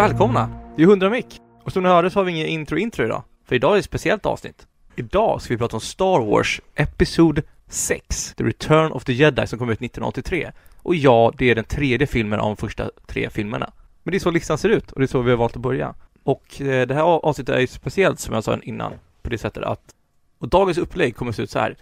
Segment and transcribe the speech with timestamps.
[0.00, 0.48] Välkomna!
[0.76, 1.40] Det är 100 mick.
[1.64, 3.22] Och som ni hörde så har vi ingen intro-intro idag.
[3.44, 4.66] För idag är det ett speciellt avsnitt.
[4.96, 9.58] Idag ska vi prata om Star Wars Episod 6, The Return of the Jedi som
[9.58, 10.50] kom ut 1983.
[10.76, 13.72] Och ja, det är den tredje filmen av de första tre filmerna.
[14.02, 15.62] Men det är så listan ser ut och det är så vi har valt att
[15.62, 15.94] börja.
[16.22, 19.62] Och eh, det här avsnittet är ju speciellt som jag sa innan på det sättet
[19.62, 19.94] att
[20.38, 21.76] och dagens upplägg kommer att se ut så här.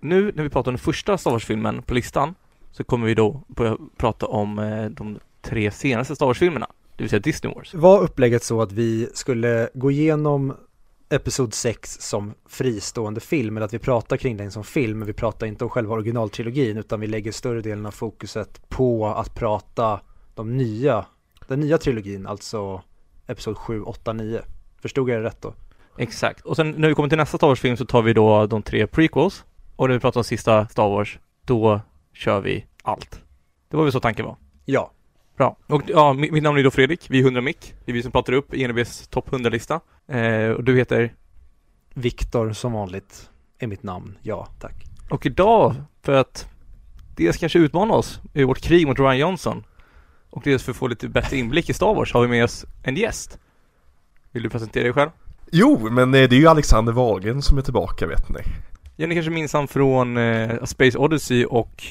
[0.00, 2.34] Nu när vi pratar om den första Star Wars-filmen på listan
[2.72, 7.10] så kommer vi då börja prata om eh, de tre senaste Star Wars-filmerna, det vill
[7.10, 7.74] säga Disney Wars.
[7.74, 10.54] Var upplägget så att vi skulle gå igenom
[11.08, 15.12] Episod 6 som fristående film eller att vi pratar kring den som film men vi
[15.12, 20.00] pratar inte om själva originaltrilogin utan vi lägger större delen av fokuset på att prata
[20.34, 21.06] de nya,
[21.48, 22.82] den nya trilogin, alltså
[23.26, 24.40] Episod 7, 8, 9.
[24.82, 25.54] Förstod jag det rätt då?
[25.98, 26.40] Exakt.
[26.40, 28.86] Och sen när vi kommer till nästa Star Wars-film så tar vi då de tre
[28.86, 29.44] prequels
[29.76, 31.80] och när vi pratar om sista Star Wars, då
[32.12, 33.20] kör vi allt.
[33.68, 34.36] Det var väl så tanken var?
[34.64, 34.90] Ja.
[35.36, 35.56] Bra.
[35.66, 37.74] Och ja, mitt namn är då Fredrik, vi är 100 mick.
[37.84, 39.80] Det är vi som pratar upp ENBs topp 100-lista.
[40.08, 41.14] Eh, och du heter?
[41.94, 44.74] Viktor som vanligt är mitt namn, ja tack.
[45.10, 46.48] Och idag, för att
[47.16, 49.64] dels kanske utmana oss i vårt krig mot Ryan Johnson
[50.30, 52.66] och dels för att få lite bättre inblick i Star Wars har vi med oss
[52.82, 53.38] en gäst.
[54.32, 55.10] Vill du presentera dig själv?
[55.52, 58.40] Jo, men eh, det är ju Alexander Wahlgren som är tillbaka vet ni.
[58.96, 61.84] Ja, ni kanske minns han från eh, Space Odyssey och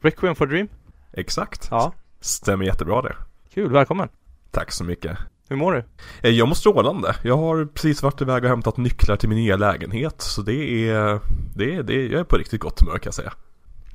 [0.00, 0.68] Requiem for Dream?
[1.12, 1.68] Exakt.
[1.70, 1.92] Ja.
[2.20, 3.16] Stämmer jättebra det.
[3.54, 4.08] Kul, välkommen!
[4.50, 5.18] Tack så mycket.
[5.48, 5.78] Hur mår du?
[6.22, 7.16] Eh, Jag mår strålande.
[7.22, 10.20] Jag har precis varit iväg och hämtat nycklar till min nya lägenhet.
[10.20, 11.20] Så det är,
[11.56, 13.32] det är, det är jag är på riktigt gott humör kan jag säga.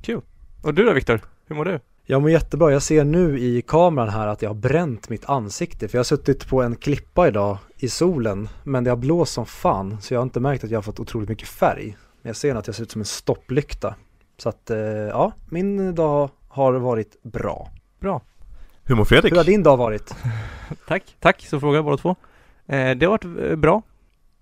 [0.01, 0.21] Kul!
[0.63, 1.21] Och du då Viktor?
[1.45, 1.79] Hur mår du?
[2.05, 2.71] Jag mår jättebra.
[2.71, 6.03] Jag ser nu i kameran här att jag har bränt mitt ansikte för jag har
[6.05, 10.19] suttit på en klippa idag i solen men det har blåst som fan så jag
[10.19, 11.97] har inte märkt att jag har fått otroligt mycket färg.
[12.21, 13.95] Men jag ser att jag ser ut som en stopplykta.
[14.37, 17.71] Så att eh, ja, min dag har varit bra.
[18.05, 18.21] Bra!
[18.83, 19.33] Hur mår Fredrik?
[19.33, 20.15] Hur har din dag varit?
[20.87, 22.15] Tack, tack så frågar båda två.
[22.65, 23.81] Eh, det har varit eh, bra.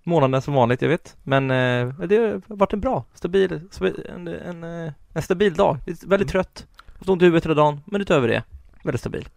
[0.03, 1.17] Månaden som vanligt, jag vet.
[1.23, 3.61] Men eh, det har varit en bra, stabil,
[4.09, 5.77] en, en, eh, en stabil dag.
[6.05, 6.67] Väldigt trött.
[6.97, 8.43] Haft ont i huvudet hela dagen, men utöver det,
[8.83, 9.29] väldigt stabil.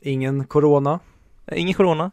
[0.00, 1.00] Ingen corona?
[1.46, 2.10] Eh, ingen corona.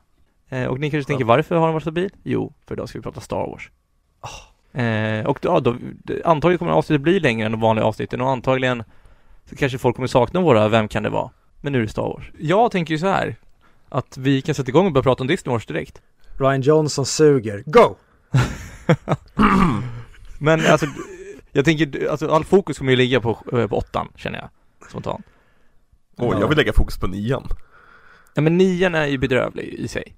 [0.49, 2.09] Eh, och ni kanske tänker, varför har den varit stabil?
[2.23, 3.71] Jo, för idag ska vi prata Star Wars.
[4.73, 5.75] Eh, och ja, då,
[6.25, 8.83] antagligen kommer avsnittet bli längre än de vanliga avsnitten och antagligen
[9.45, 11.29] så kanske folk kommer sakna våra Vem kan det vara?
[11.63, 12.31] Men nu är det Star Wars.
[12.39, 13.35] Jag tänker ju så här
[13.89, 16.01] att vi kan sätta igång och börja prata om Disney Wars direkt.
[16.39, 17.63] Ryan Johnson suger.
[17.65, 17.95] Go!
[20.39, 20.85] Men alltså,
[21.51, 24.49] jag tänker, alltså all fokus kommer ju ligga på, eh, på åttan, känner jag,
[24.89, 25.25] spontant.
[26.17, 27.47] Åh, jag vill lägga fokus på nian.
[28.35, 30.15] Ja men nian är ju bedrövlig i sig.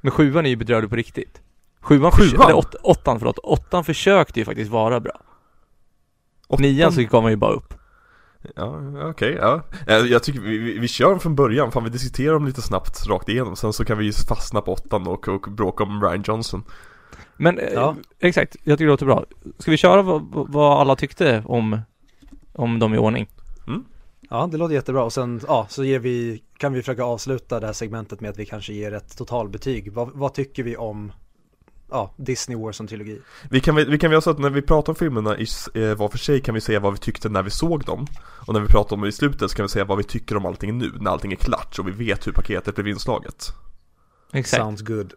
[0.00, 1.40] Men sjuan är ju bedrövlig på riktigt.
[1.80, 2.28] Sjuan, Sjuan?
[2.28, 3.38] Försö- eller åt, åttan, förlåt.
[3.38, 5.20] Åttan försökte ju faktiskt vara bra.
[6.48, 7.74] Åttan- Nian så gav man ju bara upp.
[8.56, 8.80] Ja,
[9.10, 9.62] okej, ja.
[9.86, 13.06] Eh, Jag tycker vi, vi, vi kör från början, fan vi diskuterar dem lite snabbt
[13.06, 13.56] rakt igenom.
[13.56, 16.62] Sen så kan vi fastna på åttan och, och bråka om Ryan Johnson.
[17.36, 17.96] Men eh, Ja.
[18.18, 19.24] exakt, jag tycker det låter bra.
[19.58, 21.80] Ska vi köra vad, vad alla tyckte om,
[22.52, 23.28] om dem i ordning?
[24.32, 27.66] Ja, det låter jättebra och sen, ja, så ger vi, kan vi försöka avsluta det
[27.66, 29.92] här segmentet med att vi kanske ger ett totalbetyg.
[29.92, 31.12] Vad, vad tycker vi om,
[31.90, 33.20] ja, Disney Wars som trilogi?
[33.50, 35.94] Vi kan, väl- vi kan väl så att när vi pratar om filmerna i, eh,
[35.94, 38.06] var för sig kan vi säga vad vi tyckte när vi såg dem.
[38.46, 40.36] Och när vi pratar om det i slutet så kan vi säga vad vi tycker
[40.36, 43.46] om allting nu, när allting är klart och vi vet hur paketet blev inslaget.
[44.32, 44.62] Exakt.
[44.62, 45.12] Sounds good.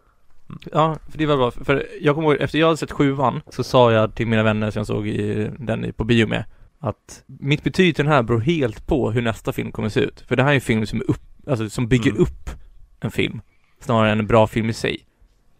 [0.72, 1.50] Ja, för det var bra.
[1.50, 4.70] För jag kommer ihåg, efter jag hade sett sjuan så sa jag till mina vänner
[4.70, 6.44] som jag såg i, den på bio med
[6.78, 10.24] att mitt betyg till den här beror helt på hur nästa film kommer se ut.
[10.28, 12.22] För det här är en film som är upp, alltså som bygger Mm.
[12.22, 12.50] upp
[13.00, 13.40] en film
[13.80, 15.06] snarare än en bra film i sig.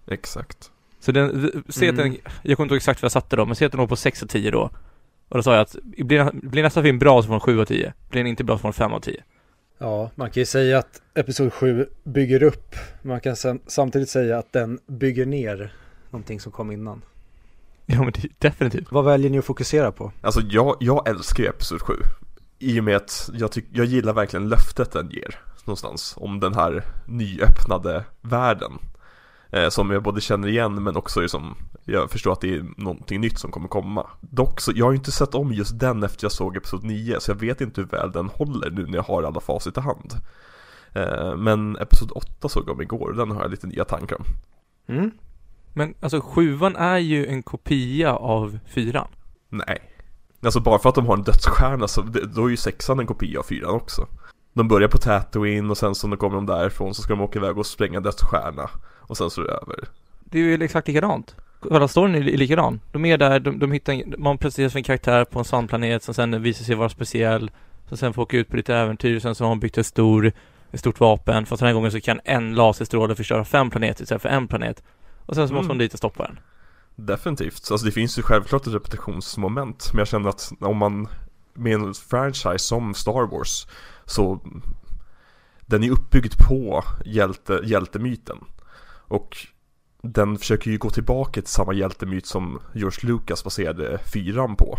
[0.07, 0.71] Exakt.
[1.05, 2.21] Så den, säg att den, Mm.
[2.43, 3.97] jag kommer inte ihåg exakt vad jag satte då, men säg att den låg på
[3.97, 4.71] 6 av 10 då.
[5.29, 7.65] Och då sa jag att blir, blir nästa film bra så får den 7 av
[7.65, 7.93] 10.
[8.11, 9.23] Blir den inte bra så får den 5 av 10.
[9.79, 12.75] Ja, man kan ju säga att Episod 7 bygger upp.
[13.03, 15.73] Man kan sam- samtidigt säga att den bygger ner
[16.11, 17.03] någonting som kom innan.
[17.87, 18.93] Ja men det, definitivt.
[18.93, 20.13] Vad väljer ni att fokusera på?
[20.21, 21.95] Alltså jag, jag älskar ju Episod 7.
[22.59, 25.39] I och med att jag, tyck, jag gillar verkligen löftet den ger.
[25.65, 26.15] Någonstans.
[26.17, 28.73] Om den här nyöppnade världen.
[29.55, 31.55] Eh, som jag både känner igen men också är som
[31.85, 34.07] Jag förstår att det är någonting nytt som kommer komma.
[34.21, 37.21] Dock så, jag har ju inte sett om just den efter jag såg Episod 9.
[37.21, 39.81] Så jag vet inte hur väl den håller nu när jag har alla facit i
[39.81, 40.13] hand.
[40.93, 44.17] Eh, men Episod 8 såg jag om igår och den har jag lite nya tankar
[44.17, 44.25] om.
[44.95, 45.11] Mm?
[45.73, 49.09] Men alltså sjuan är ju en kopia av fyran.
[49.49, 49.91] Nej.
[50.43, 52.03] Alltså bara för att de har en dödsstjärna så
[52.35, 54.07] då är ju sexan en kopia av fyran också.
[54.53, 57.39] De börjar på Tatooine och sen så när kommer de därifrån så ska de åka
[57.39, 58.71] iväg och spränga dödsstjärna.
[59.07, 59.89] Och sen så är det över.
[60.25, 61.37] Det är ju exakt likadant.
[61.71, 62.81] Hela storyn är li- likadan.
[62.93, 66.03] De är där, de, de hittar, en- man presenteras för en karaktär på en sandplanet
[66.03, 67.51] som sen visar sig vara speciell.
[67.89, 70.33] Som sen får åka ut på lite äventyr, sen så har de byggt en stor
[70.73, 74.23] ett stort vapen, fast den här gången så kan en laserstråle förstöra fem planeter istället
[74.23, 74.83] för en planet.
[75.27, 75.69] Och sen så måste Mm.
[75.69, 76.39] man dit och stoppa den.
[76.97, 81.09] Definitivt, alltså det finns ju självklart ett repetitionsmoment Men jag känner att om man
[81.55, 83.67] med en franchise som Star Wars
[84.05, 84.41] Så
[85.67, 88.37] Den är uppbyggd på hjälte, hjältemyten
[89.09, 89.37] och
[90.03, 94.79] Den försöker ju gå tillbaka till samma hjältemyt som George Lucas baserade fyran på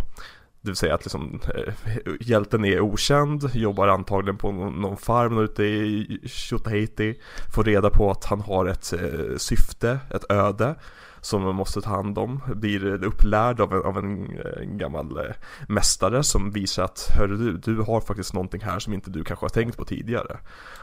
[0.66, 1.74] det vill säga att liksom, eh,
[2.20, 7.14] hjälten är okänd, jobbar antagligen på någon, någon farm ute i Tjotahejti
[7.54, 10.74] Får reda på att han har ett eh, syfte, ett öde
[11.20, 12.40] som man måste ta hand om.
[12.54, 15.34] Blir upplärd av en, av en, en gammal eh,
[15.68, 19.44] mästare som visar att Hörru du, du har faktiskt någonting här som inte du kanske
[19.44, 20.36] har tänkt på tidigare.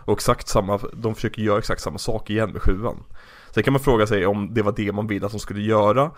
[0.06, 3.04] Och exakt samma, de försöker göra exakt samma sak igen med sjuan.
[3.54, 6.12] Sen kan man fråga sig om det var det man ville att de skulle göra.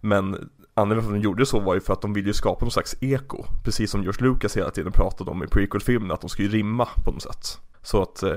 [0.00, 2.64] Men anledningen till att de gjorde så var ju för att de ville ju skapa
[2.64, 3.44] någon slags eko.
[3.64, 7.10] Precis som George Lucas hela tiden pratade om i prequel-filmen, att de skulle rimma på
[7.12, 7.58] något sätt.
[7.82, 8.34] Så att, eh,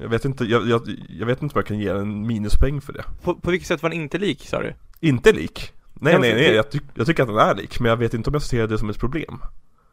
[0.00, 2.92] jag vet inte, jag, jag, jag vet inte om jag kan ge en minuspoäng för
[2.92, 3.04] det.
[3.22, 4.74] På, på vilket sätt var den inte lik, sa du?
[5.00, 5.72] Inte lik.
[5.94, 8.14] Nej Ja, nej nej, jag, ty- jag tycker att den är lik, men jag vet
[8.14, 9.38] inte om jag ser det som ett problem.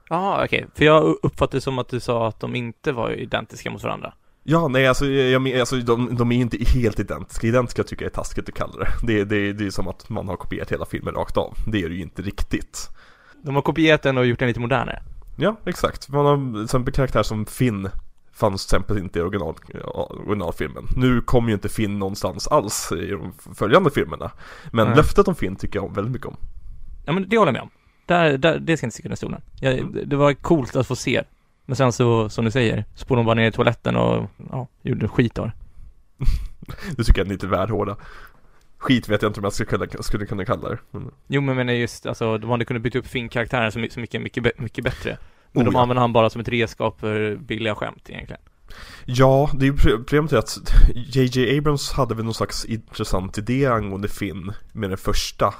[0.09, 0.65] Jaha, okej.
[0.75, 4.13] För jag uppfattade det som att du sa att de inte var identiska mot varandra.
[4.43, 8.09] Ja, nej alltså, jag, jag, alltså de, de är inte helt identiska, identiska tycker jag
[8.09, 8.91] är taskigt att kalla det.
[9.07, 11.89] Det, det, det är som att man har kopierat hela filmen rakt av, det är
[11.89, 12.89] det ju inte riktigt.
[13.41, 15.03] De har kopierat den och gjort den lite modernare.
[15.37, 16.09] Ja, exakt.
[16.09, 17.89] Man har till exempel karaktär som Finn
[18.33, 19.55] fanns till exempel inte i original,
[20.27, 20.83] originalfilmen.
[20.97, 24.31] Nu kommer ju inte Finn någonstans alls i de följande filmerna.
[24.71, 24.95] Men Nej.
[24.95, 26.37] löftet om Finn tycker jag väldigt mycket om.
[27.05, 27.69] Ja men det håller jag med om.
[28.05, 29.41] Där, där, det ska inte sticka under stolen.
[29.59, 30.09] Jag, Mm.
[30.09, 31.23] Det var coolt att få se.
[31.65, 35.07] Men sen så, som du säger, spolade de bara ner i toaletten och, ja, gjorde
[35.07, 35.51] skit av.
[36.97, 37.97] Det tycker jag är lite väl hårda.
[38.77, 40.77] Skit vet jag inte om jag skulle kunna, skulle kunna kalla det.
[40.91, 43.99] Men, Jo men menar just, alltså, de hade kunnat bygga upp Finn-karaktären så, my- så
[43.99, 45.17] mycket, mycket, bä- mycket bättre.
[45.51, 45.81] Men Oh, de ja.
[45.81, 48.41] använder han bara som ett redskap för billiga skämt egentligen.
[49.05, 50.57] Ja, det är problemet är att
[50.95, 55.53] JJ Abrams hade väl någon slags intressant idé angående Finn med den första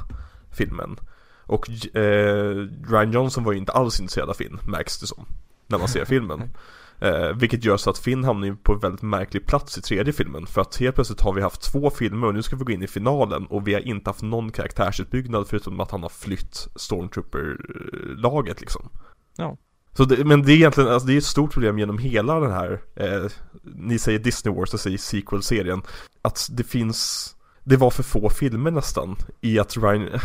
[0.51, 0.97] filmen.
[1.45, 2.55] Och eh,
[2.89, 5.25] Ryan Johnson var ju inte alls intresserad av Finn, märks det som.
[5.67, 6.49] När man ser filmen.
[7.03, 10.47] Eh, vilket gör så att Finn hamnar på en väldigt märklig plats i tredje filmen.
[10.47, 12.83] För att helt plötsligt har vi haft två filmer och nu ska vi gå in
[12.83, 18.61] i finalen och vi har inte haft någon karaktärsutbyggnad förutom att han har flytt Stormtrooper-laget
[18.61, 18.89] liksom.
[19.37, 19.57] Ja.
[19.93, 22.51] Så det, men det är egentligen, alltså det är ett stort problem genom hela den
[22.51, 23.31] här, eh,
[23.63, 25.81] ni säger Disney Wars, jag säger sequel-serien,
[26.21, 27.29] att det finns,
[27.63, 30.19] det var för få filmer nästan i att Ryan,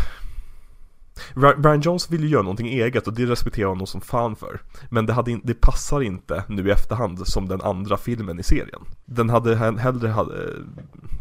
[1.35, 4.61] Brian Ryan Jones ju göra någonting eget och det respekterar honom som fan för.
[4.91, 8.43] Men det, hade in, det passar inte nu i efterhand som den andra filmen i
[8.43, 8.81] serien.
[9.05, 10.51] Den hade hellre hade, eh,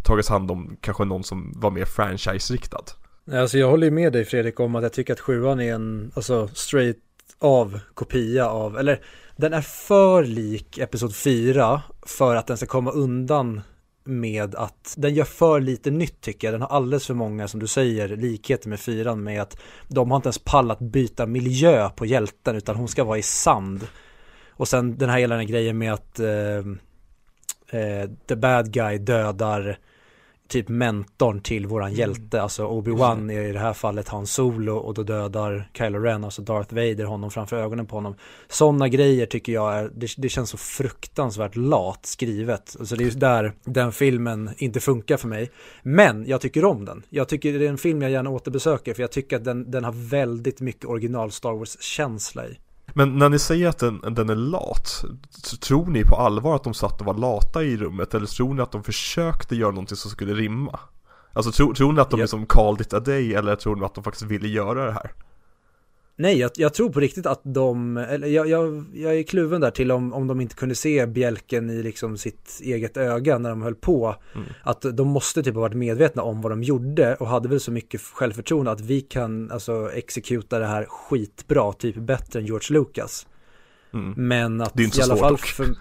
[0.04, 2.84] tagits hand om kanske någon som var mer franchise-riktad.
[3.32, 6.12] Alltså jag håller ju med dig Fredrik om att jag tycker att sjuan är en,
[6.16, 6.98] alltså straight
[7.40, 9.02] av kopia av, eller
[9.36, 13.62] den är för lik Episod 4 för att den ska komma undan
[14.08, 16.54] med att den gör för lite nytt tycker jag.
[16.54, 20.16] Den har alldeles för många, som du säger, likheter med fyran med att de har
[20.16, 23.88] inte ens pallat byta miljö på hjälten utan hon ska vara i sand.
[24.50, 26.58] Och sen den här hela den här grejen med att eh,
[27.82, 29.80] eh, the bad guy dödar
[30.48, 34.94] typ mentorn till våran hjälte, alltså Obi-Wan är i det här fallet Han Solo och
[34.94, 38.16] då dödar Kylo Ren, alltså Darth Vader honom framför ögonen på honom.
[38.48, 42.76] Sådana grejer tycker jag är, det, det känns så fruktansvärt lat skrivet.
[42.80, 45.52] Alltså det är just där den filmen inte funkar för mig.
[45.84, 47.04] Men jag tycker om den.
[47.10, 49.84] Jag tycker det är en film jag gärna återbesöker för jag tycker att den, den
[49.84, 52.58] har väldigt mycket original Star Wars-känsla i.
[52.98, 55.06] Men när ni säger att den, den är lat,
[55.62, 58.14] tror ni på allvar att de satt och var lata i rummet?
[58.14, 60.80] Eller tror ni att de försökte göra någonting som skulle rimma?
[61.34, 62.24] Alltså tror, tror ni att de Ja.
[62.24, 65.12] liksom called it a day eller tror ni att de faktiskt ville göra det här?
[66.20, 69.72] Nej, jag, jag tror på riktigt att de, eller jag, jag, jag är kluven där
[69.72, 73.62] till om, om de inte kunde se bjälken i liksom sitt eget öga när de
[73.62, 74.16] höll på.
[74.36, 74.48] Mm.
[74.64, 77.72] Att de måste typ ha varit medvetna om vad de gjorde och hade väl så
[77.72, 83.28] mycket självförtroende att vi kan alltså exekuta det här skitbra, typ bättre än George Lucas.
[83.94, 84.14] Mm.
[84.28, 85.76] Men att Det är inte så i alla svårt fall för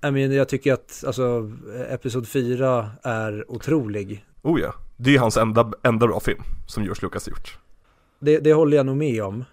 [0.00, 1.50] jag, menar, jag tycker att alltså,
[1.88, 4.24] Episod 4 är otrolig.
[4.42, 7.58] Oh ja, det är hans enda, enda bra film som George Lucas gjort.
[8.22, 9.44] Det, det håller jag nog med om.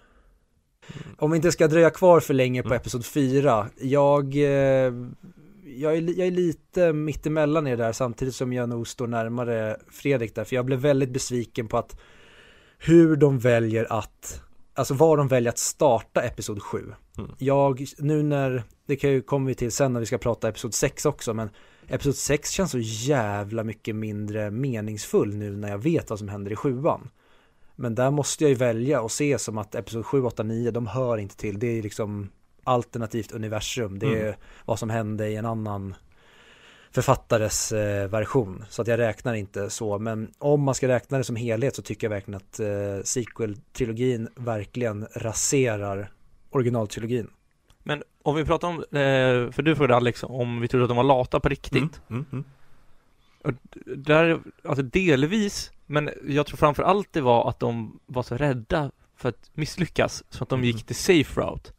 [1.18, 2.76] Om vi inte ska dröja kvar för länge på Mm.
[2.76, 3.66] Episod 4.
[3.80, 4.92] Jag, eh,
[5.64, 10.34] jag, är, jag är lite mittemellan er där samtidigt som jag nog står närmare Fredrik
[10.34, 10.44] där.
[10.44, 12.00] För jag blev väldigt besviken på att
[12.78, 14.42] hur de väljer att,
[14.74, 16.78] alltså var de väljer att starta Episod 7.
[17.18, 17.30] Mm.
[17.38, 20.74] Jag, nu när, det kan ju kommer vi till sen när vi ska prata Episod
[20.74, 21.50] 6 också, men
[21.88, 26.52] Episod 6 känns så jävla mycket mindre meningsfull nu när jag vet vad som händer
[26.52, 27.08] i sjuan.
[27.80, 30.86] Men där måste jag ju välja och se som att Episod 7, 8, 9, de
[30.86, 31.58] hör inte till.
[31.58, 32.30] Det är liksom
[32.64, 33.98] alternativt universum.
[33.98, 35.94] Det är vad som hände i en annan
[36.90, 38.64] författares eh, version.
[38.68, 39.98] Så att jag räknar inte så.
[39.98, 44.28] Men om man ska räkna det som helhet så tycker jag verkligen att eh, sequel-trilogin
[44.34, 46.12] verkligen raserar
[46.50, 47.30] originaltrilogin.
[47.82, 50.96] Men om vi pratar om, eh, för du frågade Alex om vi trodde att de
[50.96, 51.76] var lata på riktigt.
[51.82, 52.44] Mm, mm, mm.
[53.44, 53.52] Och
[53.96, 58.90] där, alltså delvis, men jag tror framför allt det var att de var så rädda
[59.16, 60.82] för att misslyckas, så att de gick Mhm.
[60.82, 61.70] till safe route.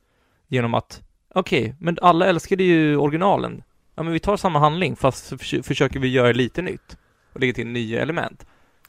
[0.47, 1.01] Genom att,
[1.35, 3.63] okej, men alla älskade ju originalen.
[3.95, 6.97] Ja men vi tar samma handling fast så förs- försöker vi göra lite nytt.
[7.33, 8.45] Och lägga till nya element.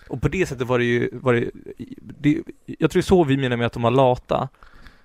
[0.08, 1.50] Och på det sättet var det ju, var det,
[2.20, 4.48] det jag tror så vi menar med att de var lata.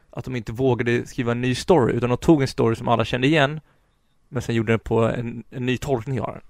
[0.10, 3.06] Att de inte vågade skriva en ny story, utan de tog en story som alla
[3.06, 3.60] kände igen.
[4.30, 6.42] Men sen gjorde den på en, en ny tolkning av den.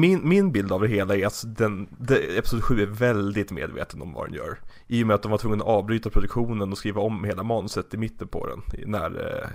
[0.00, 4.02] Min- Min, bild av det hela är att den, det, Episod 7 är väldigt medveten
[4.02, 4.58] om vad den gör.
[4.86, 7.94] I och med att de var tvungna att avbryta produktionen och skriva om hela manuset
[7.94, 9.48] i mitten på den När eh,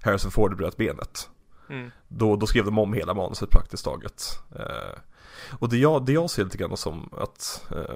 [0.00, 1.28] Harrison Ford bröt benet.
[2.08, 4.22] Då, då skrev de om hela manuset praktiskt taget.
[4.58, 4.98] Eh,
[5.58, 7.94] Och det jag, det jag ser lite grann som att eh,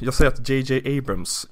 [0.00, 1.46] Jag säger att JJ Abrams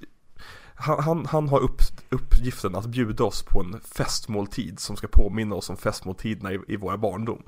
[0.75, 5.55] han, han, han har upp, uppgiften att bjuda oss på en festmåltid som ska påminna
[5.55, 7.43] oss om festmåltiderna i, i våra barndom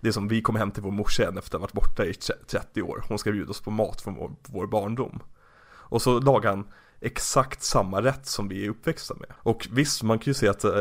[0.00, 2.04] Det är som vi kom hem till vår morsa igen efter att ha varit borta
[2.04, 2.14] i
[2.46, 5.22] 30 år Hon ska bjuda oss på mat från vår, vår barndom
[5.68, 6.66] Och så lagar han
[7.02, 9.28] exakt samma rätt som vi är uppväxta med.
[9.38, 10.72] Och visst, man kan ju säga att, äh,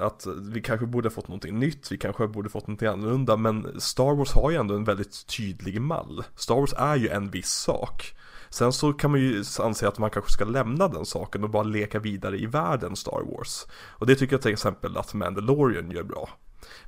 [0.00, 3.36] att vi kanske borde ha fått någonting nytt, vi kanske borde ha fått någonting annorlunda,
[3.36, 6.24] men Star Wars har ju ändå en väldigt tydlig mall.
[6.36, 8.14] Star Wars är ju en viss sak.
[8.52, 11.62] Sen så kan man ju anse att man kanske ska lämna den saken och bara
[11.62, 13.66] leka vidare i världen Star Wars.
[13.88, 16.28] Och det tycker jag till exempel att Mandalorian gör bra.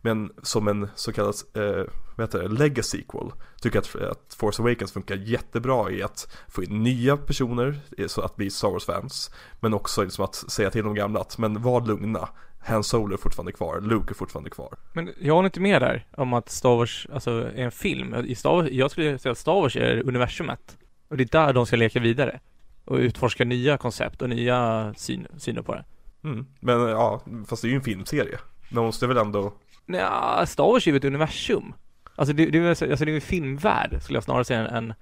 [0.01, 1.85] Men som en så kallad, eh,
[2.17, 6.37] vad heter det, legacy sequel Tycker jag att, att Force Awakens funkar jättebra i att
[6.49, 9.31] få in nya personer eh, så att bli Star Wars-fans
[9.61, 12.29] Men också liksom att säga till de gamla att, men var lugna
[12.61, 16.07] Han Solo är fortfarande kvar, Luke är fortfarande kvar Men jag håller inte med där
[16.17, 18.15] om att Star Wars, alltså är en film.
[18.15, 20.79] I Star Wars, jag skulle säga att Star Wars är universumet.
[21.15, 22.41] Och det är där de ska leka vidare.
[22.85, 25.85] Och utforska nya koncept och nya syn, syner på det.
[26.25, 26.47] mm.
[26.61, 29.53] Men ja, fast det är ju en filmserie Man måste väl ändå
[29.87, 31.75] Nja, Star Wars är ju ett universum.
[32.17, 34.95] Alltså det, det, alltså det är ju en filmvärld, skulle jag snarare säga, än,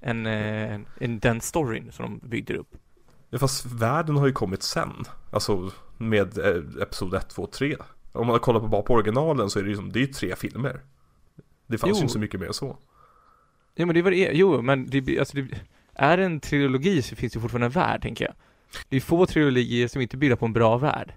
[0.00, 2.74] än, eh, än, än den storyn som de byggde upp.
[3.30, 7.76] Ja, fast världen har ju kommit sen Alltså med eh, Episod 1, 2, 3
[8.12, 10.12] Om man kollar på bara på originalen så är det ju som, det är ju
[10.12, 10.80] tre filmer
[11.66, 11.96] Det fanns Jo.
[11.96, 12.76] ju inte så mycket mer än så
[13.78, 15.48] Jo men det var det, jo men det, alltså det,
[15.94, 18.34] är det en trilogi så finns det fortfarande en värld, tänker jag.
[18.88, 21.12] Det är få trilogier som inte bygger på en bra värld.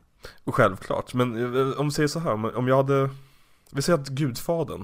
[0.46, 3.10] Självklart, men eh, om vi säger så här, om- jag hade
[3.72, 4.84] Vi säger att Gudfadern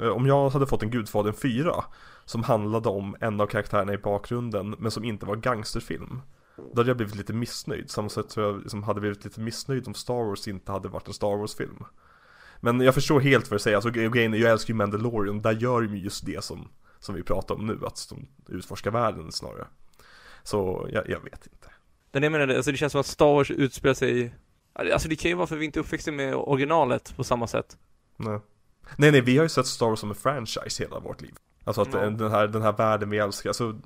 [0.00, 1.84] eh, Om jag hade fått en Gudfadern 4
[2.24, 6.22] Som handlade om en av karaktärerna i bakgrunden Men som inte var gangsterfilm
[6.56, 7.90] Då hade jag blivit lite missnöjd.
[7.90, 11.06] Samma sätt som jag liksom hade blivit lite missnöjd om Star Wars inte hade varit
[11.08, 11.84] en Star Wars-film.
[12.60, 15.42] Men jag förstår helt vad du säger, alltså grejen är, jag älskar ju Mandalorian.
[15.42, 16.68] Där gör de ju just det som,
[17.02, 19.66] som vi pratar om nu Att de utforskar världen snarare
[20.42, 21.68] Så jag, jag vet inte
[22.10, 24.34] Den jag menar, alltså det känns som att Star Wars utspelar sig
[24.74, 27.46] Alltså det kan ju vara för att vi inte är uppväxta med originalet på samma
[27.46, 27.76] sätt.
[28.16, 28.38] Nej.
[28.96, 31.34] nej, nej, vi har ju sett Star Wars som en franchise hela vårt liv.
[31.64, 32.10] Alltså att Ja.
[32.10, 33.78] den, här, den här världen vi älskar, alltså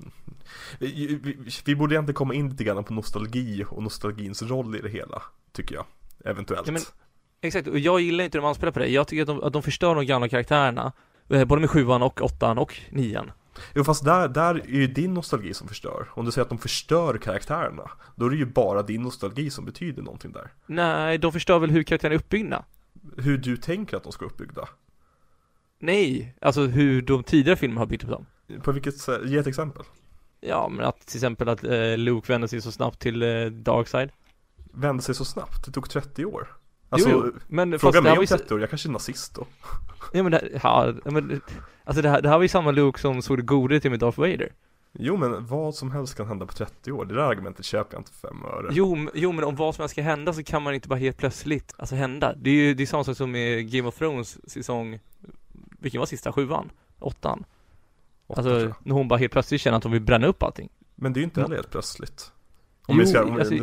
[0.79, 4.79] vi, vi, vi borde egentligen komma in lite grann på nostalgi och nostalgins roll i
[4.81, 5.21] det hela,
[5.51, 5.85] tycker jag.
[6.25, 6.67] Eventuellt.
[6.67, 6.81] Ja, men-
[7.41, 8.87] Exakt, och jag gillar inte hur de anspelar på det.
[8.87, 10.91] Jag tycker att de, att de förstör de gamla karaktärerna.
[11.29, 13.31] Eh, Både med sjuan och åttan och nian.
[13.75, 16.07] Jo fast där, där är ju din nostalgi som förstör.
[16.11, 19.65] Om du säger att de förstör karaktärerna, då är det ju bara din nostalgi som
[19.65, 20.53] betyder någonting där.
[20.65, 22.65] Nej, de förstör väl hur karaktärerna är uppbyggda?
[23.17, 24.67] Hur du tänker att de ska vara uppbyggda.
[25.79, 28.25] Nej, alltså hur de tidigare filmerna har byggt upp dem.
[28.63, 29.83] På vilket sätt, ge ett exempel.
[30.41, 34.09] Ja, men att till exempel att eh, Luke vänder sig så snabbt till eh, Darkside.
[34.73, 36.56] Vände sig så snabbt, det tog 30 år.
[36.89, 39.35] Alltså, jo, men fråga här mig om ju så- 30 år, jag kanske är nazist
[39.35, 39.47] då.
[40.13, 41.41] Ja men det, ja, men,
[41.83, 43.99] alltså det här, det här var ju samma Luke som såg det gode till med
[43.99, 44.51] Darth Vader.
[44.99, 47.99] Jo men vad som helst kan hända på 30 år, det där argumentet köper jag
[47.99, 50.61] inte för fem öre Jo, jo men om vad som helst ska hända så kan
[50.63, 52.33] man inte bara helt plötsligt, alltså hända.
[52.37, 54.99] Det är ju, det är samma sak som med Game of Thrones säsong,
[55.79, 56.31] vilken var sista?
[56.31, 56.69] Sjuan?
[56.99, 57.43] Åttan?
[58.27, 60.69] Åtta, Alltså när hon bara helt plötsligt känner att hon vill bränna upp allting.
[60.95, 61.43] Men det är ju inte Ja.
[61.43, 62.31] heller helt plötsligt
[62.85, 63.55] Om Jo, vi ska alltså,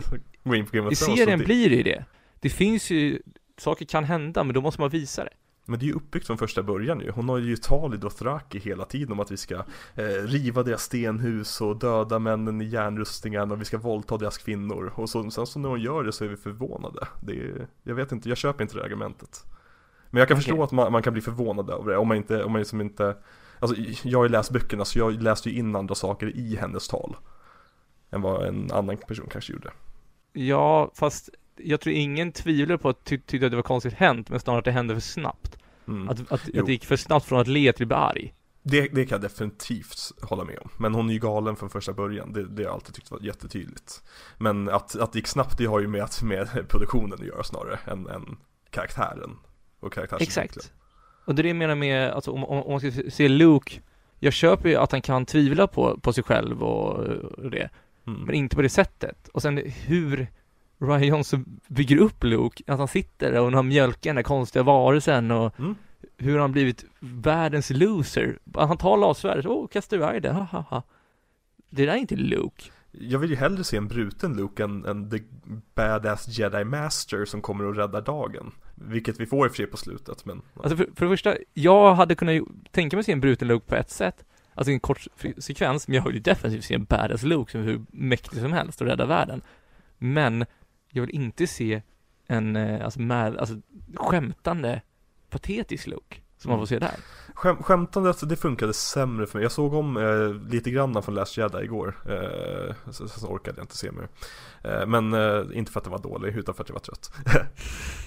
[0.45, 2.05] gå in på Game of I Thrones så serien blir det ju det.
[2.45, 3.23] Det finns ju,
[3.59, 5.31] saker kan hända men då måste man visa det.
[5.65, 7.11] Men det är ju uppbyggt från första början ju.
[7.11, 9.55] Hon har ju tal i Dothraki hela tiden om att vi ska
[9.95, 14.93] eh, riva deras stenhus och döda männen i järnrustningen och vi ska våldta deras kvinnor.
[14.95, 17.09] Och så, sen så när hon gör det så är vi förvånade.
[17.23, 19.45] Det är, Jag vet inte, jag köper inte det argumentet.
[20.11, 20.45] Men jag kan Okej.
[20.45, 22.81] förstå att man, man kan bli förvånad över det om man inte, om man liksom
[22.81, 23.17] inte
[23.59, 26.89] Alltså jag har ju läst böckerna så jag läste ju in andra saker i hennes
[26.89, 27.17] tal
[28.11, 29.71] Än vad en annan person kanske gjorde.
[30.33, 34.29] Ja, fast jag tror ingen tvivlar på att ty- tyckte att det var konstigt hänt,
[34.31, 35.59] men snarare att det hände för snabbt.
[35.89, 36.09] Mm.
[36.09, 38.35] Att, att, att det gick för snabbt från att le till att bli arg.
[38.63, 40.69] Det, det kan jag definitivt hålla med om.
[40.79, 43.21] Men hon är ju galen från första början, det, det har jag alltid tyckt var
[43.23, 44.03] jättetydligt.
[44.39, 47.43] Men att, att det gick snabbt, det har ju med, att- med produktionen att göra
[47.43, 48.37] snarare, än, än
[48.71, 49.37] karaktären.
[49.81, 49.99] Och.
[50.21, 50.73] Exakt.
[51.27, 53.81] Och det är det jag menar med, alltså om, om, man ska se- se Luke,
[54.19, 57.71] jag köper ju att han kan tvivla på, på sig själv och, och det,
[58.07, 58.21] Mm.
[58.23, 59.29] men inte på det sättet.
[59.29, 60.27] Och sen hur
[60.89, 64.63] Ryan Johnson bygger upp Luke, att han sitter där och han mjölkar den där konstiga
[64.63, 65.75] varelsen och Mm.
[66.19, 68.39] hur han blivit världens loser.
[68.55, 70.83] Han tar lavsvärdet, åh, kastar iväg det, ha, ha, ha.
[71.71, 72.65] Det där är inte Luke.
[72.91, 75.19] Jag vill ju hellre se en bruten Luke än, än the
[75.75, 78.53] badass jedi master som kommer och räddar dagen.
[78.75, 80.43] Vilket vi får i och för sig på slutet, men...
[80.55, 83.75] Alltså för, för det första, jag hade kunnat tänka mig se en bruten Luke på
[83.75, 84.25] ett sätt,
[84.55, 85.07] alltså en kort
[85.39, 88.53] sekvens, men jag vill ju definitivt se en badass Luke som är hur mäktig som
[88.53, 89.43] helst och rädda världen.
[89.99, 90.45] Men
[90.95, 91.83] jag vill inte se
[92.27, 93.55] en, eh, alltså, med, alltså
[93.97, 94.83] skämtande,
[95.31, 96.97] patetisk Luke, som man får se där.
[97.35, 99.45] Skäm, skämtandet, det funkade sämre för mig.
[99.45, 101.97] Jag såg om eh, lite grann från Last Jedi igår.
[102.09, 104.09] Eh, så, så orkade jag inte se mer.
[104.63, 107.13] Eh, men eh, inte för att det var dålig, utan för att jag var trött.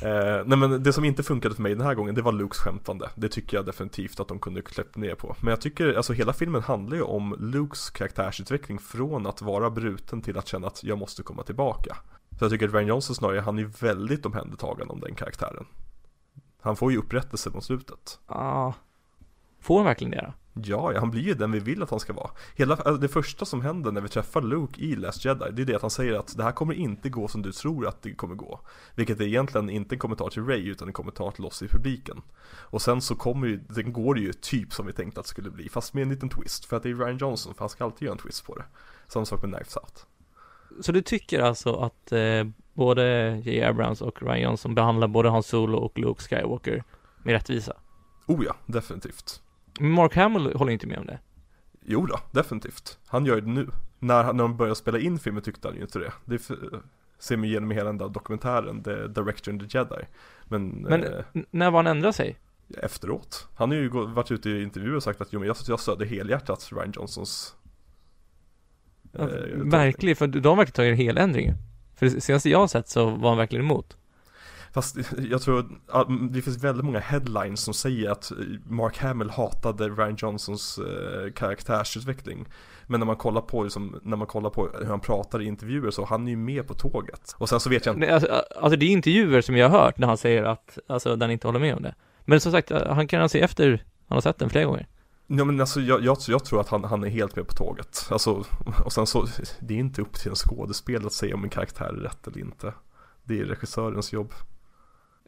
[0.01, 2.57] eh, nej men det som inte funkade för mig den här gången, det var Lukes
[2.57, 3.09] skämtande.
[3.15, 5.35] Det tycker jag definitivt att de kunde kläppt ner på.
[5.41, 10.21] Men jag tycker, alltså hela filmen handlar ju om Lukes karaktärsutveckling från att vara bruten
[10.21, 11.97] till att känna att jag måste komma tillbaka.
[12.37, 15.65] Så jag tycker att Ryan Johnson snarare, han är väldigt omhändertagande om den karaktären.
[16.61, 18.19] Han får ju upprättelse mot slutet.
[18.25, 18.73] Ah.
[19.59, 20.33] Får han verkligen det då?
[20.63, 22.29] Ja, ja, han blir ju den vi vill att han ska vara.
[22.55, 25.65] Hela, alltså det första som händer när vi träffar Luke i Last Jedi, det är
[25.65, 28.13] det att han säger att det här kommer inte gå som du tror att det
[28.13, 28.59] kommer gå.
[28.95, 32.21] Vilket är egentligen inte en kommentar till Ray utan en kommentar till oss i publiken.
[32.49, 35.49] Och sen så kommer ju, den går ju typ som vi tänkte att det skulle
[35.49, 36.65] bli, fast med en liten twist.
[36.65, 38.65] För att det är Ryan Johnson, för han ska alltid göra en twist på det.
[39.07, 40.05] Samma sak med Knives Out.
[40.81, 43.63] Så du tycker alltså att eh, både J.
[43.63, 46.83] Abrams och Ryan Johnson behandlar både Han Solo och Luke Skywalker
[47.23, 47.73] med rättvisa?
[48.27, 49.41] Oh ja, definitivt.
[49.79, 51.19] Mark Hamill håller inte med om det.
[51.85, 52.99] Jo då, definitivt.
[53.07, 53.67] Han gör det nu.
[53.99, 56.11] När, han- när de började spela in filmen tyckte han ju inte det.
[56.25, 56.41] Det
[57.19, 60.05] ser man igenom hela den där dokumentären, The Director and the Jedi.
[60.45, 62.37] Men, Men eh, när var han ändra sig?
[62.77, 63.47] efteråt.
[63.55, 66.05] Han har ju varit ute i intervjuer och sagt att jo men jag, jag stödde
[66.05, 67.55] helhjärtat Ryan Johnsons
[69.17, 71.53] Ja, eh, verkligen, för de har verkligen tagit en hel ändring.
[71.95, 73.97] För det senaste jag har sett så var han verkligen emot.
[74.73, 74.97] Fast
[75.29, 79.89] jag tror att det finns väldigt många headlines som säger att eh, Mark Hamill hatade
[79.89, 82.45] Ryan Johnsons eh, karaktärsutveckling.
[82.87, 85.91] Men när man kollar på liksom, när man kollar på hur han pratar i intervjuer
[85.91, 87.35] så han är ju med på tåget.
[87.37, 89.97] Och sen så vet jag inte Alltså, alltså det är intervjuer som jag har hört
[89.97, 91.95] när han säger att, alltså han inte håller med om det.
[92.25, 94.87] Men som sagt, han kan se efter, han har sett den flera gånger.
[95.27, 98.07] Ja men alltså jag, jag, jag tror att han, han är helt med på tåget.
[98.11, 98.45] Alltså,
[98.85, 99.27] och sen så,
[99.59, 102.39] det är inte upp till en skådespelare att säga om en karaktär är rätt eller
[102.39, 102.73] inte.
[103.23, 104.33] Det är regissörens jobb.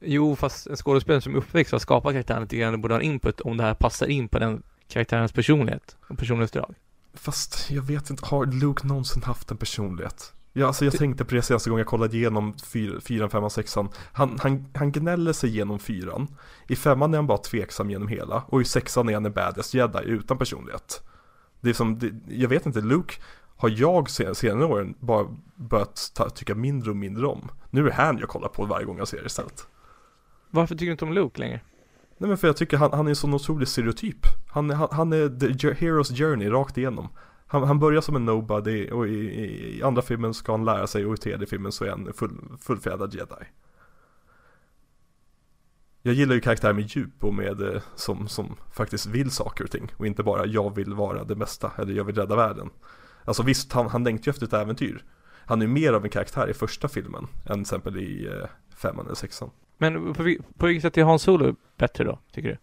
[0.02, 3.02] Jo, fast en skådespelare som är uppväxt och har skapat karaktären lite grann borde ha
[3.02, 6.76] input om det här passar in på den karaktärens personlighet och personlighetsdrag.
[7.14, 10.34] Fast jag vet inte, har Luke någonsin haft en personlighet?
[10.60, 13.90] Ja, alltså jag tänkte på det senaste gången jag kollade igenom fyr- fyran, femman, sexan.
[14.12, 16.28] Han, han, han gnäller sig genom fyran.
[16.68, 18.44] I femman är han bara tveksam genom hela.
[18.48, 21.04] Och i sexan är han en badass jedi utan personlighet.
[21.62, 23.14] Det är som, det, jag vet inte, Luke
[23.58, 27.52] har jag sen, senare åren bara börjat ta, tycka mindre och mindre om.
[27.70, 29.68] Nu är han jag kollar på varje gång jag ser det istället.
[30.50, 31.62] Varför tycker du inte om Luke längre?
[32.18, 34.26] Nej men för jag tycker han, han är en sån otrolig stereotyp.
[34.52, 37.08] Han, han, han är the hero's journey rakt igenom.
[37.52, 40.88] Han, han börjar som en nobody och i, i, i andra filmen ska han lära
[40.88, 43.46] sig och i tredje filmen så är han en full, fullfjädrad jedi.
[46.02, 49.72] Jag gillar ju karaktärer med djup och med eh, som, som faktiskt vill saker och
[49.72, 52.70] ting och inte bara jag vill vara det bästa eller jag vill rädda världen.
[53.26, 55.04] Alltså visst, han, han längtar ju efter ett äventyr.
[55.46, 58.50] Han är ju mer av en karaktär i första filmen än till exempel i eh,
[58.76, 59.50] femman eller sexan.
[59.78, 62.58] Men på, på vilket sätt är Hans Solo bättre då, tycker du?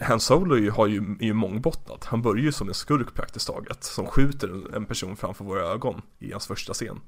[0.00, 2.04] Han Solo är ju, har ju, är ju mångbottnad.
[2.04, 3.84] Han börjar ju som en skurk praktiskt taget.
[3.84, 7.00] Som skjuter en- person framför våra ögon i hans första scen.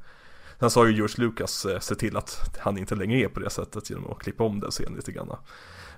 [0.60, 3.40] Sen så har ju George Lucas eh, sett till att han inte längre är på
[3.40, 5.36] det sättet genom att klippa om den scenen lite grann.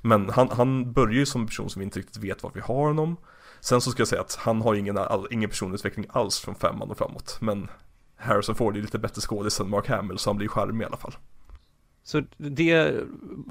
[0.02, 2.60] Men han, han börjar ju som en person som vi inte riktigt vet vad vi
[2.60, 3.16] har honom.
[3.60, 6.90] Sen så ska jag säga att han har ingen, all, ingen personutveckling alls från femman
[6.90, 7.38] och framåt.
[7.40, 7.68] Men
[8.16, 10.96] Harrison Ford är lite bättre skådis än Mark Hamill så han blir charmig i alla
[10.96, 11.14] fall.
[12.06, 12.94] Så det,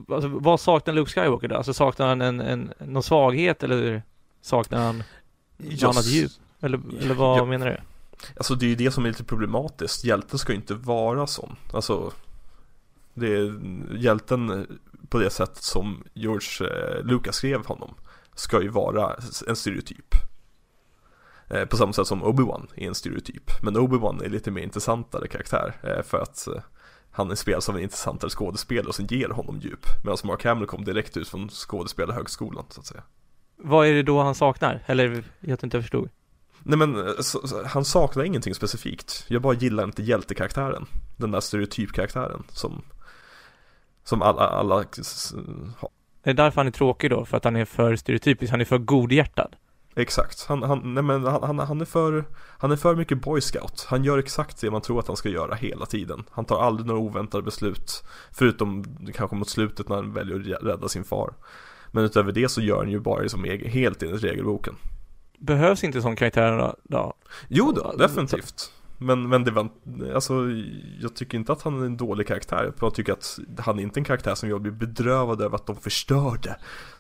[0.09, 1.55] alltså vad saknar Luke Skywalker då?
[1.55, 4.03] Alltså saknar han en, en, någon svaghet eller
[4.41, 5.03] saknar han
[5.57, 6.31] något annat djup?
[6.61, 7.45] Eller, eller vad Ja.
[7.45, 7.77] menar du?
[8.37, 10.05] Alltså det är ju det som är lite problematiskt.
[10.05, 11.55] Hjälten ska ju inte vara sån.
[11.73, 12.11] Alltså
[13.13, 13.59] det är
[13.97, 14.67] hjälten
[15.09, 17.95] på det sätt som George eh, Lucas skrev honom
[18.35, 19.15] ska ju vara
[19.47, 20.15] en stereotyp.
[21.49, 23.51] Eh, på samma sätt som Obi-Wan är en stereotyp.
[23.63, 26.47] Men Obi-Wan är lite mer intressantare karaktär eh, för att
[27.21, 29.85] eh, han spelas av en intressantare skådespelare som ger honom djup.
[30.03, 33.03] Medan Mark Hamill kom direkt ut från skådespelarhögskolan så att säga.
[33.57, 34.83] Vad är det då han saknar?
[34.85, 36.09] Eller, jag inte jag förstod.
[36.63, 39.25] Nej men, eh, så, så, han saknar ingenting specifikt.
[39.27, 40.85] Jag bara gillar inte hjältekaraktären.
[41.17, 42.81] Den där stereotypkaraktären som
[44.03, 45.89] Som alla, alla har.
[46.23, 48.65] Det är därför han är tråkig då, för att han är för stereotypisk, han är
[48.65, 49.55] för godhjärtad.
[49.97, 52.25] Exakt, han, han, nej men han, han, är för
[52.57, 53.85] Han är för mycket boy scout.
[53.89, 56.23] Han gör exakt det man tror att han ska göra hela tiden.
[56.31, 60.89] Han tar aldrig några oväntade beslut Förutom kanske mot slutet när han väljer att rädda
[60.89, 61.33] sin far.
[61.91, 64.75] Men utöver det så gör han ju bara som egen, helt enligt regelboken.
[65.37, 66.75] Behövs inte sån karaktär då?
[66.83, 67.13] då?
[67.47, 68.71] Jo då, definitivt
[69.05, 69.69] men, men det var,
[70.13, 70.33] alltså
[71.01, 72.73] jag tycker inte att han är en dålig karaktär.
[72.81, 75.75] Jag tycker att han är inte en karaktär som jag blir bedrövad över att de
[75.75, 76.55] förstörde.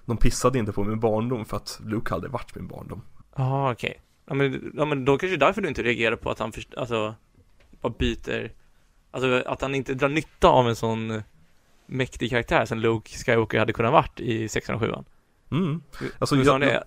[0.05, 3.01] De pissade inte på min barndom för att Luke aldrig varit min barndom.
[3.31, 3.71] Okej.
[3.71, 3.93] Okay.
[4.27, 7.15] Ja men, ja men då kanske därför du inte reagerar på att han först, alltså,
[7.81, 8.51] bara byter,
[9.11, 11.23] alltså att han inte drar nytta av en sån
[11.85, 14.93] mäktig karaktär som Luke Skywalker hade kunnat varit i 6 och 7
[15.51, 15.81] Mm.
[16.19, 16.83] Alltså, jag, det,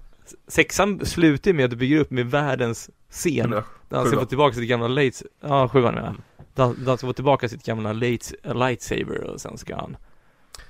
[0.49, 3.51] sexan slutar med att bygga upp med världens scen.
[3.51, 6.07] Där han ska få tillbaka sitt gamla lights, ja sjuan ja.
[6.07, 6.21] Mm.
[6.55, 9.97] Där han ska få tillbaka sitt gamla lights, lightsaber och sen ska han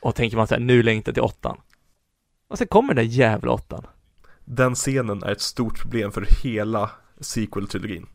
[0.01, 1.61] och tänker man såhär, nu längtar till åttan.
[2.49, 3.87] Och sen kommer den där jävla åttan.
[4.45, 6.91] Den scenen är ett stort problem för hela
[7.21, 8.07] sequel-trilogin.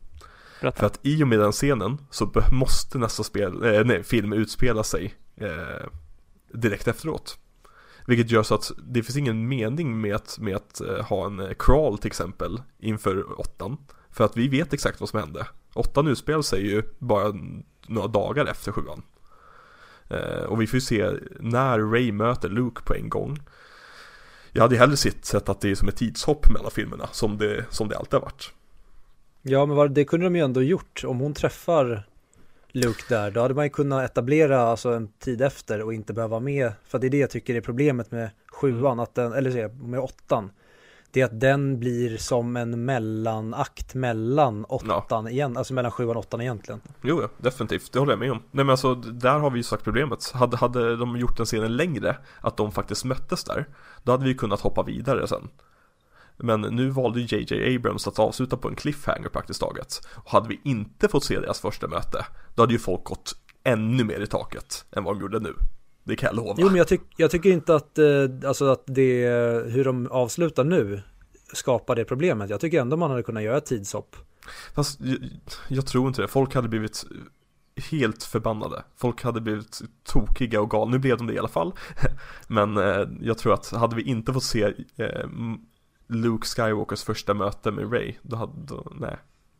[0.60, 4.84] För att i och med den scenen så måste nästa spel, äh, nej, film utspela
[4.84, 5.86] sig eh,
[6.52, 7.38] direkt efteråt.
[8.06, 11.40] Vilket gör så att det finns ingen mening med att, med att eh, ha en
[11.40, 13.76] eh, crawl till exempel inför åttan.
[14.10, 15.46] För att vi vet exakt vad som hände.
[15.74, 17.34] Åttan utspelar sig ju bara
[17.86, 19.02] några dagar efter sjuan.
[20.08, 23.38] Eh, och vi får ju se när Ray möter Luke på en gång.
[24.52, 27.88] Jag hade hellre sett att det är som ett tidshopp mellan filmerna, som det, som
[27.88, 28.52] det alltid har varit.
[29.42, 31.04] Ja, men det kunde de ju ändå gjort.
[31.04, 32.06] Om hon träffar
[32.76, 36.30] Luke där, då hade man ju kunnat etablera alltså en tid efter och inte behöva
[36.30, 36.72] vara med.
[36.88, 38.98] För det är det jag tycker är problemet med sjuan, mm.
[38.98, 40.50] att den, eller med åttan.
[41.10, 45.30] Det är att den blir som en mellanakt mellan åttan ja.
[45.30, 46.80] igen, alltså mellan sjuan och åttan egentligen.
[47.02, 48.38] Jo, ja, definitivt, det håller jag med om.
[48.50, 50.30] Nej men alltså, där har vi ju sagt problemet.
[50.30, 53.68] Hade, hade de gjort den scenen längre, att de faktiskt möttes där,
[54.02, 55.48] då hade vi kunnat hoppa vidare sen.
[56.36, 60.00] Men nu valde JJ Abrams att avsluta på en cliffhanger praktiskt taget.
[60.14, 64.04] Och hade vi inte fått se deras första möte, då hade ju folk gått ännu
[64.04, 65.54] mer i taket än vad de gjorde nu.
[66.04, 66.54] Det kan jag lova.
[66.58, 68.06] Jo, men jag, tyck, jag tycker inte att, eh,
[68.46, 69.26] alltså att det,
[69.66, 71.02] hur de avslutar nu
[71.52, 72.50] skapar det problemet.
[72.50, 74.16] Jag tycker ändå man hade kunnat göra ett tidshopp.
[74.74, 75.18] Fast jag,
[75.68, 76.28] jag tror inte det.
[76.28, 77.04] Folk hade blivit
[77.90, 78.84] helt förbannade.
[78.96, 80.90] Folk hade blivit tokiga och galna.
[80.90, 81.72] Nu blev de det i alla fall.
[82.48, 84.62] Men eh, jag tror att hade vi inte fått se
[84.96, 85.26] eh,
[86.06, 89.16] Luke Skywalkers första möte med Ray, då hade, då, nej.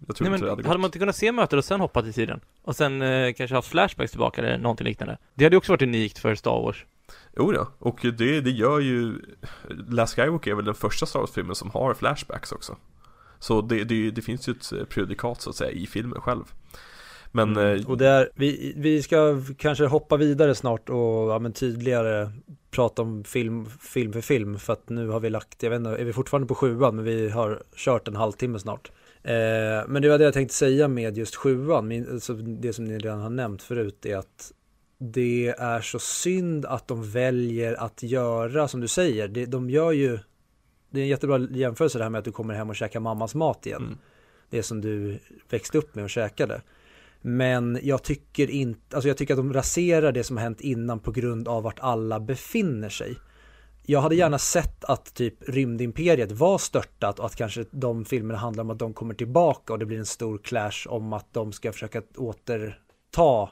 [0.07, 0.69] Jag tror nej, inte det hade gått.
[0.69, 2.41] Hade man inte kunnat se mötet och sen hoppat i tiden?
[2.63, 5.19] Och sen eh, kanske haft flashbacks tillbaka eller någonting liknande?
[5.35, 6.85] Det hade ju också varit unikt för Star Wars.
[7.37, 9.19] Jo ja, och det, det gör ju
[9.89, 12.77] Last Skywalker är väl den första Star Wars-filmen som har flashbacks också.
[13.39, 16.45] Så det, det, det finns ju ett predikat så att säga i filmen själv.
[17.37, 17.81] Men, mm.
[17.81, 22.31] Eh, och där, vi, vi ska kanske hoppa vidare snart och ja, men tydligare
[22.71, 25.91] prata om film, film för film för att nu har vi lagt, jag vet inte,
[25.91, 28.93] är vi fortfarande på sjuan men vi har kört en halvtimme snart.
[29.23, 29.33] Eh,
[29.89, 32.99] men det var det jag tänkte säga med just sjuan, min, alltså det som ni
[32.99, 34.53] redan har nämnt förut är att
[34.99, 39.93] det är så synd att de väljer att göra som du säger, det, de gör
[39.93, 40.19] ju
[40.91, 43.35] det är en jättebra jämförelse det här med att du kommer hem och käkar mammas
[43.35, 43.83] mat igen.
[43.83, 43.99] Mm.
[44.51, 45.19] Det som du
[45.51, 46.61] växte upp med och käkade.
[47.27, 51.01] Men jag tycker inte, alltså jag tycker att de raserar det som har hänt innan
[51.01, 53.17] på grund av vart alla befinner sig.
[53.83, 58.65] Jag hade gärna sett att typ rymdimperiet var störtat och att kanske de filmerna handlar
[58.65, 61.73] om att de kommer tillbaka och det blir en stor clash om att de ska
[61.73, 63.51] försöka återta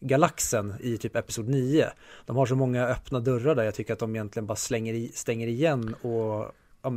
[0.00, 1.88] galaxen i typ Episod 9.
[2.26, 5.08] De har så många öppna dörrar där jag tycker att de egentligen bara slänger i,
[5.14, 6.52] stänger igen och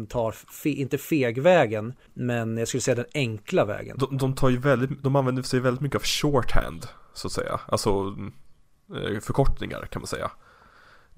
[0.10, 3.98] tar, fe, inte fegvägen, men jag skulle säga den enkla vägen.
[3.98, 7.60] De, de, tar ju väldigt, de använder sig väldigt mycket av shorthand, så att säga.
[7.68, 8.16] Alltså
[8.96, 10.32] eh, förkortningar kan man säga.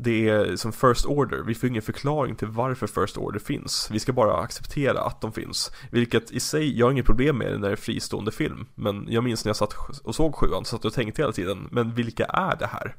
[0.01, 3.89] Det är som First Order, vi får ingen förklaring till varför First Order finns.
[3.91, 5.71] Vi ska bara acceptera att de finns.
[5.91, 8.65] Vilket i sig, jag har inget problem med det när det är fristående film.
[8.75, 11.67] Men jag minns när jag satt och såg sjuan, så att jag tänkte hela tiden,
[11.71, 12.95] men vilka är det här?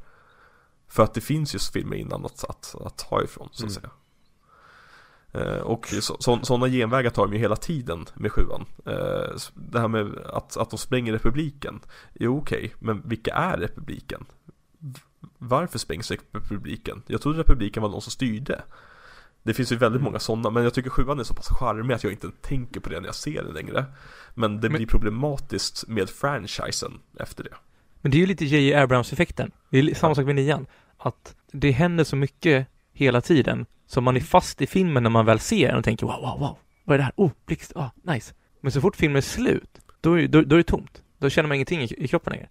[0.88, 3.82] För att det finns just filmer innan att, att, att ta ifrån, så att mm.
[3.82, 3.90] säga.
[5.32, 8.66] Eh, och sådana så, genvägar tar de ju hela tiden med sjuan.
[8.86, 11.80] Eh, det här med att, att de spränger republiken.
[12.14, 14.24] Jo okej, okay, men vilka är republiken?
[15.38, 17.02] Varför sprängs republiken?
[17.06, 18.62] Jag trodde republiken var någon som styrde.
[19.42, 22.04] Det finns ju väldigt många sådana, men jag tycker sjuan är så pass charmig att
[22.04, 23.84] jag inte tänker på det när jag ser det längre.
[24.34, 27.54] Men det men, blir problematiskt med franchisen efter det.
[28.00, 28.74] Men det är ju lite J.J.
[28.74, 29.50] Abrams-effekten.
[29.70, 30.66] Det är samma sak med nian.
[30.96, 35.26] Att det händer så mycket hela tiden, så man är fast i filmen när man
[35.26, 37.12] väl ser den och tänker wow, wow, wow, vad är det här?
[37.16, 38.34] Oh, blixt, ah, nice.
[38.60, 41.02] Men så fort filmen är slut, då är, då, då är det tomt.
[41.18, 42.48] Då känner man ingenting i, i kroppen längre.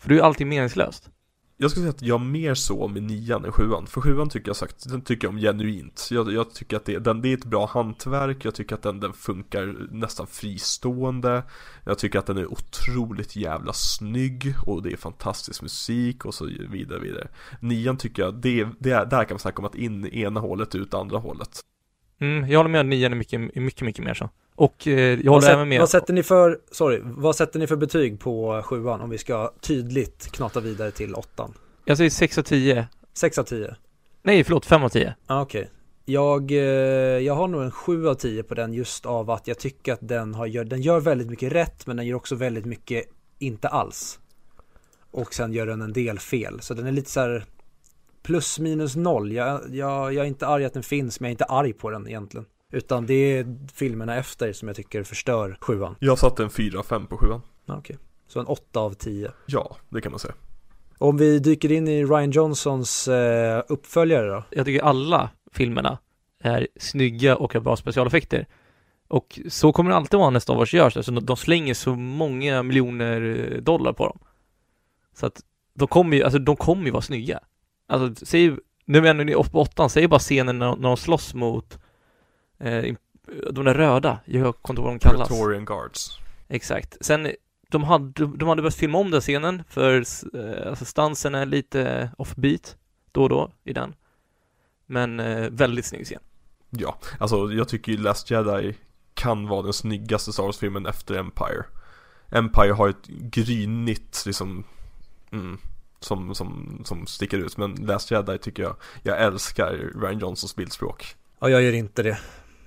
[0.00, 1.10] För då är allting meningslöst.
[1.58, 3.86] Jag skulle säga att jag mer så med nian än sjuan.
[3.86, 6.08] För sjuan tycker jag sagt, den tycker jag om genuint.
[6.10, 9.00] Jag, jag tycker att det, den, det är ett bra hantverk, jag tycker att den,
[9.00, 11.42] den funkar nästan fristående.
[11.84, 16.44] Jag tycker att den är otroligt jävla snygg och det är fantastisk musik och så
[16.44, 17.28] vidare vidare.
[17.60, 20.74] Nian tycker jag, det, det är, där kan man snacka om att in ena hålet
[20.74, 21.60] ut andra hålet.
[22.18, 24.30] Mm, jag håller med, nian är mycket, är mycket, mycket mer så.
[24.56, 25.80] Och eh, jag Vad, håller även med.
[25.80, 29.52] vad sätter ni för, sorry, vad sätter ni för betyg på sjuan om vi ska
[29.60, 31.54] tydligt knata vidare till åttan?
[31.84, 32.88] Jag säger 6 av 10.
[33.14, 33.76] 6 av 10?
[34.22, 35.14] Nej, förlåt, 5 av 10.
[35.26, 35.70] Ah, Okej.
[36.04, 36.58] Jag, eh,
[37.18, 39.98] jag har nog en 7 av 10 på den just av att jag tycker att
[40.02, 43.04] den, har, gör, den gör väldigt mycket rätt men den gör också väldigt mycket
[43.38, 44.18] inte alls.
[45.10, 46.60] Och sen gör den en del fel.
[46.60, 47.44] Så den är lite så här
[48.22, 49.32] plus minus noll.
[49.32, 51.90] Jag, jag, jag är inte arg att den finns men jag är inte arg på
[51.90, 52.46] den egentligen.
[52.72, 55.96] Utan det är filmerna efter som jag tycker förstör sjuan.
[55.98, 57.42] Jag satte en 4-5 på sjuan.
[57.66, 57.98] Ah, Okej.
[58.28, 59.32] Så en 8 av 10.
[59.46, 60.34] Ja, det kan man säga.
[60.98, 64.44] Om vi dyker in i Ryan Johnsons eh, uppföljare då?
[64.50, 65.98] Jag tycker alla filmerna
[66.42, 68.46] är snygga och har bra specialeffekter.
[69.08, 72.62] Och så kommer det alltid vara när Star Wars görs, alltså de slänger så många
[72.62, 74.18] miljoner eh, dollar på dem.
[75.14, 75.40] Så att
[75.74, 77.40] de kommer ju, alltså de kommer ju vara snygga.
[77.86, 81.34] Alltså, säg, nu är vi ändå på åttan, säg bara scenen när, när de slåss
[81.34, 81.78] mot
[82.58, 82.94] eh,
[83.50, 85.28] de där röda, jag kommer inte ihåg vad de kallas.
[85.28, 86.18] Praetorian Guards.
[86.48, 86.96] Exakt.
[87.00, 87.28] Sen,
[87.68, 92.10] de hade, de hade behövt filma om den scenen för eh, alltså stansen är lite
[92.18, 92.76] offbeat
[93.12, 93.94] då och då i den.
[94.86, 96.20] Men eh, väldigt snygg scen.
[96.70, 98.74] Ja, alltså jag tycker ju Last Jedi
[99.14, 101.64] kan vara den snyggaste Star Wars-filmen efter Empire.
[102.30, 104.64] Empire har ett grynigt liksom,
[105.32, 105.58] mm,
[106.00, 107.56] som, som, som sticker ut.
[107.56, 111.16] Men Last Jedi tycker jag, jag älskar Ryan Johnsons bildspråk.
[111.38, 112.18] Ja, jag gör inte det.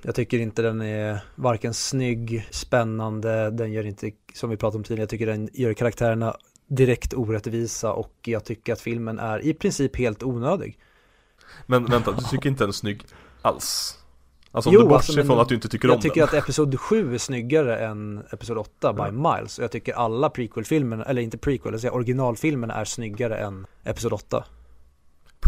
[0.01, 4.83] Jag tycker inte den är varken snygg, spännande, den gör inte, som vi pratade om
[4.83, 6.35] tidigare, jag tycker den gör karaktärerna
[6.67, 10.77] direkt orättvisa och jag tycker att filmen är i princip helt onödig.
[11.65, 13.03] Men vänta, du tycker inte den är snygg
[13.41, 13.95] alls?
[14.51, 16.23] Alltså om Jo, du bortser alltså, från att du inte tycker Jag om tycker den.
[16.23, 21.03] att Episod 7 är snyggare än Episod 8 by miles och jag tycker alla prequel-filmerna,
[21.03, 24.45] eller inte prequel, jag säger originalfilmerna är snyggare än Episod 8.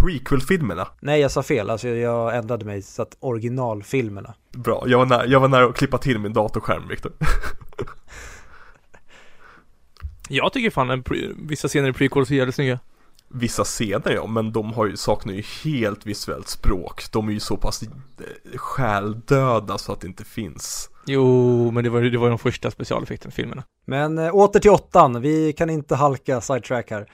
[0.06, 4.34] Prequel-filmerna, Nej, jag sa fel, alltså jag ändrade mig så att originalfilmerna.
[4.52, 4.84] bra.
[4.88, 7.12] Jag var, nära, jag var nära att klippa till min datorskärm Viktor.
[10.34, 11.04] Jag tycker fan en
[11.36, 12.80] vissa scener i prequels är jävligt snygga.
[13.28, 17.04] Vissa scener ja, men de har ju, saknar ju helt visuellt språk.
[17.12, 17.90] De är ju så pass eh,
[18.58, 20.90] själdöda så att det inte finns.
[21.06, 23.64] Jo, men det var ju det var de första specialeffekterna i filmerna.
[23.86, 27.08] Men äh, åter till åttan, vi kan inte halka sidetrack här.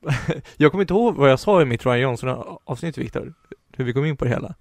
[0.56, 3.34] Jag kommer inte ihåg vad jag sa i mitt Ryan Johnson avsnitt Viktor,
[3.76, 4.54] hur vi kom in på det hela.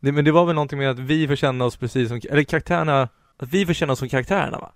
[0.00, 2.42] Det, men det var väl någonting med att vi får känna oss precis som, eller
[2.42, 4.72] karaktärerna, att vi får känna oss som karaktärerna va?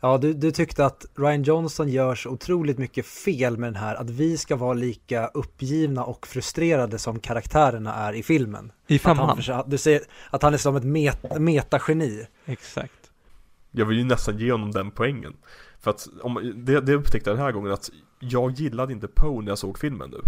[0.00, 3.94] Ja, du, du tyckte att Ryan Johnson gör så otroligt mycket fel med den här,
[3.94, 8.72] att vi ska vara lika uppgivna och frustrerade som karaktärerna är i filmen.
[8.86, 9.40] I femman.
[9.66, 12.26] du säger att han är som ett met, metageni.
[12.46, 13.10] Exakt.
[13.70, 15.36] Jag vill ju nästan ge honom den poängen.
[15.80, 17.90] För att, om, det, det upptäckte jag den här gången att
[18.28, 20.20] jag gillade inte Poe när jag såg filmen nu.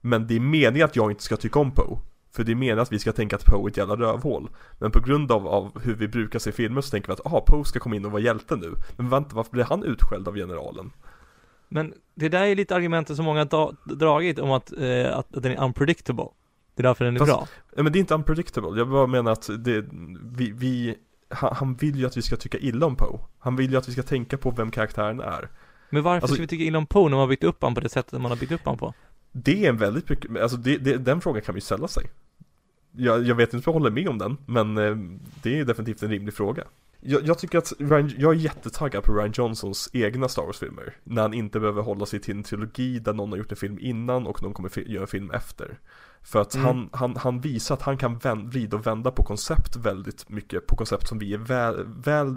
[0.00, 1.98] Men det är meningen att jag inte ska tycka om Poe.
[2.32, 4.50] För det är meningen att vi ska tänka att Poe är ett jävla rövhål.
[4.78, 7.40] Men på grund av, av hur vi brukar se filmer så tänker vi att aha,
[7.40, 8.74] Poe ska komma in och vara hjälte nu.
[8.96, 10.90] Men vänta, varför blir han utskälld av generalen?
[11.68, 15.42] Men det där är lite argumentet som många har dragit om att, eh, att, att
[15.42, 16.28] den är unpredictable.
[16.74, 17.48] Det är därför den är Fast- bra.
[17.76, 19.84] Ja, men det är inte unpredictable, jag bara menar att det,
[20.22, 20.96] vi, vi
[21.28, 23.20] han, han vill ju att vi ska tycka illa om Poe.
[23.38, 25.48] Han vill ju att vi ska tänka på vem karaktären är.
[25.90, 27.74] Men varför Alltså- ska vi tycka illa om Poe när man har byggt upp honom
[27.74, 28.94] på det sättet man har byggt upp honom på?
[29.32, 32.10] Det är en väldigt mycket, alltså det, det, den frågan kan vi ställa sig.
[32.92, 34.96] Jag, jag vet inte om jag håller med om den, men eh,
[35.42, 36.64] det är definitivt en rimlig fråga.
[37.00, 40.96] Jag, jag tycker att Ryan, jag är jättetaggad på Ryan Johnsons egna Star Wars-filmer.
[41.04, 43.78] När han inte behöver hålla sig till en trilogi där någon har gjort en film
[43.80, 45.78] innan och någon kommer göra en film efter.
[46.22, 46.66] För att Mm.
[46.66, 50.76] han, han, han visar att han kan vrida och vända på koncept väldigt mycket, på
[50.76, 52.36] koncept som vi är väl, väl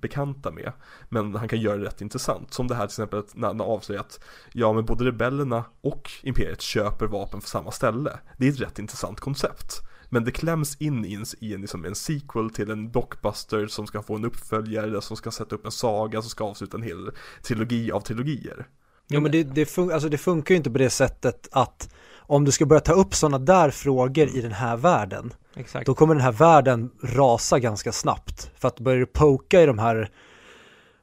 [0.00, 0.72] bekanta med.
[1.08, 2.54] Men han kan göra det rätt intressant.
[2.54, 4.20] Som det här till exempel när han avslöjar att
[4.52, 8.18] ja men både rebellerna och imperiet köper vapen för samma ställe.
[8.36, 9.80] Det är ett rätt intressant koncept.
[10.12, 13.86] Men det kläms in i en, i en, liksom en sequel till en blockbuster som
[13.86, 17.10] ska få en uppföljare, som ska sätta upp en saga, som ska avsluta en hel
[17.42, 18.66] trilogi av trilogier.
[19.08, 21.94] Jo men det, det, fun- alltså det funkar ju inte på det sättet att
[22.30, 25.86] om du ska börja ta upp sådana där frågor i den här världen, Exakt.
[25.86, 28.50] då kommer den här världen rasa ganska snabbt.
[28.58, 30.10] För att börjar du poka i de här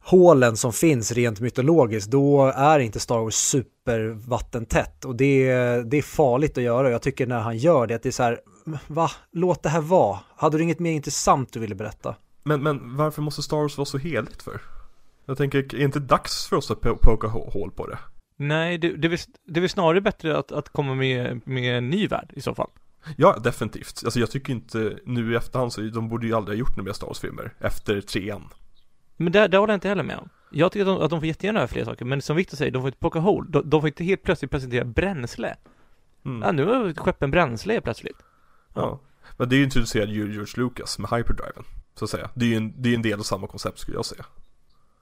[0.03, 5.45] hålen som finns rent mytologiskt, då är inte Star Wars supervattentätt och det,
[5.83, 6.91] det är farligt att göra.
[6.91, 8.39] Jag tycker när han gör det, att det är så här,
[8.87, 10.19] va, låt det här vara.
[10.35, 12.15] Hade du inget mer intressant du ville berätta?
[12.43, 14.61] Men, men varför måste Star Wars vara så heligt för?
[15.25, 17.97] Jag tänker, är det inte dags för oss att po- poka hå- hål på det?
[18.37, 22.07] Nej, det, det, är, det är snarare bättre att, att komma med, med en ny
[22.07, 22.69] värld i så fall.
[23.15, 24.01] Ja, definitivt.
[24.05, 26.83] Alltså jag tycker inte, nu i efterhand så, de borde ju aldrig ha gjort några
[26.83, 28.49] mer Star Wars-filmer efter trean.
[29.17, 30.29] Men det, det håller jag inte heller med om.
[30.51, 32.71] Jag tycker att de, att de får jättegärna göra fler saker, men som Victor säger,
[32.71, 33.51] de får inte plocka hål.
[33.51, 35.55] De, de får inte helt plötsligt presentera bränsle.
[36.25, 36.41] Mm.
[36.41, 38.17] Ja, nu har skeppen bränsle plötsligt.
[38.73, 38.99] Ja.
[39.37, 41.63] Men det är ju introducerat George Lucas med hyperdriven,
[41.95, 42.29] så att säga.
[42.33, 44.25] Det är ju en, det är en del av samma koncept skulle jag säga.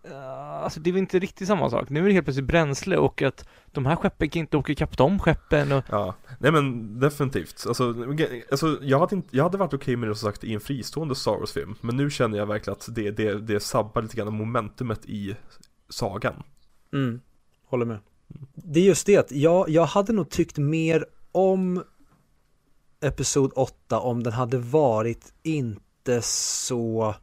[0.09, 1.89] Ja, Alltså det är väl inte riktigt samma sak.
[1.89, 4.97] Nu är det helt plötsligt bränsle och att de här skeppen kan inte åka ikapp
[4.97, 7.65] de skeppen och Ja, nej men definitivt.
[7.67, 7.95] Alltså,
[8.51, 11.15] alltså jag, hade inte, jag hade varit okej med det som sagt i en fristående
[11.15, 11.75] Star Wars-film.
[11.81, 15.35] Men nu känner jag verkligen att det, det, det sabbar lite grann momentumet i
[15.89, 16.43] sagan.
[16.93, 17.21] Mm,
[17.65, 17.99] håller med.
[18.53, 21.83] Det är just det att jag, jag hade nog tyckt mer om
[23.01, 27.15] Episod 8 om den hade varit inte så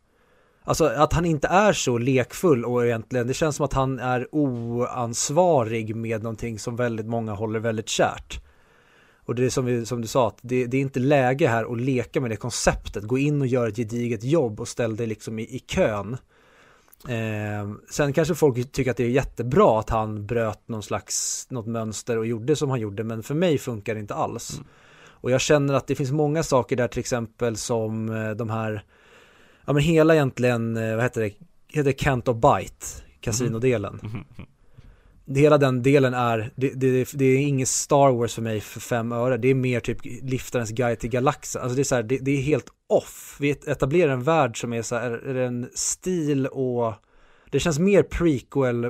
[0.64, 4.28] Alltså att han inte är så lekfull och egentligen det känns som att han är
[4.32, 8.40] oansvarig med någonting som väldigt många håller väldigt kärt.
[9.24, 11.72] Och det är som, vi, som du sa, att det, det är inte läge här
[11.72, 13.04] att leka med det konceptet.
[13.04, 16.16] Gå in och gör ett gediget jobb och ställ dig liksom i, i kön.
[17.08, 21.66] Eh, sen kanske folk tycker att det är jättebra att han bröt någon slags, något
[21.66, 24.60] mönster och gjorde som han gjorde, men för mig funkar det inte alls.
[25.08, 28.84] Och jag känner att det finns många saker där till exempel som eh, de här,
[29.66, 31.32] ja men hela egentligen, eh, vad heter det,
[31.68, 32.86] heter Can't of Bite,
[33.20, 34.00] kasinodelen.
[35.24, 38.80] Det- Hela den delen är, det, det, det är inget Star Wars för mig för
[38.80, 39.36] fem öre.
[39.36, 41.62] Det är mer typ Liftarens guide till galaxen.
[41.62, 43.36] Alltså det är så här, det, det är helt off.
[43.40, 46.94] Vi etablerar en värld som är så här, är en stil och
[47.50, 48.82] det känns mer prequel,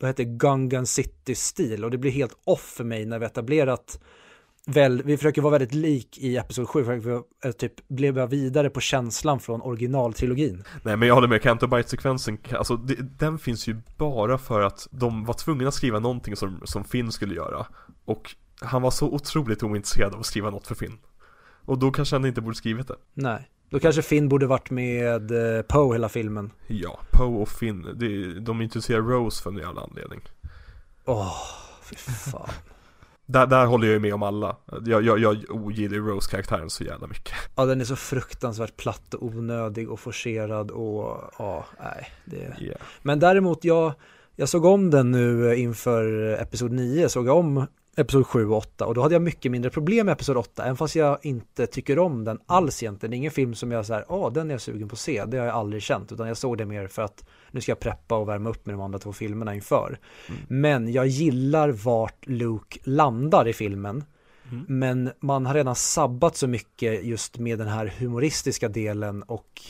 [0.00, 4.00] vad heter det, Gungan City-stil och det blir helt off för mig när vi etablerat
[4.70, 8.70] väl, vi försöker vara väldigt lik i Episod 7, för att eh, typ leva vidare
[8.70, 10.64] på känslan från originaltrilogin.
[10.82, 15.24] Nej men jag håller med, Cantabite-sekvensen, alltså det, den finns ju bara för att de
[15.24, 17.66] var tvungna att skriva någonting som, som Finn skulle göra.
[18.04, 20.98] Och han var så otroligt ointresserad av att skriva något för Finn.
[21.64, 22.96] Och då kanske han inte borde skrivit det.
[23.14, 26.52] Nej, då kanske Finn borde varit med eh, Poe hela filmen.
[26.66, 30.20] Ja, Poe och Finn, det, de introducerar Rose för en jävla anledning.
[31.04, 31.36] Åh,
[31.82, 32.50] fy fan.
[33.30, 34.56] Där, där håller jag ju med om alla.
[34.86, 37.34] Jag, jag, jag ogillar ju Rose-karaktären så jävla mycket.
[37.56, 42.10] Ja, den är så fruktansvärt platt och onödig och forcerad och ja, nej.
[42.24, 42.36] Det...
[42.36, 42.80] Yeah.
[43.02, 43.92] Men däremot, jag,
[44.36, 47.66] jag såg om den nu inför Episod 9, såg jag om
[47.96, 50.76] Episod 7 och 8 och då hade jag mycket mindre problem med Episod 8, även
[50.76, 53.10] fast jag inte tycker om den alls egentligen.
[53.10, 55.24] Det är ingen film som jag säger, ja den är jag sugen på att se,
[55.24, 57.80] det har jag aldrig känt, utan jag såg det mer för att nu ska jag
[57.80, 59.98] preppa och värma upp med de andra två filmerna inför.
[60.48, 64.04] Men jag gillar vart Luke landar i filmen.
[64.50, 64.64] Mm.
[64.68, 69.60] Men man har redan sabbat så mycket just med den här humoristiska delen och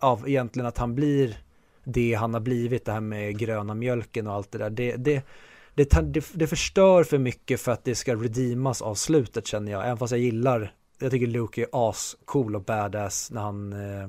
[0.00, 1.36] av egentligen att han blir
[1.84, 4.70] det han har blivit, det här med gröna mjölken och allt det där.
[4.70, 5.26] Det, det,
[5.74, 9.84] det, det, det förstör för mycket för att det ska redeemas av slutet känner jag.
[9.84, 14.08] Även fast jag gillar, jag tycker Luke är ascool och badass när han eh,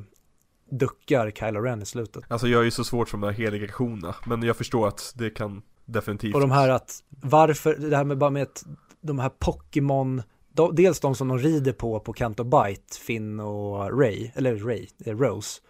[0.69, 2.23] duckar Kylo Ren i slutet.
[2.27, 5.13] Alltså jag är ju så svårt för de här heliga lektionerna, men jag förstår att
[5.15, 8.65] det kan definitivt Och de här att, varför, det här med bara med att
[9.01, 10.21] de här Pokémon,
[10.53, 14.87] de, dels de som de rider på på Canto Bite, Finn och Ray, eller Ray,
[15.05, 15.61] är Rose.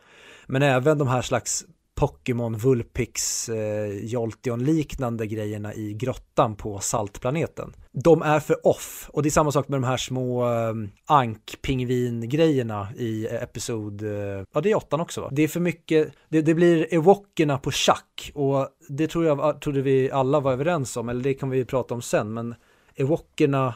[0.48, 1.66] Men även de här slags
[1.98, 7.74] Pokémon, Vulpix, eh, Jolteon liknande grejerna i grottan på saltplaneten.
[7.92, 10.74] De är för off och det är samma sak med de här små eh,
[11.06, 15.30] ankpingvin-grejerna i episod, eh, ja det är åttan också va?
[15.32, 19.82] Det är för mycket, det, det blir ewokerna på schack och det tror jag, trodde
[19.82, 22.56] vi alla var överens om, eller det kan vi prata om sen, men
[22.96, 23.76] ewokerna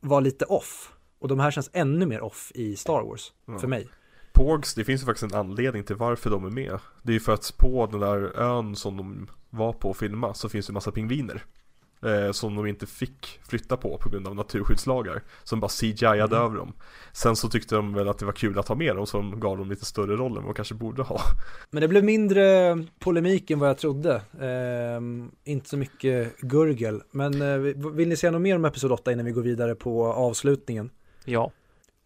[0.00, 0.90] var lite off.
[1.18, 3.58] Och de här känns ännu mer off i Star Wars, Ja.
[3.58, 3.88] för mig.
[4.34, 6.78] Porgs, det finns ju faktiskt en anledning till varför de är med.
[7.02, 10.34] Det är ju för att på den där ön som de var på och filma
[10.34, 11.44] så finns det en massa pingviner.
[12.04, 15.22] Eh, som de inte fick flytta på på grund av naturskyddslagar.
[15.42, 16.72] Som bara CGI-ade över dem.
[17.12, 19.40] Sen så tyckte de väl att det var kul att ha med dem så de
[19.40, 21.20] gav dem lite större roll än vad de kanske borde ha.
[21.70, 24.22] Men det blev mindre polemik än vad jag trodde.
[24.40, 27.02] Ehm, inte så mycket gurgel.
[27.10, 27.58] Men eh,
[27.92, 30.90] vill ni säga något mer om Episod 8 innan vi går vidare på avslutningen?
[31.24, 31.50] Ja.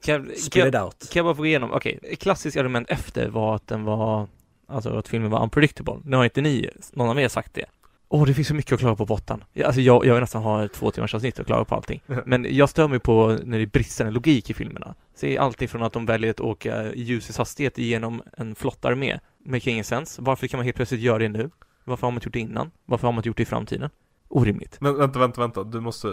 [0.05, 3.84] Kan, kan, kan jag bara få igenom, okej, ett klassiskt argument efter var att den
[3.84, 4.28] var,
[4.66, 5.94] alltså att filmen var unpredictable.
[6.05, 7.64] Nu har inte ni, någon av er sagt det.
[8.11, 9.18] Åh, det finns så mycket att klaga på.
[9.53, 12.03] Ja, Alltså jag, jag vill nästan ha två timmars avsnitt och klaga på allting.
[12.24, 14.94] Men jag stör mig på när det är bristande logik i filmerna.
[15.14, 19.18] Se allting från att de väljer att åka i ljusets hastighet genom en flottarmé.
[19.44, 20.22] Make ingen sense.
[20.22, 21.51] Varför kan man helt plötsligt göra det nu?
[21.84, 22.70] Varför har man inte gjort det innan?
[22.84, 23.90] Varför har man inte gjort det i framtiden?
[24.28, 24.80] Orimligt.
[24.80, 26.09] Men vänta, vänta, vänta, du måste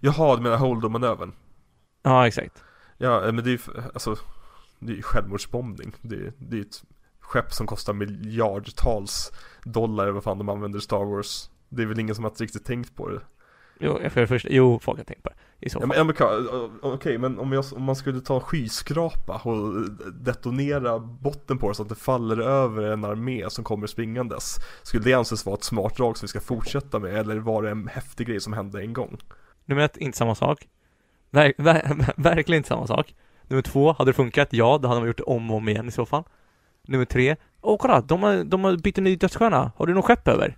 [0.00, 1.32] Jaha, du menar Holdo-manövern?
[2.02, 2.62] Ja, exakt.
[3.02, 3.58] Ja, eh, men det är ju,
[3.94, 4.16] alltså
[4.78, 6.82] Det är ju självmordsbombning Det är det är ett
[7.20, 9.32] skepp som kostar miljardtals
[9.64, 12.96] dollar Vad fan de använder Star Wars Det är väl ingen som har riktigt tänkt
[12.96, 13.20] på det
[13.80, 15.66] Jo, för det första, jo, folk har tänkt på det.
[15.66, 15.96] I så Ja, fall.
[15.96, 20.98] ja, men, ka- Okej, men om, jag, om man skulle ta en skyskrapa och detonera
[20.98, 25.14] botten på det så att det faller över en armé som kommer springandes Skulle det
[25.14, 28.26] anses vara ett smart drag som vi ska fortsätta med eller var det en häftig
[28.26, 29.18] grej som hände en gång?
[29.64, 30.68] Nummer ett, inte samma sak.
[31.32, 33.14] Ver, ver, verkligen inte samma sak.
[33.48, 34.48] Nummer två, hade det funkat?
[34.50, 36.24] Ja, då hade man gjort det om och om igen i så fall.
[36.82, 39.72] Nummer tre, åh kolla, de har, de har bytt en ny dödsstjärna.
[39.76, 40.56] Har du något skepp över?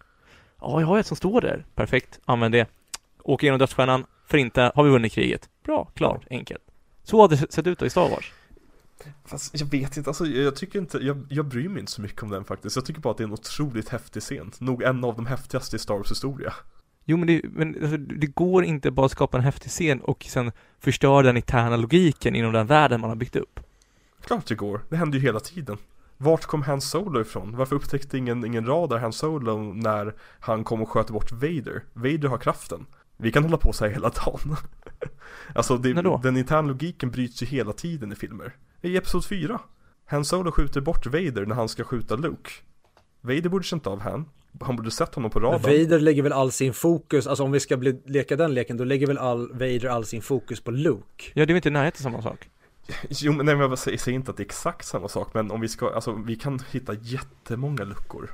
[0.61, 1.67] Ja, jag har ett som står där.
[1.75, 2.69] Perfekt, använd det.
[3.23, 5.49] Åk igenom dödsstjärnan, förinta, har vi vunnit kriget.
[5.65, 6.63] Bra, klart, enkelt.
[7.03, 8.33] Så hade det sett ut då i Star Wars.
[9.25, 12.23] Fast jag vet inte, alltså jag tycker inte, jag, jag bryr mig inte så mycket
[12.23, 15.05] om den faktiskt Jag tycker bara att det är en otroligt häftig scen Nog en
[15.05, 16.55] av de häftigaste i Star Wars historia
[17.05, 20.27] Jo men det, men alltså, det går inte bara att skapa en häftig scen och
[20.29, 23.61] sen förstöra den interna logiken inom den världen man har byggt upp.
[24.21, 25.77] Klart det går, det händer ju hela tiden.
[26.17, 27.57] Vart kom Han Solo ifrån?
[27.57, 31.83] Varför upptäckte ingen, ingen radar Han Solo när han kom och sköt bort Vader?
[31.93, 32.87] Vader har kraften.
[33.17, 34.57] Vi kan hålla på så här hela dagen.
[35.55, 35.93] Alltså det,
[36.23, 38.53] den interna logiken bryts ju hela tiden i filmer.
[38.83, 39.61] I Episod 4
[40.07, 42.51] Han Solo skjuter bort Vader när han ska skjuta Luke.
[43.21, 44.29] Vader borde känt av Han
[44.61, 47.61] Han borde sett honom på radarn Vader lägger väl all sin fokus, alltså om vi
[47.61, 51.25] ska bli, leka den leken, då lägger väl all, Vader all sin fokus på Luke.
[51.25, 52.49] Ja, det är väl inte i närheten samma sak?
[53.09, 55.51] Jo men nej, men jag säger, säger inte att det är exakt samma sak Men
[55.51, 58.31] om vi ska, alltså vi kan hitta jättemånga luckor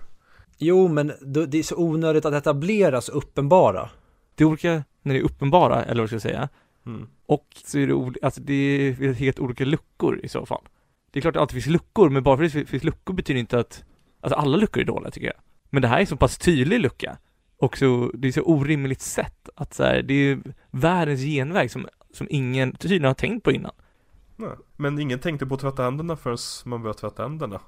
[0.63, 3.91] Jo, men då, det är så onödigt att etablera så uppenbara.
[4.35, 6.49] Det är olika när det är uppenbara, eller vad ska jag säga,
[6.87, 7.07] mm.
[7.27, 10.63] och så är det, alltså det är helt olika luckor i så fall.
[11.11, 13.15] Det är klart att det alltid finns luckor, men bara för att det finns luckor
[13.15, 13.85] betyder inte att,
[14.21, 15.37] alltså alla luckor är dåliga tycker jag.
[15.71, 17.19] Men det här är så pass tydlig lucka,
[17.61, 20.41] och så, det är så orimligt sätt att så här, det är
[20.71, 23.73] världens genväg som, som ingen tydligen har tänkt på innan.
[24.37, 24.57] Nej.
[24.77, 27.61] Men ingen tänkte på att tvätta händerna förrän man började tvätta händerna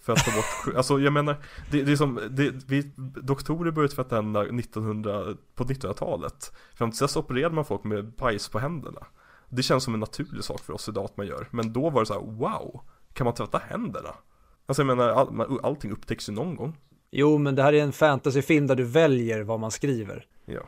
[0.00, 1.36] För att ta bort, alltså jag menar
[1.70, 2.92] Det, det är som, det, vi,
[3.22, 8.48] doktorer började tvätta händerna 1900, på 1900-talet Fram till dess opererade man folk med bajs
[8.48, 9.06] på händerna
[9.48, 12.00] Det känns som en naturlig sak för oss idag att man gör Men då var
[12.00, 12.80] det så här: wow
[13.12, 14.14] Kan man tvätta händerna?
[14.66, 16.76] Alltså jag menar, all, allting upptäcks ju någon gång
[17.16, 20.26] Jo, men det här är en fantasyfilm där du väljer vad man skriver.
[20.44, 20.60] Ja.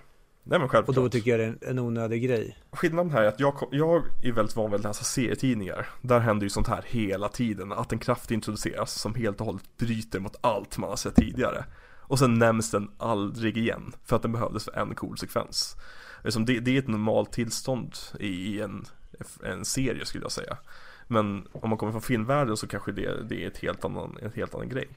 [0.42, 2.58] Nej men Och självklart då tycker jag det är en, en onödig grej.
[2.72, 5.86] Skillnaden här är att jag, jag är väldigt van vid att läsa serietidningar.
[6.02, 7.72] Där händer ju sånt här hela tiden.
[7.72, 11.64] Att en kraft introduceras som helt och hållet bryter mot allt man har sett tidigare.
[12.00, 15.76] Och sen nämns den aldrig igen För att den behövdes för en cool sekvens.
[16.22, 18.84] Det, det är ett normalt tillstånd i en,
[19.42, 20.56] en serie skulle jag säga.
[21.08, 24.32] Men om man kommer från filmvärlden så kanske det, det är ett helt annan, en
[24.32, 24.88] helt annan grej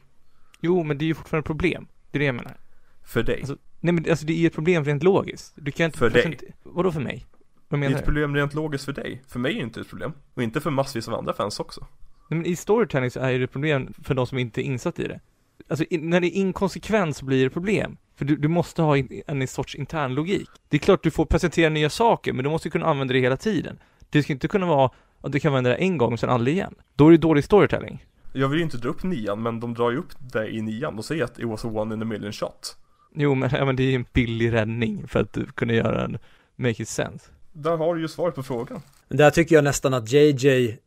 [0.61, 1.87] Jo, men det är ju fortfarande ett problem.
[2.11, 2.57] Det är det jag menar.
[3.03, 5.53] För dig Alltså, Nej men alltså det är ju ett problem rent logiskt.
[5.55, 5.97] Du kan inte...
[5.97, 6.25] För dig.
[6.25, 7.25] Inte, vadå för mig?
[7.69, 8.05] Vad Det är menar ett du?
[8.05, 10.69] problem rent logiskt för dig För mig är det inte ett problem Och inte för
[10.71, 11.81] massvis av andra fans också
[12.29, 14.99] Nej, men i storytelling så är det ett problem för de som inte är insatt
[14.99, 15.19] i det.
[15.67, 17.97] Alltså när det är inkonsekvens blir det problem.
[18.15, 20.49] För du, du måste ha in, en sorts intern logik.
[20.69, 23.37] Det är klart du får presentera nya saker, men du måste kunna använda det hela
[23.37, 23.79] tiden.
[24.09, 24.91] Det ska inte kunna vara
[25.21, 26.75] att du kan använda det en gång och sen aldrig igen.
[26.95, 28.05] Då är det dålig storytelling.
[28.33, 30.97] Jag vill ju inte dra upp nian men de drar ju upp det i nian
[30.97, 32.77] och säger att it was a one in a million shot
[33.15, 36.17] Jo, men, ja, men det är en billig räddning för att kunna göra en
[36.55, 37.25] make it sense.
[37.51, 40.77] Där har du ju svaret på frågan där tycker jag nästan att JJ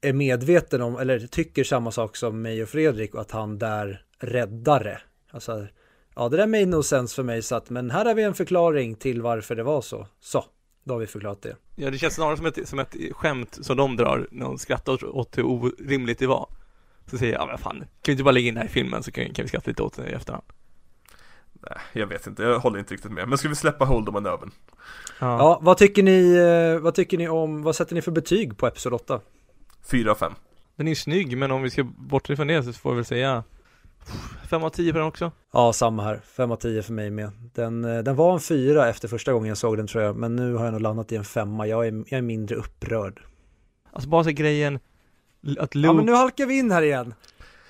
[0.00, 4.02] är medveten om, eller tycker samma sak som mig och Fredrik och att han där
[4.18, 5.00] räddar det.
[5.30, 5.66] Alltså,
[6.14, 8.34] ja det där made no sense för mig så att, men här har vi en
[8.34, 10.06] förklaring till varför det var så.
[10.20, 10.44] Så,
[10.84, 11.56] då har vi förklarat det.
[11.76, 14.92] Ja, det känns snarare som ett, som ett skämt som de drar när de skrattar
[14.92, 16.48] åt, åt hur orimligt det var.
[17.10, 18.70] Så säger jag, ja men fan, kan vi inte bara lägga in det här i
[18.70, 20.44] filmen så kan, kan vi skratta lite åt det i efterhand.
[21.52, 24.50] Nej, jag vet inte, jag håller inte riktigt med Men ska vi släppa Holdo-manövern?
[25.20, 25.38] Ja.
[25.38, 28.66] Ja, vad tycker ni, eh, vad tycker ni om, vad sätter ni för betyg på
[28.66, 29.20] Episod 8?
[29.90, 30.32] 4 av 5
[30.76, 33.04] Den är ju snygg, men om vi ska bortse från det så får vi väl
[33.04, 33.44] säga
[34.50, 35.32] 5 av 10 på den också.
[35.52, 36.20] Ja, samma här.
[36.24, 37.30] 5 av 10 för mig med.
[37.54, 40.36] Den, eh, den var en fyra efter första gången jag såg den tror jag, men
[40.36, 41.66] nu har jag nog landat i en femma.
[41.66, 43.20] Jag är, jag är mindre upprörd.
[43.92, 44.78] Alltså bara så grejen
[45.58, 45.86] att Luke...
[45.88, 47.14] Ja, men nu halkar vi in här igen.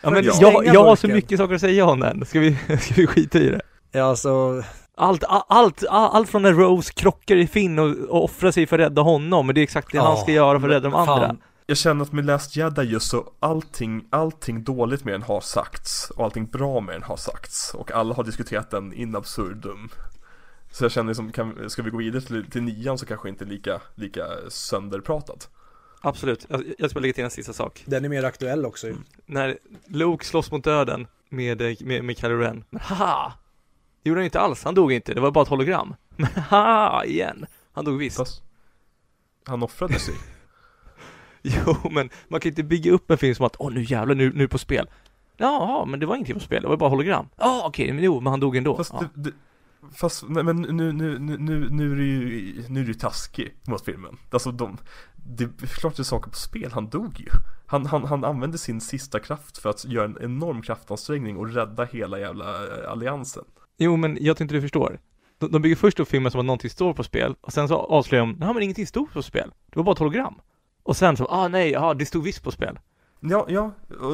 [0.00, 0.32] Ja, men Ja.
[0.40, 2.24] jag, jag har så mycket saker att säga om den.
[2.26, 3.60] Ska vi, ska vi skita i det?
[3.92, 4.62] Ja, alltså,
[5.00, 8.84] Allt, allt, allt från när Rose krockar i Finn och, och offrar sig för att
[8.86, 11.06] rädda honom, men det är exakt det han Ja, ska göra för att rädda de
[11.06, 11.22] fan.
[11.22, 11.36] andra.
[11.66, 16.10] jag känner att med Last Jedi just så allting, allting dåligt med den har sagts
[16.10, 19.88] och allting bra med den har sagts och alla har diskuterat den in absurdum.
[20.70, 23.44] Så jag känner liksom, kan, ska vi gå vidare till, till nian så kanske inte
[23.44, 25.48] lika, lika sönderpratat.
[26.00, 27.82] Absolut, jag, jag ska lägga till en sista sak.
[27.86, 28.96] Den är mer aktuell också ju.
[29.26, 33.32] När Luke slåss mot döden med, eh, med, med Kylo Ren, men haha!
[34.02, 35.94] Det gjorde han ju inte alls, han dog inte, det var bara ett hologram.
[36.16, 37.46] Men haha, igen!
[37.72, 38.16] Han dog visst.
[38.16, 38.42] Fast
[39.48, 40.14] han offrade sig.
[41.42, 44.32] Jo, men man kan inte bygga upp en film som att åh nu jävlar, nu,
[44.34, 44.90] nu på spel.
[45.36, 47.28] Jaha, men det var ingenting på spel, det var bara hologram.
[47.36, 48.76] Ja, okej, men jo, men han dog ändå.
[48.76, 49.04] Fast, ja.
[49.14, 49.36] det, det,
[49.92, 53.56] fast nej, men nu, nu, nu, nu, nu är du ju, nu är du taskig
[53.66, 54.16] mot filmen.
[54.30, 54.78] Alltså de,
[55.16, 57.28] det är klart det är saker på spel, han dog ju.
[57.66, 61.84] Han, han, han använde sin sista kraft för att göra en enorm kraftansträngning och rädda
[61.84, 63.44] hela jävla eh, alliansen.
[63.78, 65.00] Jo, men jag tror inte du förstår.
[65.38, 67.76] De, de bygger först upp filmen som att någonting står på spel och sen så
[67.76, 69.52] avslöjar de, nej men ingenting stod på spel.
[69.66, 70.34] Det var bara ett hologram.
[70.82, 72.78] Och sen så, ah nej, ah det stod visst på spel.
[73.20, 73.72] Ja, ja,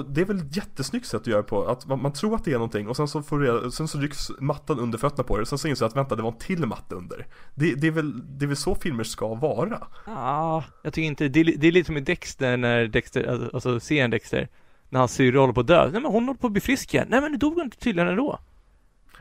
[0.08, 2.50] det är väl ett jättesnyggt sätt att göra på, att man, man tror att det
[2.50, 5.46] är någonting och sen så får du, sen så rycks mattan under fötterna på det,
[5.46, 7.26] sen så inser du att vänta, det var en till matta under.
[7.54, 9.86] Det, det, är väl, det är väl så filmer ska vara?
[10.06, 13.50] Ah, jag tycker inte, det är, det är lite som i Dexter när Dexter, alltså,
[13.52, 14.48] alltså serien Dexter,
[14.88, 15.90] när hans syrra håller på att dö.
[15.92, 17.06] Nej men hon håller på att bli frisk igen.
[17.10, 18.38] Nej men det dog hon tydligen ändå.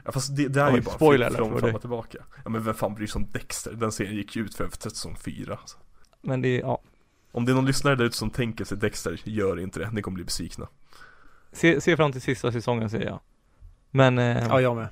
[0.06, 2.18] Ja fast det, det är Oj, ju bara spoiler från, fram och tillbaka.
[2.44, 3.74] Ja men vem fan bryr sig om Dexter?
[3.74, 5.58] Den serien gick ju ut för säsong 4.
[5.62, 5.78] Alltså.
[6.22, 6.82] Men det ja.
[7.34, 10.02] Om det är någon lyssnare där ute som tänker sig Dexter, gör inte det, ni
[10.02, 10.68] kommer bli besvikna.
[11.52, 13.20] Se, se fram till sista säsongen säger jag.
[13.92, 14.88] Men, eh, Ja, jag med.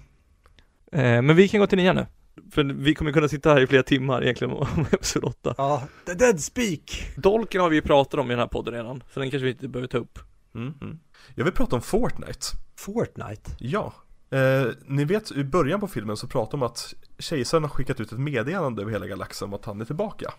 [0.91, 2.05] eh, men vi kan gå till nian nu.
[2.51, 5.55] För vi kommer kunna sitta här i flera timmar egentligen om episod 8.
[5.57, 7.11] Ja, the dead speak!
[7.15, 9.51] Dolken har vi ju pratat om i den här podden redan, så den kanske vi
[9.51, 10.19] inte behöver ta upp.
[10.55, 10.99] Mm, mm.
[11.35, 12.45] Jag vill prata om Fortnite.
[12.75, 13.51] Fortnite?
[13.59, 13.93] Ja.
[14.29, 17.99] Eh, ni vet, i början på filmen så pratar de om att kejsaren har skickat
[17.99, 20.33] ut ett meddelande över hela galaxen om att han är tillbaka.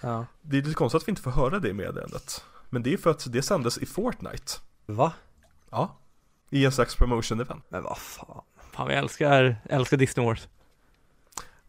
[0.00, 0.26] Ja.
[0.42, 2.44] Det är lite konstigt att vi inte får höra det meddelandet.
[2.70, 4.52] Men det är för att det sändes i Fortnite.
[4.86, 5.12] Va?
[5.70, 5.96] Ja.
[6.50, 7.64] I en slags promotion event.
[7.68, 8.42] Men vad fan.
[8.72, 10.48] Fan vi älskar, älskar Disney Wars.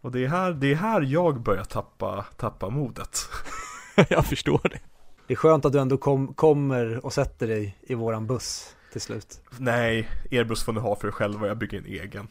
[0.02, 3.20] Och det är här, det är här jag börjar tappa, tappa modet.
[4.10, 4.80] jag förstår det.
[5.28, 9.02] Det är skönt att du ändå kom, kommer och sätter dig i våran buss till
[9.02, 9.42] slut.
[9.58, 12.28] Nej, er buss får ni ha för er själva, jag bygger en egen.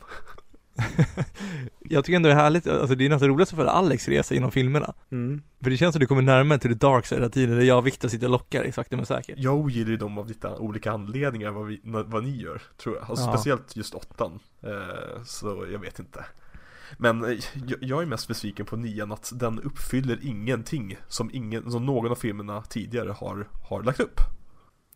[1.81, 4.35] jag tycker ändå det är härligt, alltså det är nästan roligast att följa Alex resa
[4.35, 4.95] genom filmerna.
[5.12, 5.43] Mm.
[5.62, 7.64] För det känns som att du kommer närmare till the dark side hela tiden, där
[7.64, 9.39] jag och Viktor sitter och lockar sakta men säkert.
[9.39, 13.11] Jag ogillar ju dem av lite olika anledningar vad, vi, vad ni gör, tror jag.
[13.11, 13.33] Alltså Ja.
[13.37, 14.39] speciellt just åttan.
[14.62, 16.25] Eh, så jag vet inte.
[16.99, 17.39] Men eh,
[17.81, 22.14] jag, är mest besviken på nian att den uppfyller ingenting som, ingen, som någon av
[22.14, 24.20] filmerna tidigare har, har lagt upp.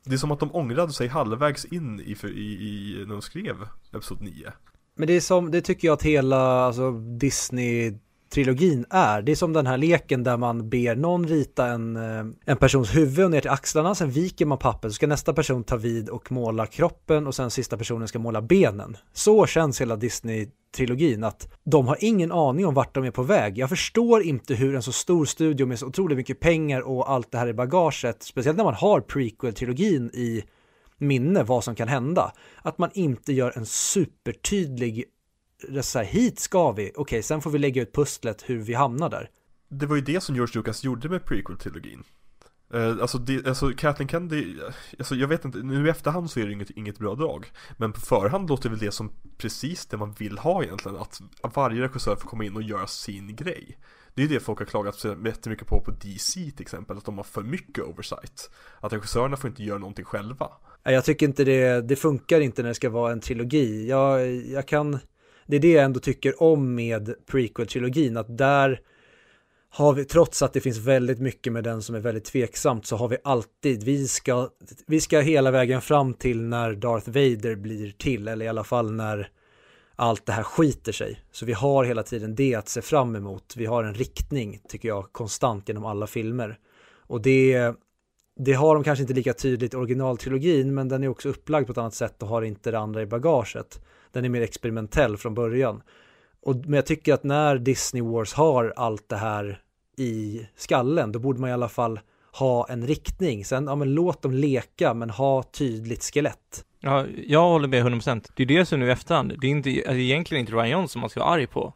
[0.04, 3.56] Det är som att de ångrade sig halvvägs in i, i, i när de skrev
[3.92, 4.52] Episod 9.
[4.98, 9.22] Men det är som, det tycker jag att hela alltså, Disney-trilogin är.
[9.22, 12.96] Det är som den här leken där man ber någon rita en, eh, en persons
[12.96, 16.08] huvud och ner till axlarna, sen viker man pappret, så ska nästa person ta vid
[16.08, 18.96] och måla kroppen och sen sista personen ska måla benen.
[19.12, 23.58] Så känns hela Disney-trilogin, att de har ingen aning om vart de är på väg.
[23.58, 27.32] Jag förstår inte hur en så stor studio med så otroligt mycket pengar och allt
[27.32, 30.44] det här i bagaget, speciellt när man har prequel-trilogin i
[30.98, 32.32] minne vad som kan hända.
[32.62, 35.04] Att man inte gör en supertydlig,
[35.74, 38.74] eh, så här, hit ska vi, okej, sen får vi lägga ut pusslet hur vi
[38.74, 39.30] hamnar där.
[39.68, 42.04] Det var ju det som George Lucas gjorde med prequel-trilogin.
[42.74, 44.56] Eh, alltså, det, alltså Kathleen Kennedy,
[44.98, 47.52] alltså jag vet inte, nu i efterhand så är det inget, inget bra drag.
[47.76, 51.20] Men på förhand låter väl det som precis det man vill ha egentligen, att
[51.56, 53.78] varje regissör får komma in och göra sin grej.
[54.14, 57.16] Det är ju det folk har klagat jättemycket på på DC till exempel, att de
[57.16, 58.50] har för mycket oversight.
[58.80, 60.48] Att regissörerna får inte göra någonting själva.
[60.92, 63.88] Jag tycker inte det, det funkar inte när det ska vara en trilogi.
[63.88, 64.98] Jag, jag kan,
[65.46, 68.80] det är det jag ändå tycker om med prequel-trilogin, att där
[69.70, 72.96] har vi, trots att det finns väldigt mycket med den som är väldigt tveksamt, så
[72.96, 74.48] har vi alltid, vi ska,
[74.86, 78.92] vi ska hela vägen fram till när Darth Vader blir till, eller i alla fall
[78.92, 79.30] när
[79.96, 81.20] allt det här skiter sig.
[81.32, 83.54] Så vi har hela tiden det att se fram emot.
[83.56, 86.58] Vi har en riktning, tycker jag, konstant genom alla filmer.
[87.06, 87.74] Och det,
[88.38, 91.72] det har de kanske inte lika tydligt i originaltrilogin, men den är också upplagd på
[91.72, 93.84] ett annat sätt och har inte det andra i bagaget.
[94.12, 95.82] Den är mer experimentell från början.
[96.42, 99.60] Och, men jag tycker att när Disney Wars har allt det här
[99.96, 102.00] i skallen, då borde man i alla fall
[102.32, 103.44] ha en riktning.
[103.44, 106.64] Sen, ja men låt dem leka, men ha tydligt skelett.
[106.80, 108.30] Ja, jag håller med 100%.
[108.34, 111.00] Det är det som nu i efterhand, det är inte, alltså, egentligen inte Ryan Johnson
[111.00, 111.74] man ska vara arg på.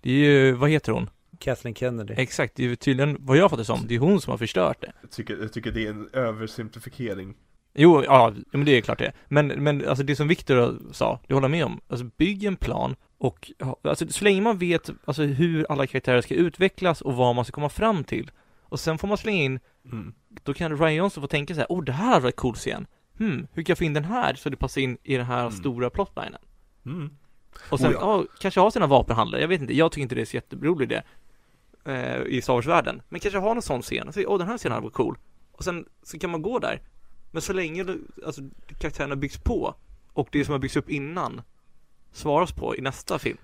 [0.00, 1.10] Det är ju, vad heter hon?
[1.38, 2.14] Kathleen Kennedy.
[2.16, 4.92] Exakt, det är tydligen, vad jag fattar som, det är hon som har förstört det.
[5.02, 7.34] Jag tycker, jag tycker det är en översimplifiering.
[7.74, 9.12] Jo, ja, men det är klart det.
[9.28, 11.80] Men, men alltså det som Victor sa, det håller jag med om.
[11.88, 13.50] Alltså bygg en plan och,
[13.82, 17.52] alltså så länge man vet, alltså hur alla karaktärer ska utvecklas och vad man ska
[17.54, 18.30] komma fram till.
[18.62, 19.60] Och sen får man slänga in
[19.92, 20.14] Mm.
[20.42, 22.86] Då kan Ryan Johnson få tänka så här, oh det här var cool scen.
[23.18, 25.40] Hmm, hur kan jag få in den här så det passar in i den här
[25.40, 25.52] Mm.
[25.52, 26.40] stora plotlinen?
[26.86, 27.10] Mm.
[27.70, 28.24] Och sen, Oh, ja.
[28.40, 31.02] kanske ha sina vapenhandlare, jag vet inte, jag tycker inte det är så jätterolig idé
[31.86, 33.02] eh, i Star Wars-världen.
[33.08, 35.18] Men kanske ha någon sån scen, åh oh, den här scenen var cool.
[35.52, 36.82] Och sen så kan man gå där.
[37.30, 37.86] Men så länge
[38.26, 38.42] alltså,
[38.78, 39.74] karaktärerna byggs på
[40.12, 41.42] och det som har byggts upp innan
[42.12, 43.38] svaras på i nästa film.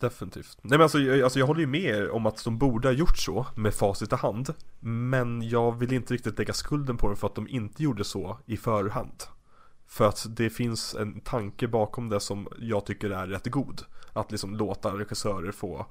[0.00, 0.58] Definitivt.
[0.62, 2.92] Nej men alltså jag, alltså jag håller ju med er om att de borde ha
[2.92, 4.54] gjort så med facit i hand.
[4.80, 8.38] Men jag vill inte riktigt lägga skulden på dem för att de inte gjorde så
[8.46, 9.22] i förhand.
[9.86, 13.82] För att det finns en tanke bakom det som jag tycker är rätt god.
[14.12, 15.86] Att liksom låta regissörer få,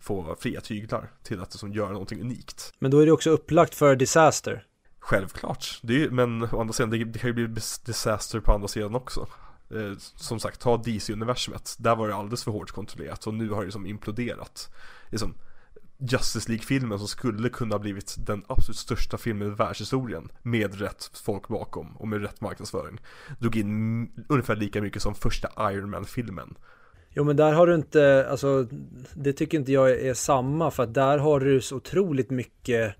[0.00, 2.72] få fria tyglar till att liksom göra någonting unikt.
[2.78, 4.64] Men då är det också upplagt för disaster.
[5.00, 7.46] Självklart, det är, men å andra sidan det, det kan ju bli
[7.84, 9.26] disaster på andra sidan också.
[9.70, 11.76] Eh, som sagt, ta DC-universumet.
[11.78, 14.74] Där var det alldeles för hårt kontrollerat och nu har det liksom imploderat.
[15.10, 15.34] Liksom,
[15.98, 21.10] Justice League-filmen som skulle kunna ha blivit den absolut största filmen i världshistorien med rätt
[21.24, 23.00] folk bakom och med rätt marknadsföring.
[23.38, 26.54] Drog in ungefär lika mycket som första Iron Man-filmen.
[27.18, 28.66] Jo men där har du inte, alltså
[29.14, 32.94] det tycker inte jag är samma för att där har du så otroligt mycket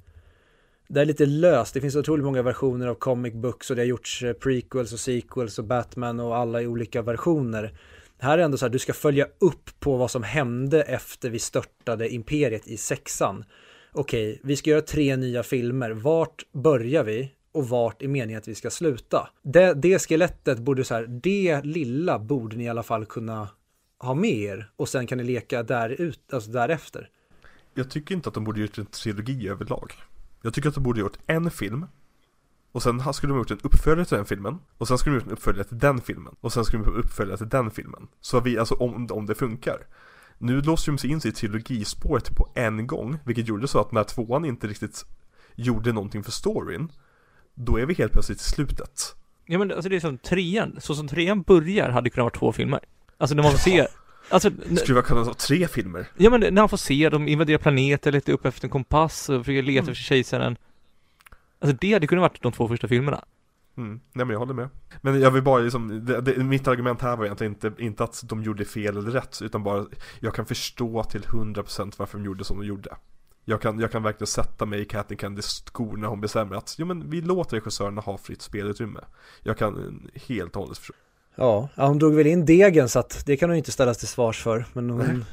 [0.88, 3.86] det är lite löst, det finns otroligt många versioner av comic books och det har
[3.86, 7.78] gjorts eh, prequels och sequels och Batman och alla i olika versioner.
[8.18, 11.38] Här är ändå så här, du ska följa upp på vad som hände efter vi
[11.38, 13.44] störtade imperiet i sexan.
[13.92, 15.90] Okej, vi ska göra tre nya filmer.
[15.90, 17.32] Vart börjar vi?
[17.52, 19.28] Och vart är meningen att vi ska sluta?
[19.42, 23.48] Det, det skelettet borde så här, det lilla borde ni i alla fall kunna
[23.98, 27.10] ha med er och sen kan ni leka där ut, alltså därefter.
[27.74, 29.92] Jag tycker inte att de borde gjort en trilogi överlag.
[30.42, 31.86] Jag tycker att de borde gjort en film
[32.72, 35.26] och sen skulle de gjort en uppföljare till den filmen och sen skulle de gjort
[35.26, 38.08] en uppföljare till den filmen och sen skulle de gjort en uppföljare till den filmen.
[38.20, 39.86] Så vi, alltså om, om det funkar.
[40.38, 43.92] Nu låste de sig in sig i trilogispåret på en gång, vilket gjorde så att
[43.92, 45.06] när tvåan inte riktigt
[45.54, 46.92] gjorde någonting för storyn,
[47.54, 49.14] då är vi helt plötsligt i slutet.
[49.46, 52.40] Ja men alltså det är som trean, så som trean börjar hade det kunnat vara
[52.40, 52.80] två filmer.
[53.18, 53.86] Alltså när man får se,
[54.28, 56.06] alltså, Skulle vi kunna ha tre filmer?
[56.16, 59.44] ja men när han får se dem invadera planeter, leta upp efter en kompass och
[59.44, 59.90] försöka leta Mm.
[59.92, 60.56] efter kejsaren.
[61.60, 63.24] Alltså det hade kunnat varit de två första filmerna.
[63.76, 64.68] Mm, nej men jag håller med.
[65.00, 68.20] Men jag vill bara liksom, det, det, mitt argument här var egentligen inte, inte att
[68.24, 69.86] de gjorde fel eller rätt, utan bara,
[70.20, 72.96] jag kan förstå till 100% varför de gjorde som de gjorde.
[73.44, 76.74] Jag kan, jag kan verkligen sätta mig i Kathy Candys skor när hon bestämmer att,
[76.78, 79.00] jo men vi låter regissörerna ha fritt spelutrymme.
[79.42, 79.76] Jag kan
[80.14, 80.94] eh, helt och hållet förstå.
[81.38, 84.08] Ja, ja, hon drog väl in degen så att det kan hon inte ställas till
[84.08, 84.64] svars för.
[84.72, 85.24] Men hon,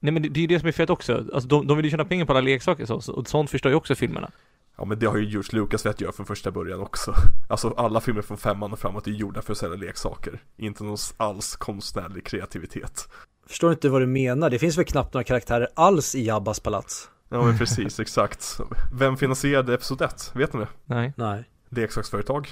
[0.00, 0.12] Nej.
[0.12, 1.90] Men det, det är ju det som är fett också, alltså de, de vill ju
[1.90, 4.30] tjäna pengar på alla leksaker så, och sånt förstör ju också filmerna.
[4.76, 7.14] Ja men det har ju George Lucas velat göra från första början också.
[7.48, 10.42] Alltså alla filmer från femman och framåt är gjorda för att sälja leksaker.
[10.56, 13.08] Inte någon alls konstnärlig kreativitet.
[13.46, 14.50] förstår inte vad du menar.
[14.50, 17.10] Det finns väl knappt några karaktärer alls i Jabbas palats.
[17.28, 18.60] Ja men precis, exakt.
[18.92, 20.32] Vem finansierade Episod 1?
[20.34, 20.68] Vet ni det?
[20.84, 21.12] Nej.
[21.16, 21.44] Nej.
[21.68, 22.48] leksaksföretag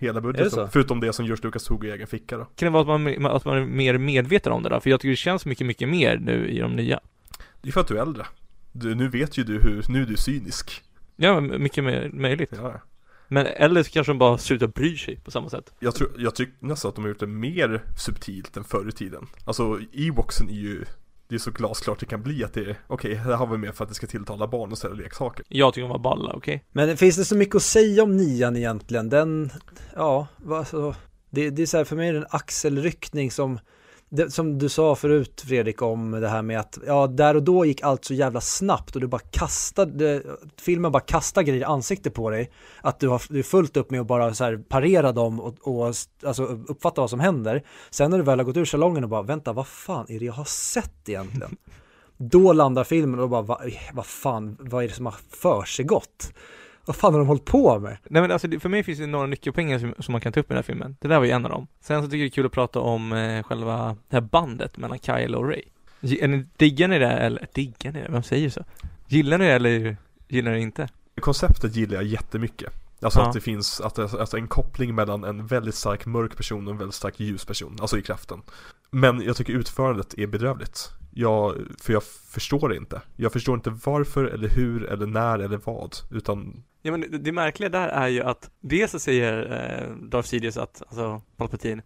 [0.00, 2.94] Hela budgeten, förutom det som George Lucas tog i egen ficka då Kan det vara
[2.94, 4.80] att man, att man är mer medveten om det då?
[4.80, 7.00] För jag tycker det känns mycket, mycket mer nu i de nya.
[7.62, 8.26] Det är för att du är äldre
[8.72, 10.82] du, Nu vet ju du hur, nu är du cynisk
[11.16, 12.50] Ja, mycket mer möjligt.
[12.56, 12.80] ja.
[13.28, 15.72] Men eller så kanske de bara slutar bry sig på samma sätt.
[15.80, 18.92] Jag, tror, jag tycker nästan att de har gjort det mer subtilt än förr i
[18.92, 20.84] tiden Alltså Ewoxen är ju
[21.30, 23.74] Det är så glasklart det kan bli att det är Okej, här har vi med
[23.74, 26.64] för att det ska tilltala barn och ställa leksaker Jag tycker de var balla, okej?
[26.72, 29.08] Men finns det så mycket att säga om nian egentligen?
[29.08, 29.50] Den,
[29.96, 30.94] ja, vad så,
[31.30, 33.58] det, det är så här, för mig är det en axelryckning som,
[34.12, 37.64] det, som du sa förut Fredrik om det här med att, ja, där och då
[37.64, 40.22] gick allt så jävla snabbt och du bara kastade,
[40.60, 42.50] filmen bara kastar grejer i ansiktet på dig.
[42.80, 45.54] Att du har du är fullt upp med att bara så här parera dem och,
[45.60, 45.94] och
[46.24, 47.62] alltså uppfatta vad som händer.
[47.90, 50.24] Sen när du väl har gått ur salongen och bara, vänta, vad fan är det
[50.24, 51.56] jag har sett egentligen?
[52.16, 56.32] Då landar filmen och bara, vad, vad fan, vad är det som har försiggått?
[56.90, 57.96] Vad fan har de hållit på med?
[58.08, 60.46] Nej men alltså för mig finns det några nyckelpoänger som, som man kan ta upp
[60.46, 60.96] i den här filmen.
[61.00, 61.66] Det där var ju en av dem.
[61.80, 64.76] Sen så tycker jag det är kul att prata om eh, själva det här bandet
[64.76, 65.62] mellan Kyle och Ray.
[66.56, 68.08] Diggar ni det eller, diggar ni det?
[68.10, 68.64] Vem säger så?
[69.08, 69.96] Gillar ni det eller
[70.28, 70.88] gillar ni det inte?
[71.20, 72.72] Konceptet gillar jag jättemycket
[73.02, 73.26] Alltså Ja.
[73.26, 76.72] att det finns, att det, alltså en koppling mellan en väldigt stark mörk person och
[76.72, 78.42] en väldigt stark ljus person, alltså i kraften
[78.90, 83.70] Men jag tycker utförandet är bedrövligt jag, För jag förstår det inte Jag förstår inte
[83.84, 88.08] varför eller hur eller när eller vad Utan Ja men det, det märkliga där är
[88.08, 91.82] ju att dels så säger eh, Darth Sidious att, alltså Palpatine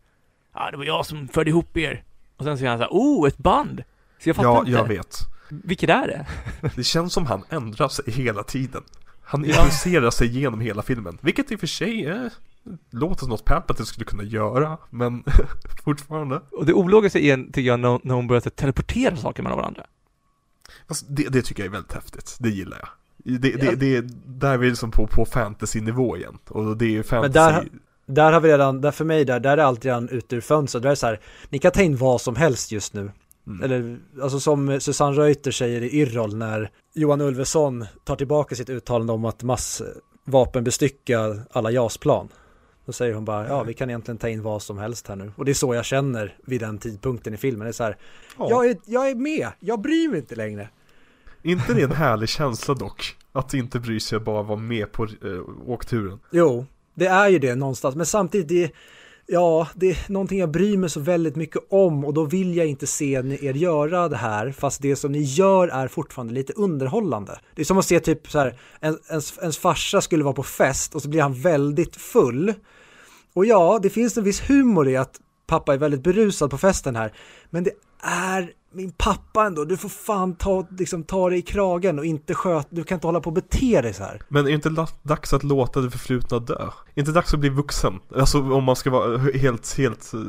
[0.52, 2.04] Ja ah, det var jag som förde ihop er.
[2.36, 3.82] Och sen säger han så här, oh ett band!
[4.18, 4.70] Så jag fattar Ja, inte.
[4.70, 5.18] jag vet.
[5.48, 6.26] Vilket är det?
[6.76, 8.82] Det känns som han ändrar sig hela tiden.
[9.22, 9.48] Han Ja.
[9.48, 11.18] improviserar sig igenom hela filmen.
[11.20, 12.32] Vilket i och för sig är
[12.90, 15.24] Låter som något Palpatine skulle kunna göra Men
[15.84, 16.40] fortfarande.
[16.50, 19.86] Och det ologiska är, tycker jag, när, hon börjar teleportera saker mellan varandra.
[20.88, 22.36] Fast det, det tycker jag är väldigt häftigt.
[22.40, 22.88] Det gillar jag
[23.24, 23.72] Det, det, Ja.
[23.76, 26.38] det, där är vi liksom på, på fantasy-nivå igen.
[26.48, 27.32] Och det är fantasy.
[27.32, 27.68] där-
[28.06, 30.82] Där har vi redan, där för mig där, där är allt redan ute ur fönstret.
[30.82, 31.20] Där är så här,
[31.50, 33.10] ni kan ta in vad som helst just nu.
[33.46, 33.62] Mm.
[33.62, 39.12] Eller, alltså som Susanne Reuter säger i Yrrol när Johan Ulveson tar tillbaka sitt uttalande
[39.12, 39.42] om att
[40.26, 42.28] massvapenbestycka alla JAS-plan.
[42.86, 45.32] Då säger hon bara, ja vi kan egentligen ta in vad som helst här nu.
[45.36, 47.64] Och det är så jag känner vid den tidpunkten i filmen.
[47.64, 47.96] Det är så här,
[48.38, 48.46] Ja.
[48.50, 50.68] jag, är, jag är med, jag bryr mig inte längre.
[51.44, 53.16] Inte det en härlig känsla dock?
[53.32, 55.10] Att inte bry sig och bara vara med på eh,
[55.66, 56.18] åkturen.
[56.30, 57.94] Jo, det är ju det någonstans.
[57.94, 58.72] Men samtidigt, det,
[59.26, 62.66] ja, det är någonting jag bryr mig så väldigt mycket om och då vill jag
[62.66, 64.52] inte se er göra det här.
[64.52, 67.40] Fast det som ni gör är fortfarande lite underhållande.
[67.54, 70.42] Det är som att se typ så här, en, ens, ens farsa skulle vara på
[70.42, 72.54] fest och så blir han väldigt full.
[73.32, 76.96] Och ja, det finns en viss humor i att pappa är väldigt berusad på festen
[76.96, 77.12] här.
[77.50, 77.72] Men det
[78.02, 79.64] är min pappa ändå.
[79.64, 83.06] Du får fan ta, liksom, ta dig i kragen och inte sköta, du kan inte
[83.06, 84.22] hålla på och bete dig så här.
[84.28, 86.54] Men är det inte dags att låta det förflutna dö?
[86.54, 88.00] Är det inte dags att bli vuxen?
[88.16, 90.20] Alltså om man ska vara helt, helt, eh,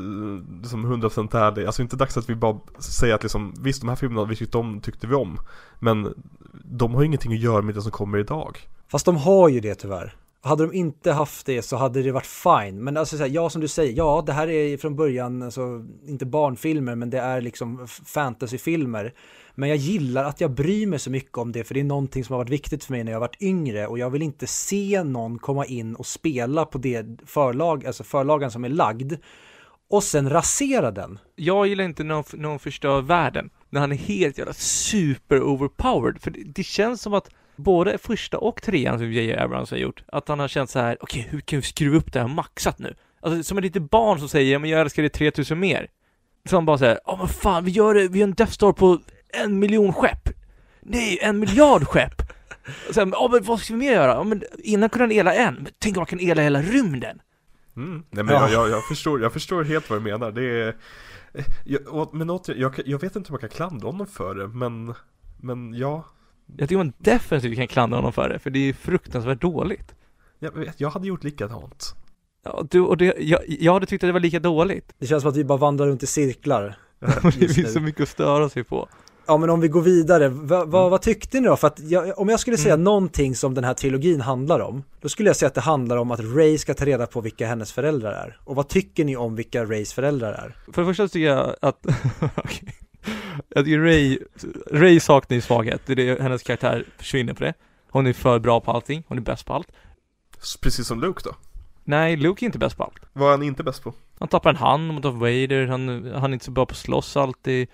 [0.62, 1.66] liksom 100% ärlig.
[1.66, 4.58] Alltså inte dags att vi bara säger att liksom, visst de här filmerna vi tyckte
[4.58, 5.38] om, tyckte vi om.
[5.78, 6.14] Men
[6.64, 8.68] de har ju ingenting att göra med det som kommer idag.
[8.88, 10.16] Fast de har ju det tyvärr.
[10.46, 12.84] Hade de inte haft det så hade det varit fine.
[12.84, 15.84] Men alltså så här, ja som du säger, ja det här är från början, alltså,
[16.06, 19.14] inte barnfilmer men det är liksom fantasyfilmer.
[19.54, 22.24] Men jag gillar att jag bryr mig så mycket om det för det är någonting
[22.24, 25.02] som har varit viktigt för mig när jag varit yngre och jag vill inte se
[25.04, 29.12] någon komma in och spela på det förlag, alltså förlagen som är lagd
[29.90, 31.18] och sen rasera den.
[31.36, 33.50] Jag gillar inte när någon, när någon förstör världen.
[33.70, 36.22] När han är helt jävla super overpowered.
[36.22, 39.36] För det, det känns som att både första och trean som J.J.
[39.36, 42.12] Abrams har gjort, att han har känt så här: okej, hur kan vi skruva upp
[42.12, 42.94] det här maxat nu?
[43.20, 45.88] Alltså som ett litet barn som säger, ja men jag älskar det 3000 mer.
[46.50, 48.72] Så han bara säger, ja men fan, vi gör det, vi gör en Death Star
[48.72, 48.98] på
[49.42, 50.28] en miljon skepp.
[50.80, 52.22] Nej, en miljard skepp.
[52.88, 54.12] Och sen, ja men vad ska vi mer göra?
[54.12, 57.20] Ja, men innan kunde han ela en, men tänk om man kan ela hela rymden.
[57.76, 58.04] Mm.
[58.10, 58.40] Nej men Ja.
[58.40, 60.32] jag, jag, jag, förstår, jag förstår helt vad du menar.
[60.32, 60.68] Det är...
[61.34, 64.48] eh, Jag, men återigen, jag, jag vet inte om jag kan klandra honom för det,
[64.48, 64.94] men...
[65.40, 66.04] Men ja,
[66.56, 69.94] Jag tycker man definitivt kan klandra honom för det, för det är fruktansvärt dåligt.
[70.38, 71.94] jag, vet, jag hade gjort likadant.
[72.44, 74.94] Ja, du, och det, jag, jag hade tyckt att det var lika dåligt.
[74.98, 76.76] Det känns som att vi bara vandrar runt i cirklar.
[77.00, 78.88] det Just finns så mycket att störa sig på.
[79.28, 81.56] Ja men om vi går vidare, va, va, vad tyckte ni då?
[81.56, 82.84] För att jag, om jag skulle säga Mm.
[82.84, 86.10] någonting som den här trilogin handlar om, då skulle jag säga att det handlar om
[86.10, 88.40] att Ray ska ta reda på vilka hennes föräldrar är.
[88.44, 90.72] Och vad tycker ni om vilka Rays föräldrar är?
[90.72, 91.86] För det första tycker jag att,
[92.34, 92.74] okej.
[93.48, 94.18] Jag tycker Ray,
[94.72, 95.82] Ray saknar ju svaghet.
[95.86, 97.54] Det är det, hennes karaktär försvinner på det.
[97.90, 99.72] Hon är för bra på allting, hon är bäst på allt.
[100.60, 101.34] Precis som Luke då.
[101.84, 103.00] Nej, Luke är inte bäst på allt.
[103.12, 103.92] Vad är han inte bäst på?
[104.18, 106.76] Han tappar en hand mot Darth Vader, han, han är inte så bra på att
[106.76, 107.68] slåss alltid.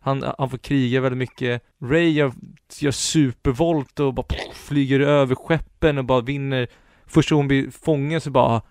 [0.00, 1.62] Han, han får kriga väldigt mycket.
[1.82, 2.32] Ray gör,
[2.78, 6.68] gör supervolt och bara pff, flyger över skeppen och bara vinner.
[7.06, 8.62] Först hon blir fången så bara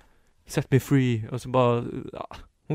[0.51, 1.83] Set me free och så bara
[2.13, 2.27] ja.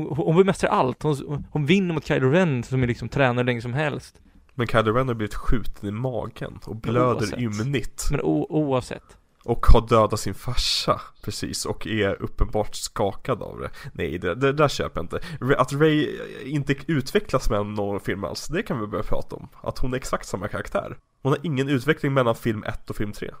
[0.05, 1.03] Hon, hon bemästrar allt.
[1.03, 4.15] Hon, hon vinner mot Kylo Ren som är liksom tränare länge som helst.
[4.55, 7.39] Men Kylo Ren har blivit skjuten i magen och blöder oavsett.
[7.39, 8.07] ymnigt.
[8.11, 9.17] Men oavsett.
[9.43, 13.69] Och har dödat sin farsa, precis, och är uppenbart skakad av det.
[13.93, 15.19] Nej, det, det där köper jag inte.
[15.57, 19.47] Att Ray inte utvecklas med någon film alls, det kan vi börja prata om.
[19.61, 20.97] Att hon är exakt samma karaktär.
[21.21, 23.31] Hon har ingen utveckling mellan film 1 och film 3.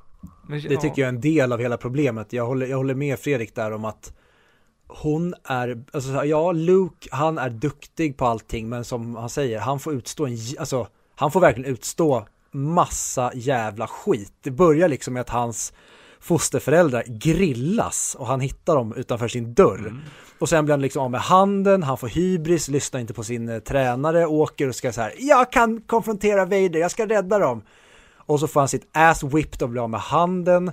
[0.47, 2.33] Men, Det tycker jag är en del av hela problemet.
[2.33, 4.13] Jag håller, jag håller med Fredrik där om att
[4.87, 9.79] hon är, alltså ja Luke, han är duktig på allting men som han säger, han
[9.79, 14.33] får utstå en, alltså han får verkligen utstå massa jävla skit.
[14.41, 15.73] Det börjar liksom med att hans
[16.19, 19.95] fosterföräldrar grillas och han hittar dem utanför sin dörr.
[20.39, 23.49] Och sen blir han liksom av med handen, han får hybris, lyssnar inte på sin
[23.49, 27.61] eh, tränare, åker och ska så här, jag kan konfrontera Vader, jag ska rädda dem.
[28.15, 30.71] Och så får han sitt ass whipped och blir av med handen.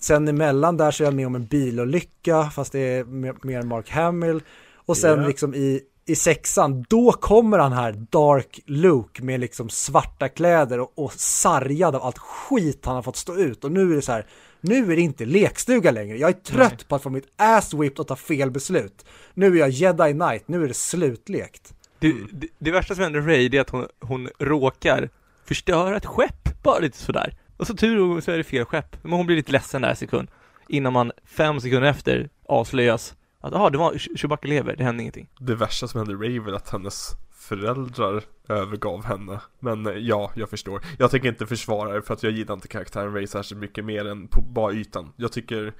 [0.00, 3.90] Sen emellan där så är han med om en bilolycka, fast det är mer- Mark
[3.90, 4.42] Hamill.
[4.74, 5.26] Och sen Ja.
[5.26, 10.92] liksom i, i sexan, då kommer han här Dark Luke med liksom svarta kläder och,
[10.94, 13.64] och sargad av allt skit han har fått stå ut.
[13.64, 14.26] Och nu är det så här,
[14.60, 16.18] nu är det inte lekstuga längre.
[16.18, 16.84] Jag är trött Nej.
[16.88, 19.04] på att få mitt ass whipped och ta fel beslut.
[19.34, 21.74] Nu är jag jedi knight, nu är det slutlekt.
[21.98, 25.08] det, det, det värsta som händer Ray det är att hon, hon råkar
[25.44, 27.34] förstöra ett skepp, bara lite sådär.
[27.60, 28.96] Och så tur så är det fel skepp.
[29.02, 30.28] Men hon blir lite ledsen där en sekund.
[30.68, 35.28] Innan man fem sekunder efter avslöjas att jaha, det var Chewbacca lever, det hände ingenting.
[35.40, 39.40] Det värsta som hände Ray väl att hennes föräldrar övergav henne.
[39.58, 40.84] Men eh, ja, jag förstår.
[40.98, 44.04] Jag tänker inte försvara det för att jag gillar inte karaktären Ray särskilt mycket mer
[44.04, 45.12] än på bara ytan.
[45.16, 45.74] Jag tycker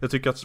[0.00, 0.44] Jag tycker att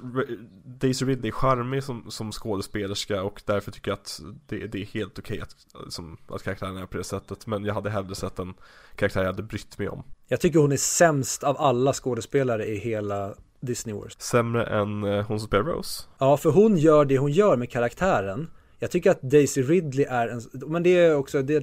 [0.66, 4.86] Daisy Ridley är charmig som, som skådespelerska och därför tycker jag att det, det är
[4.86, 5.56] helt okej att,
[5.94, 7.48] som, att karaktären är på det sättet.
[7.48, 8.54] Men jag hade hellre sett en
[8.96, 10.04] karaktär jag hade brytt mig om.
[10.28, 15.26] Jag tycker hon är sämst av alla skådespelare i hela Disney Wars Sämre än eh,
[15.26, 16.04] hon som spelar Rose?
[16.18, 18.48] Ja, för hon gör det hon gör med karaktären
[18.80, 21.62] jag tycker att Daisy Ridley är en, men det är också, det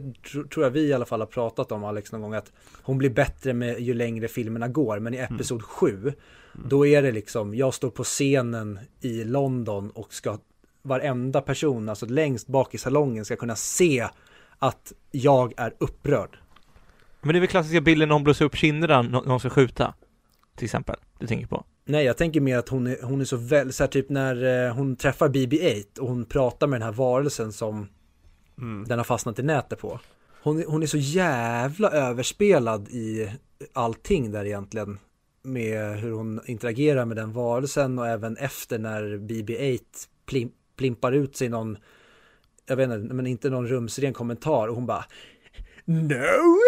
[0.50, 3.10] tror jag vi i alla fall har pratat om Alex någon gång att hon blir
[3.10, 5.34] bättre med ju längre filmerna går, men i mm.
[5.34, 5.66] Episod mm.
[5.66, 6.14] 7 mm.
[6.68, 10.38] då är det liksom, jag står på scenen i London och ska
[10.82, 14.08] varenda person, alltså längst bak i salongen ska kunna se
[14.58, 16.38] att jag är upprörd.
[17.20, 19.94] Men det är väl klassiska bilden när hon blåser upp kinderna när hon ska skjuta,
[20.56, 21.64] till exempel, du tänker på?
[21.84, 24.66] Nej, jag tänker mer att hon är, hon är så väl, så här, typ när
[24.66, 27.88] eh, hon träffar BB-8 och hon pratar med den här varelsen som
[28.58, 28.84] mm.
[28.88, 30.00] den har fastnat i nätet på.
[30.42, 33.30] Hon, hon är så jävla överspelad i
[33.72, 34.98] allting där egentligen.
[35.42, 39.80] Med hur hon interagerar med den varelsen och även efter när BB-8
[40.26, 41.78] plim, plimpar ut sig någon,
[42.66, 45.04] jag vet inte, men inte någon rumsren kommentar och hon bara
[45.84, 46.58] No!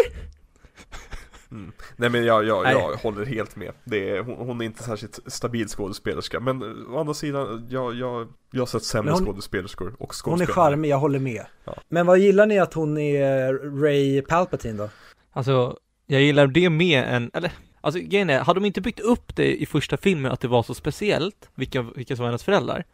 [1.55, 1.73] Mm.
[1.97, 3.73] Nej men jag, jag, jag håller helt med.
[3.85, 6.41] Det är, hon, hon, är inte särskilt stabil skådespelerska.
[6.41, 10.31] Men å andra sidan, jag, jag, jag har sett sämre hon, skådespelerskor och skådespelare.
[10.31, 11.45] Hon är charmig, jag håller med.
[11.65, 11.75] Ja.
[11.89, 13.53] Men vad gillar ni att hon är
[13.83, 14.89] Ray Palpatine då?
[15.33, 17.53] Alltså, jag gillar det mer än, eller
[17.85, 20.63] Alltså grejen är, hade de inte byggt upp det i första filmen att det var
[20.63, 22.85] så speciellt, vilka, vilka som var hennes föräldrar,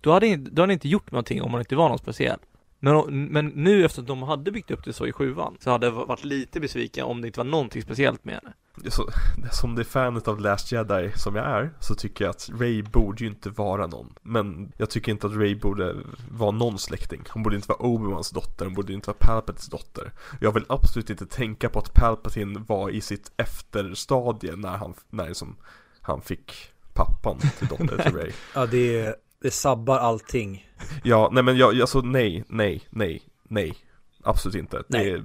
[0.00, 2.38] då hade, då hade inte gjort någonting om man inte var någon speciell.
[2.80, 5.86] Men, men nu efter att de hade byggt upp det så i sjuan så hade
[5.86, 8.52] jag varit lite besviken om det inte var någonting speciellt med henne.
[8.88, 9.08] Så,
[9.52, 13.24] som det fanet av Last Jedi som jag är så tycker jag att Ray borde
[13.24, 14.14] ju inte vara någon.
[14.22, 15.96] Men jag tycker inte att Ray borde
[16.30, 17.22] vara någon släkting.
[17.30, 20.12] Hon borde inte vara Obi-Wans dotter, hon borde inte vara Palpatines dotter.
[20.40, 25.28] Jag vill absolut inte tänka på att Palpatine var i sitt efterstadie när han, när
[25.28, 25.56] liksom,
[26.00, 28.32] han fick pappan till dotter till Ray.
[28.54, 30.66] ja, det är det sabbar allting.
[31.04, 33.74] Ja, nej men jag, alltså nej, nej, nej, nej.
[34.22, 34.82] Absolut inte.
[34.88, 35.04] Nej.
[35.04, 35.22] Det är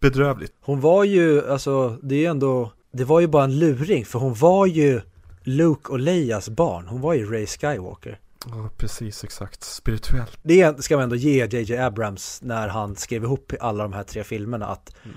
[0.00, 0.52] bedrövligt.
[0.60, 4.34] Hon var ju, alltså det är ändå, det var ju bara en luring för hon
[4.34, 5.00] var ju
[5.42, 6.86] Luke och Leias barn.
[6.88, 8.18] Hon var ju Ray Skywalker.
[8.46, 9.62] Ja, precis, exakt.
[9.64, 10.38] Spirituellt.
[10.42, 14.24] Det ska man ändå ge JJ Abrams när han skrev ihop alla de här tre
[14.24, 15.16] filmerna att mm.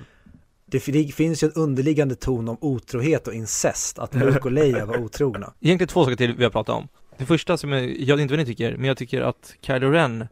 [0.65, 4.97] det finns ju en underliggande ton om otrohet och incest, att Luke och Leia var
[4.97, 5.53] otrogna.
[5.61, 6.87] Egentligen två saker till vi har pratat om.
[7.17, 9.91] Det första som jag, jag vet inte vad ni tycker, men jag tycker att Kylo
[9.91, 10.27] Ren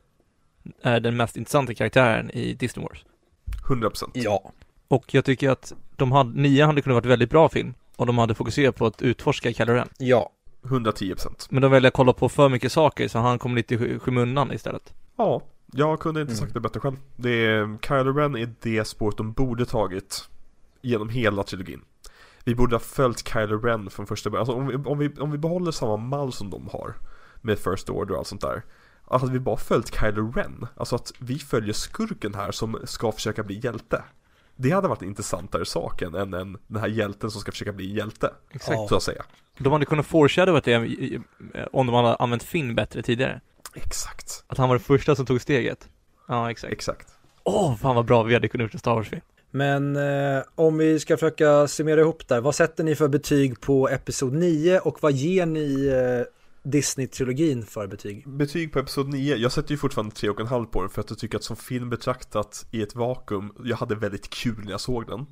[0.82, 3.06] är den mest intressanta karaktären i Disney Wars.
[3.68, 4.52] 100% Ja.
[4.88, 8.18] Och jag tycker att de hade, nio hade kunnat varit väldigt bra film om de
[8.18, 9.90] hade fokuserat på att utforska Kylo Ren.
[9.98, 10.32] Ja.
[10.64, 14.00] 110% Men de väljer att kolla på för mycket saker så han kommer lite i
[14.00, 14.94] skymundan istället.
[15.16, 15.42] Ja,
[15.74, 16.42] jag kunde inte mm.
[16.42, 16.96] sagt det bättre själv.
[17.16, 20.30] Det är, Kylo Ren är det spåret de borde tagit
[20.82, 21.82] genom hela trilogin.
[22.44, 24.42] Vi borde ha följt Kylo Ren från första början.
[24.42, 26.96] Alltså om vi, om vi, om vi behåller samma mall som de har
[27.42, 28.64] med First Order och allt sånt där.
[29.08, 30.68] Alltså vi bara följt Kylo Ren.
[30.76, 34.04] Alltså att vi följer skurken här som ska försöka bli hjälte.
[34.56, 37.72] Det hade varit en intressantare sak än, än, än den här hjälten som ska försöka
[37.72, 38.34] bli hjälte.
[38.50, 38.90] Exakt.
[38.90, 39.24] Så att säga.
[39.58, 40.78] De hade kunnat foreshadowa det
[41.72, 43.42] om de hade använt Finn bättre tidigare.
[43.74, 44.44] Exakt.
[44.48, 45.90] Att han var den första som tog steget.
[46.28, 46.74] Ja, exakt.
[46.74, 47.08] Exakt.
[47.44, 49.22] Åh, oh, fan vad bra vi hade kunnat gjort en Star Wars-film.
[49.56, 53.90] Men eh, om vi ska försöka summera ihop där, vad sätter ni för betyg på
[53.90, 56.26] Episod 9 och vad ger ni eh,
[56.64, 58.30] Disney-trilogin för betyg?
[58.30, 61.38] Betyg på Episod 9, jag sätter ju fortfarande 3,5 på den för att jag tycker
[61.38, 65.26] att som film betraktat i ett vakuum, jag hade väldigt kul när jag såg den.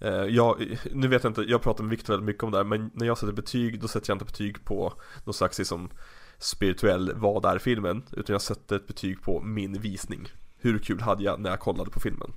[0.00, 2.64] Eh, jag, nu vet jag inte, jag pratar med Victor väldigt mycket om det här,
[2.64, 4.92] men när jag sätter betyg, då sätter jag inte betyg på
[5.24, 5.90] någon slags liksom
[6.38, 10.28] spirituell vad är filmen, utan jag sätter ett betyg på min visning.
[10.58, 12.32] Hur kul hade jag när jag kollade på filmen?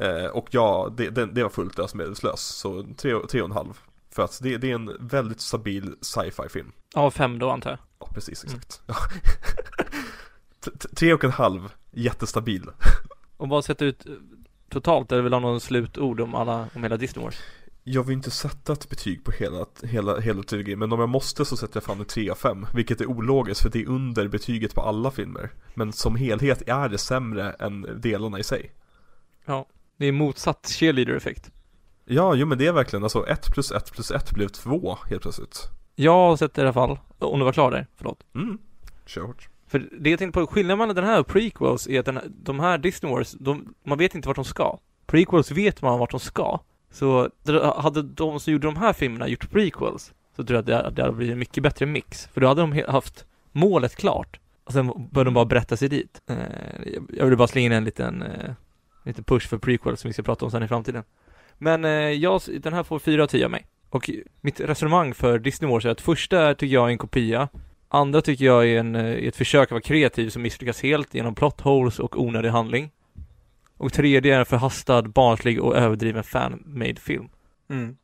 [0.00, 2.40] Eh, och ja, det, det, det var fullt ös medelslös.
[2.40, 3.78] Så tre, tre och en halv.
[4.10, 6.72] För att det, det är en väldigt stabil sci-fi film.
[6.94, 7.78] Av fem då antar jag?
[7.98, 8.82] Ja, precis, exakt.
[8.86, 9.00] Mm.
[10.96, 12.70] tre och en halv, jättestabil.
[13.36, 14.06] Och vad sätter ut
[14.68, 15.12] totalt?
[15.12, 17.38] Eller vill ha någon slutord om alla, om hela Disney Wars?
[17.84, 21.44] Jag vill inte sätta ett betyg på hela, hela, hela trilogin Men om jag måste
[21.44, 24.28] så sätter jag fan en 3 av 5 Vilket är ologiskt för det är under
[24.28, 28.70] betyget på alla filmer Men som helhet är det sämre än delarna i sig
[29.44, 29.66] Ja
[30.00, 31.50] det är motsatt cheerleader-effekt.
[32.04, 35.22] Ja, jo men det är verkligen alltså 1 plus 1 plus 1 blev 2 helt
[35.22, 35.68] plötsligt.
[35.96, 36.98] Jag har sett det i alla fall.
[37.18, 38.18] Om du var klar där, förlåt.
[38.34, 38.58] Mm,
[39.06, 39.48] kör hårt.
[39.68, 42.60] För det jag tänkte på, skillnaden mellan den här och prequels är att den, de
[42.60, 44.78] här Disney Wars, de, man vet inte vart de ska.
[45.06, 46.58] Prequels vet man vart de ska.
[46.90, 47.30] Så
[47.76, 51.02] hade de som gjorde de här filmerna gjort prequels så tror jag att det, det
[51.02, 52.26] hade blivit en mycket bättre mix.
[52.26, 54.40] För då hade de haft målet klart.
[54.64, 56.20] Och sen började de bara berätta sig dit.
[56.30, 56.36] Eh,
[56.94, 58.22] jag- jag ville bara slänga in en liten,
[59.04, 61.04] eh, liten push för prequel som vi ska prata om sen i framtiden.
[61.58, 63.66] Men eh, jag, den här får 4 av 10 av mig.
[63.90, 67.48] Och mitt resonemang för Disney Wars är att första tycker jag är en kopia.
[67.88, 71.34] Andra tycker jag är en, eh, ett försök att vara kreativ som misslyckas helt genom
[71.34, 72.90] plot holes och onödig handling.
[73.76, 77.28] Och tredje är en förhastad, barnslig och överdriven fan-made film.
[77.70, 77.96] Mm.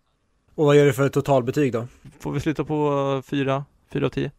[0.55, 1.87] Och vad gör du för totalbetyg då?
[2.19, 4.31] Får vi sluta på 4, 4 av 10?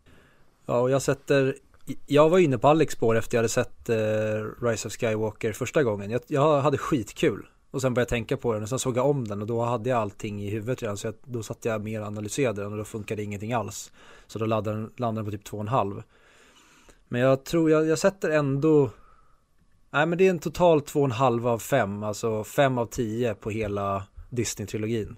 [0.65, 1.55] Ja, och jag sätter
[2.05, 5.83] jag var inne på Alex spår efter jag hade sett eh, Rise of Skywalker första
[5.83, 6.11] gången.
[6.11, 9.09] Jag, jag hade skitkul och sen började jag tänka på den och sen såg jag
[9.09, 11.83] om den och då hade jag allting i huvudet redan så jag, då satt jag
[11.83, 13.91] mer och analyserade den och då funkade ingenting alls.
[14.27, 16.03] Så då landade den, landade den på typ två och en halv.
[17.07, 18.89] Men jag tror jag, jag sätter ändå
[19.89, 22.85] Nej men det är en total två och en halv av 5, alltså 5 av
[22.85, 25.15] 10 på hela Disney-trilogin.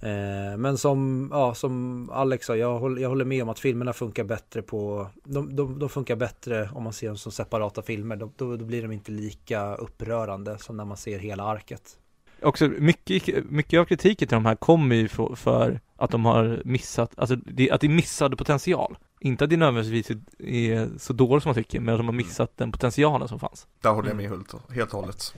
[0.00, 3.92] Eh, men som, ja, som Alex sa, jag håller, jag håller med om att filmerna
[3.92, 8.16] funkar bättre på de, de, de funkar bättre om man ser dem som separata filmer.
[8.16, 11.98] Då, då, då blir de inte lika upprörande som när man ser hela arket.
[12.42, 16.62] Också mycket, mycket av kritiken till de här kommer ju för, för att de har
[16.64, 18.96] missat, alltså det, att det är missad potential.
[19.20, 22.56] Inte att det nödvändigtvis är- så dåligt som man tycker, men att de har missat
[22.56, 23.66] den potentialen som fanns.
[23.80, 24.30] Där håller jag Mm.
[24.30, 25.34] med Hult, helt och hållet.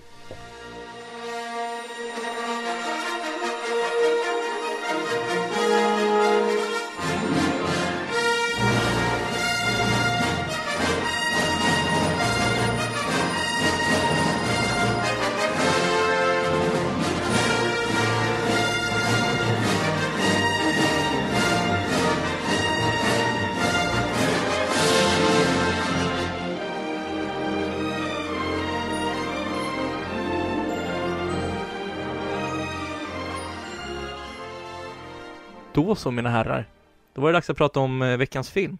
[35.76, 36.68] Då så mina herrar,
[37.14, 38.78] då var det dags att prata om eh, veckans film.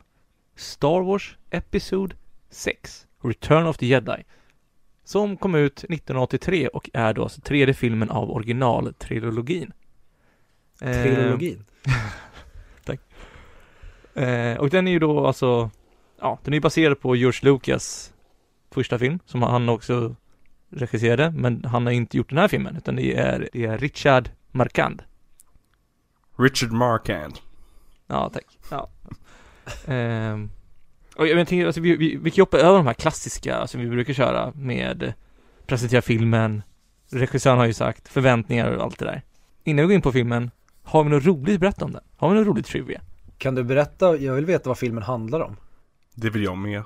[0.55, 2.15] Star Wars Episod
[2.51, 4.25] 6, Return of the Jedi.
[5.05, 9.73] Som kom ut 1983 och är då alltså tredje filmen av originaltrilogin.
[10.81, 11.65] Eh, Trilogin.
[14.15, 15.71] Eh, och den är ju då alltså,
[16.21, 18.13] ja, den är baserad på George Lucas
[18.71, 20.15] första film, som han också
[20.71, 24.31] regisserade, men han har inte gjort den här filmen, utan det är, det är Richard
[24.51, 25.03] Marquand.
[26.39, 27.39] Richard Marquand.
[28.07, 28.59] Ja, tack.
[28.71, 28.89] Ja.
[29.87, 30.51] Ehm,
[31.17, 33.89] och jag tänker, alltså, vi, vi, vi kan hoppa över de här klassiska som vi
[33.89, 35.13] brukar köra med
[35.67, 36.63] presentera filmen,
[37.11, 39.23] regissören har ju sagt, förväntningar och allt det där.
[39.65, 40.51] Innan vi går in på filmen,
[40.83, 42.03] har vi något roligt att berätta om den?
[42.17, 43.01] Har vi något roligt trivia?
[43.39, 45.57] Kan du berätta, jag vill veta vad filmen handlar om.
[46.15, 46.83] Det vill jag med.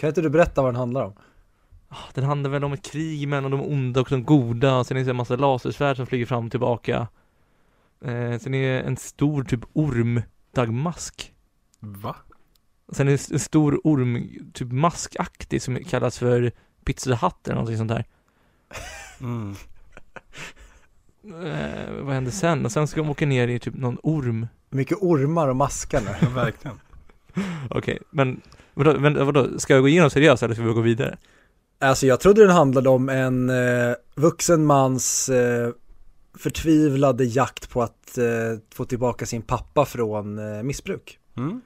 [0.00, 1.12] Kan inte du berätta vad den handlar om?
[1.88, 4.96] Ah, Den handlar väl om ett krig mellan de onda och de goda, och sen
[4.96, 7.08] är det en massa lasersvärd som flyger fram och tillbaka.
[8.04, 11.32] Eh, sen är det en stor typ orm-dagmask.
[11.80, 12.16] Va?
[12.92, 16.52] Sen är det en stor orm, typ maskaktig som kallas för
[16.84, 18.04] Pizza Hut eller någonting sånt där.
[19.20, 19.54] Mm.
[21.24, 22.64] Eh, vad händer sen?
[22.64, 24.46] Och sen ska de åka ner i typ någon orm.
[24.70, 26.10] Mycket ormar och maskar nu.
[26.20, 26.80] Ja, verkligen.
[27.70, 28.40] Okej, men
[28.74, 31.18] vadå, vadå, ska jag gå igenom seriöst eller ska vi gå vidare?
[31.78, 35.70] Alltså jag trodde den handlade om en eh, vuxen mans eh,
[36.40, 38.24] förtvivlade jakt på att eh,
[38.74, 41.18] få tillbaka sin pappa från eh, missbruk.
[41.36, 41.60] Mm.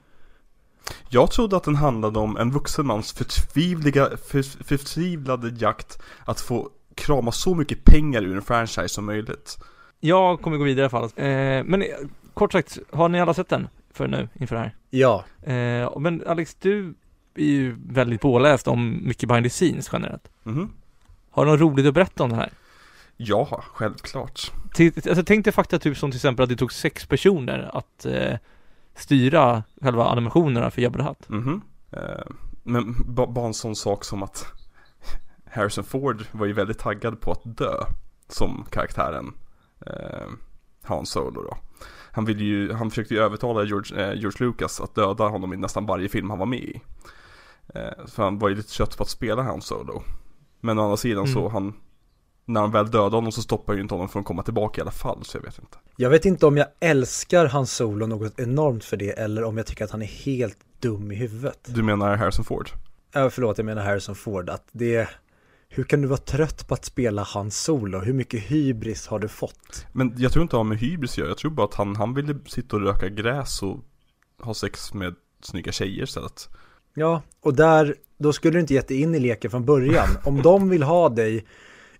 [1.09, 6.69] Jag trodde att den handlade om en vuxen mans förtvivliga, för, förtvivlade jakt att få
[6.95, 9.57] krama så mycket pengar ur en franchise som möjligt.
[9.99, 11.23] Jag kommer gå vidare i alla fall.
[11.25, 11.87] Eh, men eh,
[12.33, 14.75] kort sagt, har ni alla sett den för nu inför det här?
[14.89, 16.95] Ja, Eh, men Alex, du
[17.35, 20.29] är ju väldigt påläst om mycket behind the scenes generellt.
[20.43, 20.71] Mhm.
[21.31, 22.49] Har du något roligt att berätta om det här?
[23.17, 24.51] Ja, självklart.
[24.79, 28.37] Alltså, tänk dig fakta typ som till exempel att det tog sex personer att eh,
[28.95, 31.29] styra själva animationerna för Jabba the Hutt.
[31.29, 31.61] Mhm.
[31.91, 32.25] Eh,
[32.63, 34.45] men ba- bara en sån sak som att
[35.51, 37.83] Harrison Ford var ju väldigt taggad på att dö
[38.27, 39.33] som karaktären
[39.85, 40.27] eh,
[40.83, 41.57] Han Solo då.
[42.11, 45.57] Han ville ju, han försökte ju övertala George, eh, George Lucas att döda honom i
[45.57, 46.81] nästan varje film han var med i.
[47.75, 50.03] Eh, för han var ju lite trött på att spela Han Solo.
[50.59, 51.33] Men å andra sidan Mm.
[51.33, 51.73] så han,
[52.45, 54.81] när han väl dödade honom så stoppar ju inte honom från att komma tillbaka i
[54.81, 55.77] alla fall, så jag vet inte.
[55.95, 59.65] jag vet inte om jag älskar hans solo något enormt för det eller om jag
[59.65, 61.59] tycker att han är helt dum i huvudet.
[61.65, 62.69] Du menar Harrison Ford?
[63.13, 65.09] Ja, förlåt, jag menar Harrison Ford, att det
[65.69, 67.99] hur kan du vara trött på att spela hans solo?
[67.99, 69.85] Hur mycket hybris har du fått?
[69.91, 71.27] Men jag tror inte har med hybris göra.
[71.27, 73.79] Jag tror bara att han, han ville sitta och röka gräs och
[74.41, 76.49] ha sex med snygga tjejer istället.
[76.93, 80.07] Ja, och där, då skulle du inte gett dig in i leken från början.
[80.23, 81.45] Om de vill ha dig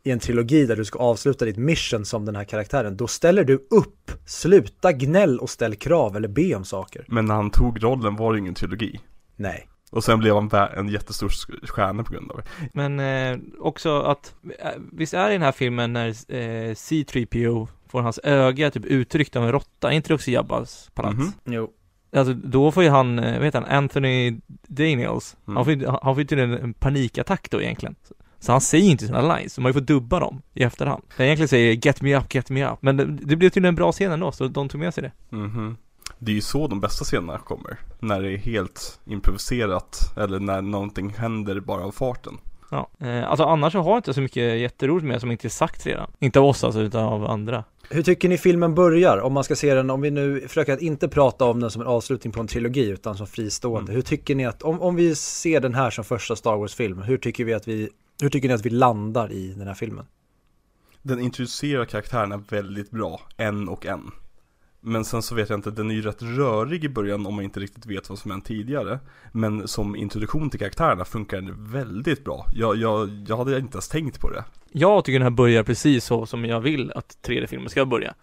[0.06, 3.44] i en trilogi där du ska avsluta ditt mission som den här karaktären, då ställer
[3.44, 4.12] du upp.
[4.26, 7.06] Sluta gnäll och ställ krav eller be om saker.
[7.08, 9.00] Men när han tog rollen var det ingen trilogi.
[9.36, 9.68] Nej.
[9.92, 11.30] Och sen blev han en jättestor
[11.68, 12.70] stjärna på grund av det.
[12.74, 17.68] Men eh, också att, eh, visst är det i den här filmen när eh, C3PO
[17.88, 21.18] får hans öga typ uttryckt av en råtta, är inte det också Jabbas palats?
[21.18, 21.32] Mhm.
[21.46, 21.70] Jo.
[22.16, 25.56] Alltså då får ju han, eh, vad heter han, Anthony Daniels, Mm.
[25.56, 27.96] han får ju, han får tydligen en panikattack då egentligen.
[28.46, 31.04] Så han säger inte sina lines, så man fått dubba dem i efterhand.
[31.10, 33.76] Han egentligen säger 'Get me up, get me up' Men det, det blev tydligen en
[33.76, 35.36] bra scen ändå, så de tog med sig det.
[35.36, 35.78] Mhm.
[36.20, 37.78] Det är ju så de bästa scenerna kommer.
[38.00, 42.38] När det är helt improviserat eller när någonting händer bara av farten.
[42.72, 45.50] Ja, eh, alltså annars så har jag inte så mycket jätteroligt med som inte är
[45.50, 46.12] sagt redan.
[46.20, 47.64] Inte av oss alltså, utan av andra.
[47.90, 49.18] Hur tycker ni filmen börjar?
[49.18, 51.82] Om man ska se den, om vi nu försöker att inte prata om den som
[51.82, 53.92] en avslutning på en trilogi utan som fristående.
[53.92, 53.96] Mm.
[53.96, 57.18] Hur tycker ni att, om, om vi ser den här som första Star Wars-film, hur
[57.18, 57.90] tycker vi att vi,
[58.22, 60.06] hur tycker ni att vi landar i den här filmen?
[61.02, 64.12] Den introducerar karaktärerna väldigt bra, en och en.
[64.82, 67.44] Men sen så vet jag inte, den är ju rätt rörig i början om man
[67.44, 69.00] inte riktigt vet vad som hänt tidigare.
[69.32, 72.46] Men som introduktion till karaktärerna funkar den väldigt bra.
[72.54, 74.44] Jag, jag, jag hade inte ens tänkt på det.
[74.72, 78.14] Jag tycker den här börjar precis så som jag vill att 3D-filmen ska börja.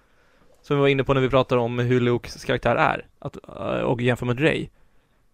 [0.63, 3.37] Som vi var inne på när vi pratade om hur Lukes karaktär är, att,
[3.85, 4.69] och jämför med Ray.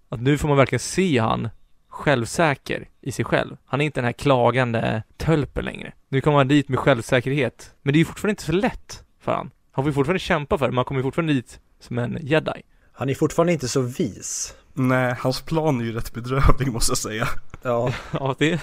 [0.08, 1.48] Att nu får man verkligen se han
[1.88, 3.56] självsäker i sig själv.
[3.66, 5.92] Han är inte den här klagande tölpen längre.
[6.08, 7.70] Nu kommer han dit med självsäkerhet.
[7.82, 9.50] Men det är ju fortfarande inte så lätt för han.
[9.72, 12.62] Han får ju fortfarande kämpa för det, man kommer ju fortfarande dit som en jedi.
[12.92, 14.54] Han är fortfarande inte så vis.
[14.74, 17.28] Nej, hans plan är ju rätt bedrövlig måste jag säga.
[17.62, 18.60] Ja, Ja, det,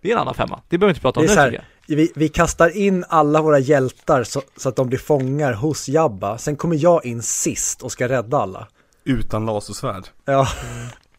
[0.00, 0.60] det är en annan femma.
[0.68, 1.96] Det behöver vi inte prata om Det är nu så här- tycker jag.
[1.96, 6.38] vi, vi kastar in alla våra hjältar så, så att de blir fångar hos Jabba.
[6.38, 8.68] Sen kommer jag in sist och ska rädda alla.
[9.04, 10.04] Utan lasersvärd.
[10.24, 10.48] Ja,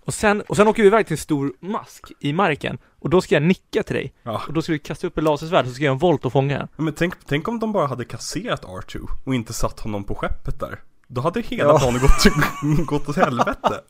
[0.07, 2.77] Och sen, och sen åker vi iväg till en stor mask i marken.
[2.99, 4.13] Och då ska jag nicka till dig.
[4.23, 4.41] Ja.
[4.47, 6.25] Och då ska vi kasta upp en lasersvärd och så ska jag göra en volt
[6.25, 6.67] och fånga den.
[6.75, 10.59] Men tänk, tänk om de bara hade kasserat R2 och inte satt honom på skeppet
[10.59, 10.79] där.
[11.07, 11.79] Då hade hela Ja.
[11.79, 13.81] planen gått, gått åt helvete.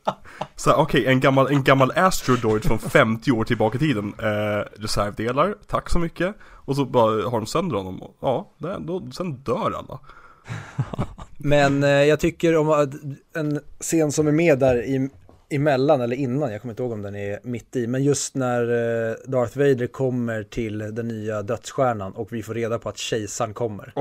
[0.56, 4.14] Så okej, en gammal, en gammal Astrodroid från 50 år tillbaka i tiden.
[4.18, 6.34] Eh, reservdelar, tack så mycket.
[6.42, 8.02] Och så bara har de sönder honom.
[8.02, 9.98] och Ja, det, då, sen dör alla.
[11.38, 12.90] men eh, jag tycker om
[13.36, 15.10] en scen som är med där i,
[15.50, 18.62] emellan eller innan, jag kommer inte ihåg om den är mitt i, men just när
[18.62, 23.54] eh, Darth Vader kommer till den nya dödsstjärnan och vi får reda på att kejsaren
[23.54, 23.92] kommer.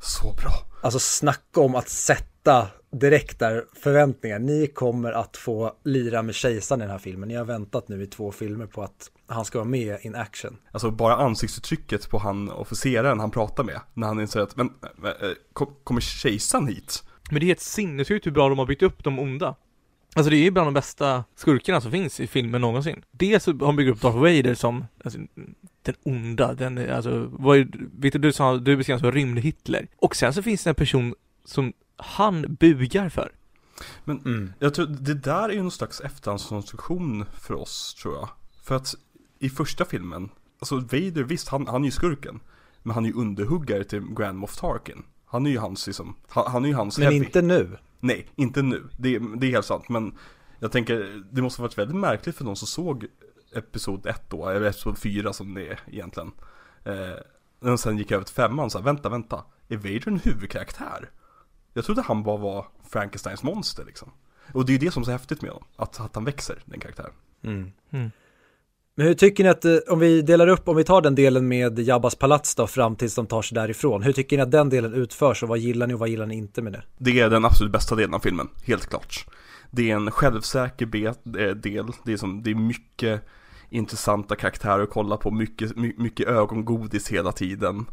[0.00, 0.52] Så bra.
[0.82, 4.38] Alltså snacka om att sätta direkt där förväntningar.
[4.38, 7.28] Ni kommer att få lira med kejsaren i den här filmen.
[7.28, 10.56] Ni har väntat nu i två filmer på att han ska vara med in action.
[10.72, 13.80] Alltså bara ansiktsuttrycket på han officeraren han pratar med.
[13.94, 15.12] När han inser att, men, äh,
[15.52, 17.04] kom, kommer kejsaren hit?
[17.30, 19.56] Men det är helt sinnessjukt hur bra de har byggt upp de onda.
[20.18, 23.04] Alltså det är ju bland de bästa skurkarna som finns i filmen någonsin.
[23.10, 25.18] Dels så har de byggt upp Darth Vader som, alltså,
[25.82, 29.86] den onda, den, är- alltså, vad är, vet du, du sa, du beskrev som rymd-Hitler.
[29.96, 31.14] Och sen så finns det en person
[31.44, 33.32] som han bugar för.
[34.04, 38.28] Men Jag tror det där är ju någon slags efterhandskonstruktion för oss tror jag.
[38.62, 38.94] För att
[39.38, 42.40] i första filmen, alltså Vader visst han, han är ju skurken.
[42.82, 45.02] Men han är ju underhuggare till Grand Moff Tarkin.
[45.26, 47.16] Han är ju hans liksom, han, han är ju hans Men heavy.
[47.16, 47.76] inte nu.
[48.00, 48.88] Nej, inte nu.
[48.98, 49.88] Det, är- det är helt sant.
[49.88, 50.18] Men
[50.58, 53.06] jag tänker, det måste ha varit väldigt märkligt för någon som såg
[53.54, 56.32] Episod 1 då, eller Episod 4 som det är egentligen.
[56.84, 56.94] Eh,
[57.60, 59.44] men sen gick jag över till femman så här, vänta, vänta.
[59.68, 61.10] Är Vader en huvudkaraktär?
[61.72, 64.10] Jag trodde han bara var Frankensteins monster liksom.
[64.52, 66.58] Och det är ju det som är så häftigt med honom, att, att han växer,
[66.64, 67.12] den karaktären.
[67.42, 67.72] Mm.
[67.90, 68.10] Mm.
[68.98, 71.48] Men hur tycker ni att, eh, om vi delar upp, om vi tar den delen
[71.48, 74.02] med Jabbas palats då fram tills de tar sig därifrån.
[74.02, 76.34] Hur tycker ni att den delen utförs och vad gillar ni och vad gillar ni
[76.34, 76.82] inte med det?
[76.98, 79.26] Det är den absolut bästa delen av filmen, helt klart.
[79.70, 83.20] Det är en självsäker eh, del, det är, som, det är mycket
[83.70, 87.86] intressanta karaktärer att kolla på, mycket, mycket ögongodis hela tiden.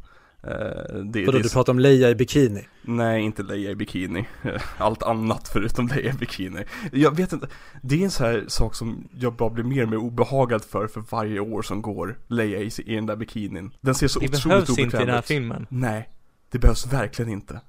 [0.48, 2.68] Eh, Det, Och då det är du pratar om Leia i bikini.
[2.82, 4.26] Nej, inte Leia i bikini.
[4.78, 6.64] Allt annat förutom Leia i bikini.
[6.92, 7.48] Jag vet inte,
[7.82, 10.88] det är en sån här sak som jag bara blir mer och mer obehagad för
[10.88, 12.18] för varje år som går.
[12.28, 13.72] Leia i, i den där bikinin.
[13.82, 15.26] Den ser så Det otroligt behövs obekväm inte i den här ut.
[15.26, 15.68] filmen.
[15.70, 16.10] Nej,
[16.52, 17.62] det behövs verkligen inte.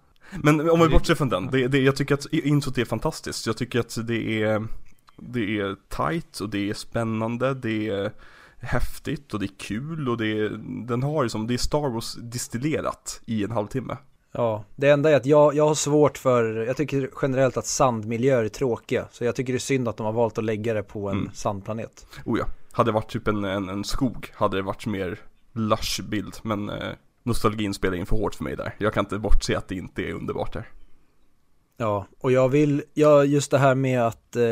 [0.43, 3.47] Men om vi Det- bortser från den, det, det, jag tycker att introt är fantastiskt.
[3.47, 4.65] Jag tycker att det är,
[5.17, 8.13] det är tight och det är spännande, det är
[8.61, 10.49] häftigt och det är kul och det är,
[10.87, 13.97] den har ju som, det är Star Wars distillerat i en halvtimme.
[14.33, 18.45] Ja, det enda är att jag, jag har svårt för, jag tycker generellt att sandmiljöer
[18.45, 19.09] är tråkiga.
[19.11, 21.17] Så jag tycker det är synd att de har valt att lägga det på en
[21.19, 21.31] Mm.
[21.35, 22.07] sandplanet.
[22.25, 25.19] Oh ja, hade det varit typ en, en, en skog hade det varit mer
[25.53, 26.93] lush bild men eh,
[27.23, 28.75] nostalgin spelar in för hårt för mig där.
[28.79, 30.69] Jag kan inte bortse att det inte är underbart där.
[31.77, 34.43] Ja, och jag vill, ja just det här med att eh,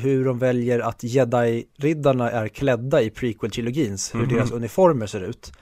[0.00, 4.34] hur de väljer att jedi-riddarna är klädda i prequel-trilogins, hur Mhm.
[4.34, 5.52] deras uniformer ser ut.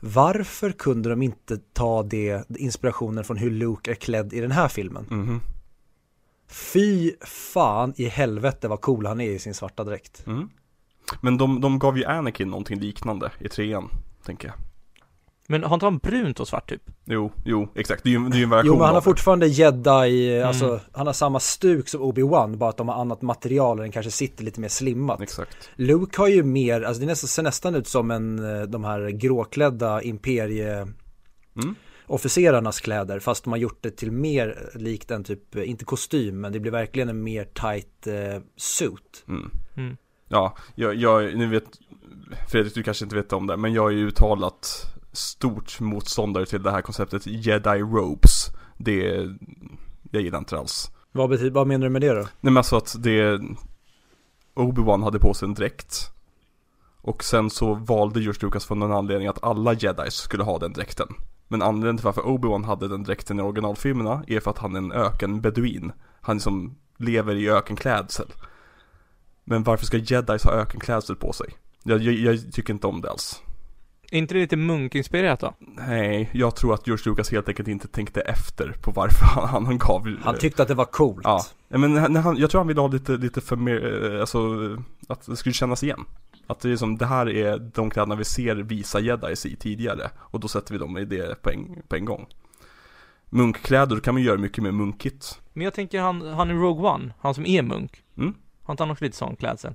[0.00, 4.68] Varför kunde de inte ta det, inspirationen från hur Luke är klädd i den här
[4.68, 5.06] filmen?
[5.10, 5.40] Mhm.
[6.48, 10.26] Fy fan i helvete vad cool han är i sin svarta dräkt.
[10.26, 10.48] Mm.
[11.20, 13.88] Men de, de gav ju Anakin någonting liknande i trean,
[14.24, 14.56] tänker jag.
[15.48, 16.82] Men har inte han brunt och svart typ?
[17.04, 18.04] Jo, jo, exakt.
[18.04, 20.48] Det är ju, det är ju en variation Jo men han har fortfarande jedi, Mm.
[20.48, 23.92] alltså han har samma stuk som Obi-Wan bara att de har annat material och den
[23.92, 25.20] kanske sitter lite mer slimmat.
[25.20, 25.70] Exakt.
[25.76, 29.08] Luke har ju mer, alltså det nästan, ser nästan ut som en, eh, de här
[29.10, 30.86] gråklädda imperie
[31.56, 31.74] Mm.
[32.06, 36.40] officerarnas kläder fast de har gjort det till mer likt en typ, eh, inte kostym
[36.40, 39.24] men det blir verkligen en mer tight eh, suit.
[39.28, 39.50] Mm.
[39.76, 39.96] Mm.
[40.28, 41.64] Ja, jag, jag, ni vet,
[42.50, 46.62] Fredrik du kanske inte vet om det, men jag är ju uttalat stort motståndare till
[46.62, 48.50] det här konceptet Jedi Robes.
[48.76, 49.28] Det,
[50.10, 50.90] jag gillar inte alls.
[51.12, 52.22] Vad, betyder, vad menar du med det då?
[52.22, 53.40] Nej men alltså att det,
[54.54, 56.12] Obi-Wan hade på sig en dräkt.
[57.00, 60.72] Och sen så valde George Lucas för någon anledning att alla jedis skulle ha den
[60.72, 61.08] dräkten.
[61.48, 64.78] Men anledningen till varför Obi-Wan hade den dräkten i originalfilmerna är för att han är
[64.78, 65.92] en ökenbeduin.
[66.20, 68.26] Han som lever i ökenklädsel.
[69.44, 71.46] Men varför ska jedis ha ökenklädsel på sig?
[71.82, 73.42] Jag, jag, jag tycker inte om det alls.
[74.12, 75.54] Är inte det lite munkinspirerat då?
[75.58, 79.78] Nej, jag tror att George Lucas helt enkelt inte tänkte efter på varför han, han,
[79.78, 81.24] gav Han tyckte att det var coolt.
[81.24, 84.38] Ja, men när han, jag tror han ville ha lite, lite för mer, eh, alltså
[85.08, 86.04] att det skulle kännas igen.
[86.46, 90.10] Att det är som, det här är de kläderna vi ser visa jedis i tidigare
[90.18, 92.26] och då sätter vi dem i det på en, på en gång.
[93.30, 95.40] Munkkläder, då kan man göra mycket mer munkigt.
[95.52, 98.02] Men jag tänker han, han i Rogue One, han som är munk.
[98.16, 98.34] Mm.
[98.62, 99.74] Har inte han också lite sån klädsel?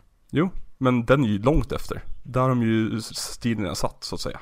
[0.78, 2.02] Men den är ju långt efter.
[2.24, 4.40] Där har de ju stilen satt så att säga.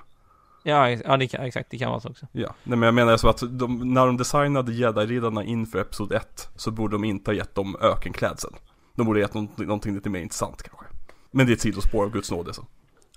[0.64, 2.28] Ja, ex- ja det kan, exakt, det kan vara så också.
[2.32, 6.50] Ja, nej men jag menar så att de, när de designade jedi-riddarna inför Episod 1
[6.56, 8.52] så borde de inte ha gett dem ökenklädsel.
[8.96, 10.86] De borde ha gett någonting, någonting lite mer intressant kanske.
[11.32, 12.66] Men det är ett sidospår av Guds nåde så.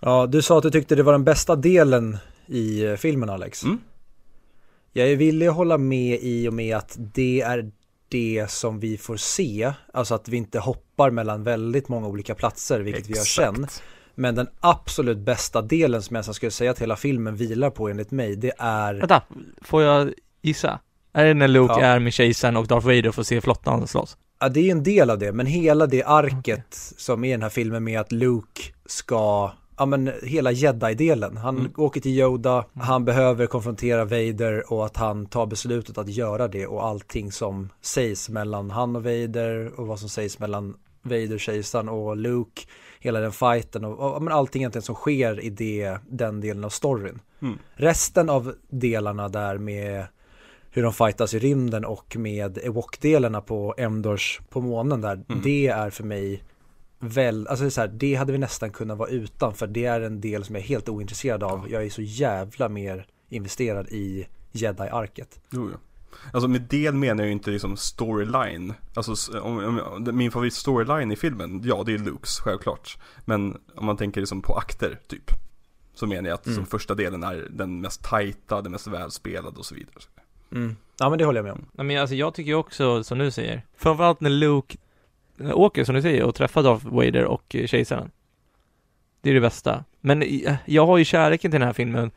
[0.01, 2.17] Ja, du sa att du tyckte det var den bästa delen
[2.47, 3.65] i eh, filmen Alex.
[3.65, 3.79] Mm.
[4.93, 7.71] Jag är villig att hålla med i och med att det är
[8.09, 9.73] det som vi får se.
[9.93, 13.67] Alltså att vi inte hoppar mellan väldigt många olika platser, vilket vi gör sen.
[14.15, 17.89] Men den absolut bästa delen som jag nästan skulle säga att hela filmen vilar på
[17.89, 18.95] enligt mig, det är...
[18.95, 19.23] Vänta,
[19.63, 20.13] får jag
[20.43, 20.81] gissa?
[21.13, 21.81] Är det när Luke Ja.
[21.81, 24.17] är med kejsaren och Darth Vader får se flottan slåss?
[24.41, 26.67] Ja, det är en del av det, men hela det arket
[26.97, 31.37] som är i den här filmen med att Luke ska, ja men hela jedi-delen.
[31.37, 31.73] Han Mm.
[31.77, 36.67] åker till Yoda, han behöver konfrontera Vader och att han tar beslutet att göra det
[36.67, 41.89] och allting som sägs mellan han och Vader och vad som sägs mellan Vader, kejsaren
[41.89, 42.63] och Luke,
[43.01, 46.69] hela den fighten och, och men allting egentligen som sker i det, den delen av
[46.71, 47.21] storyn.
[47.43, 47.59] Mm.
[47.75, 50.05] Resten av delarna där med
[50.71, 55.41] hur de fightas i rymden och med Ewok-delarna på Endors på månen där, Mm.
[55.45, 56.43] det är för mig
[56.99, 59.85] väl, alltså det är så här, det hade vi nästan kunnat vara utan för det
[59.85, 61.71] är en del som jag är helt ointresserad av.
[61.71, 65.41] Jag är så jävla mer investerad i Jedi-arket.
[65.51, 65.71] Jo.
[66.33, 68.75] Alltså med del menar jag ju inte liksom storyline.
[68.95, 72.99] Alltså om, om, min favorit storyline i filmen, ja det är Lukes, självklart.
[73.25, 75.31] Men om man tänker liksom på akter, typ.
[75.95, 76.57] Så menar jag att Mm.
[76.57, 80.75] som första delen är den mest tajta, den mest välspelade och så vidare.
[80.99, 81.67] Ja men det håller jag med om.
[81.73, 84.77] Nej men alltså jag tycker ju också, som du säger, framförallt när Luke
[85.41, 88.11] åker som du säger och träffar Darth Vader och kejsaren.
[89.21, 89.85] Det är det bästa.
[90.01, 90.25] Men
[90.65, 92.11] jag har ju kärleken till den här filmen.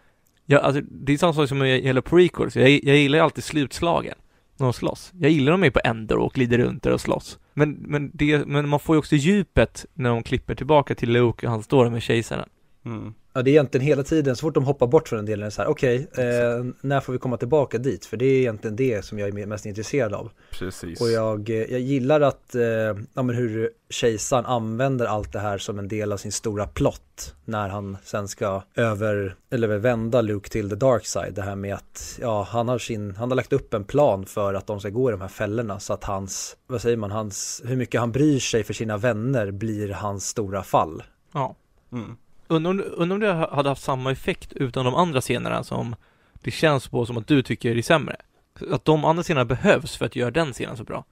[0.45, 2.55] Jag, alltså, det är samma sak som med gäller prequels.
[2.55, 4.15] Jag, jag gillar ju alltid slutslagen.
[4.57, 5.11] När de slåss.
[5.19, 7.39] Jag gillar dem ju på änder och glider runt där och slåss.
[7.53, 11.47] Men, men, det, men man får ju också djupet när de klipper tillbaka till Luke
[11.47, 12.49] och han står där med kejsaren.
[12.85, 13.13] Mm.
[13.33, 15.45] Ja det är egentligen hela tiden, så fort de hoppar bort från den delen är
[15.45, 18.05] det så här, okej, eh, när får vi komma tillbaka dit?
[18.05, 20.31] För det är egentligen det som jag är mest intresserad av.
[20.51, 21.01] Precis.
[21.01, 22.63] Och jag, eh, jag gillar att, eh,
[23.13, 27.35] ja men hur kejsaren använder allt det här som en del av sin stora plott
[27.45, 31.33] när han sen ska över, eller vända Luke till the dark side.
[31.33, 34.53] Det här med att, ja han har sin, han har lagt upp en plan för
[34.53, 37.61] att de ska gå i de här fällorna så att hans, vad säger man, hans,
[37.65, 41.03] hur mycket han bryr sig för sina vänner blir hans stora fall.
[41.33, 41.55] Ja.
[41.91, 42.17] Mm.
[42.51, 45.95] Undrar om, undrar om det hade haft samma effekt utan de andra scenerna som
[46.33, 48.15] det känns på som att du tycker är sämre.
[48.71, 51.05] Att de andra scenerna behövs för att göra den scenen så bra.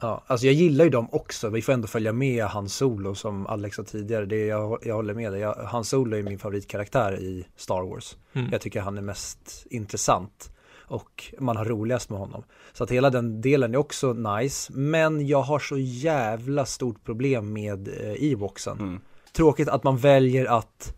[0.00, 1.48] Ja, alltså jag gillar ju dem också.
[1.48, 4.26] Vi får ändå följa med Han Solo som Alex sa tidigare.
[4.26, 5.40] Det är, jag, jag håller med dig.
[5.40, 8.16] Jag, Han Solo är min favoritkaraktär i Star Wars.
[8.32, 8.48] Mm.
[8.52, 10.52] Jag tycker han är mest intressant
[10.88, 12.42] och man har roligast med honom.
[12.72, 14.72] Så att hela den delen är också nice.
[14.72, 18.78] Men jag har så jävla stort problem med eh, Ewoksen.
[18.78, 19.00] Mm.
[19.32, 20.94] Tråkigt att man väljer att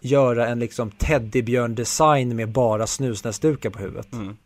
[0.00, 4.12] göra en liksom teddybjörn-design med bara snusnäsdukar på huvudet.
[4.12, 4.36] Mm.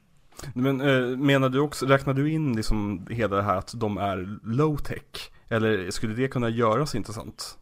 [0.55, 4.38] Men eh, menar du också, räknar du in liksom hela det här att de är
[4.43, 5.30] low tech?
[5.48, 7.59] Eller skulle det kunna göras intressant?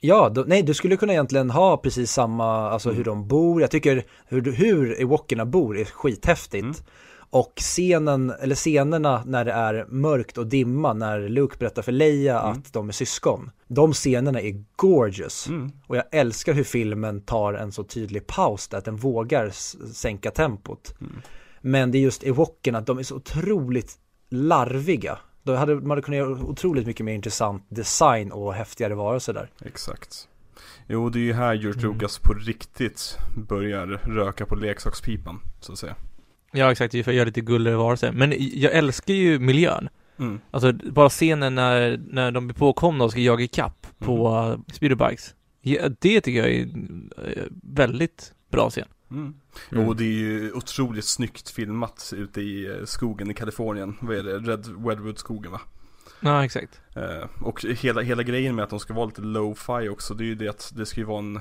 [0.00, 3.60] Ja, då, nej du skulle kunna egentligen ha precis samma, alltså hur de bor.
[3.60, 6.64] Jag tycker hur, hur Ewokerna bor är skithäftigt.
[6.64, 6.76] Mm.
[7.32, 12.40] Och scenen, eller scenerna när det är mörkt och dimma, när Luke berättar för Leia
[12.40, 12.52] Mm.
[12.52, 13.50] att de är syskon.
[13.68, 15.48] De scenerna är gorgeous.
[15.48, 15.72] Mm.
[15.86, 19.50] Och jag älskar hur filmen tar en så tydlig paus där, att den vågar
[19.92, 20.94] sänka tempot.
[21.00, 21.12] Mm.
[21.60, 23.98] Men det är just evokerna, att de är så otroligt
[24.30, 25.18] larviga.
[25.42, 29.50] Då hade man hade kunnat göra otroligt mycket mer intressant design och häftigare varelser där.
[29.64, 30.28] Exakt.
[30.86, 31.92] Jo, det är ju här George Mm.
[31.92, 33.16] Lucas på riktigt
[33.48, 35.96] börjar röka på leksakspipan, så att säga.
[36.52, 38.12] Ja exakt, för att göra lite gulligare varelser.
[38.12, 39.88] Men jag älskar ju miljön.
[40.18, 40.40] Mm.
[40.50, 44.50] Alltså bara scenen när, när de blir påkomna och ska jaga ikapp på Mm.
[44.50, 45.34] uh, speederbikes.
[45.60, 48.88] Ja, det tycker jag är en eh, väldigt bra scen.
[49.10, 49.22] Mm.
[49.22, 49.34] Mm.
[49.70, 53.96] Jo, det är ju otroligt snyggt filmat ute i eh, skogen i Kalifornien.
[54.00, 54.38] Vad är det?
[54.38, 55.60] Red Redwood-skogen va?
[56.20, 56.80] Ja, exakt.
[56.96, 60.26] Eh, och hela, hela grejen med att de ska vara lite low-fi också, det är
[60.26, 61.40] ju det att det ska ju vara en,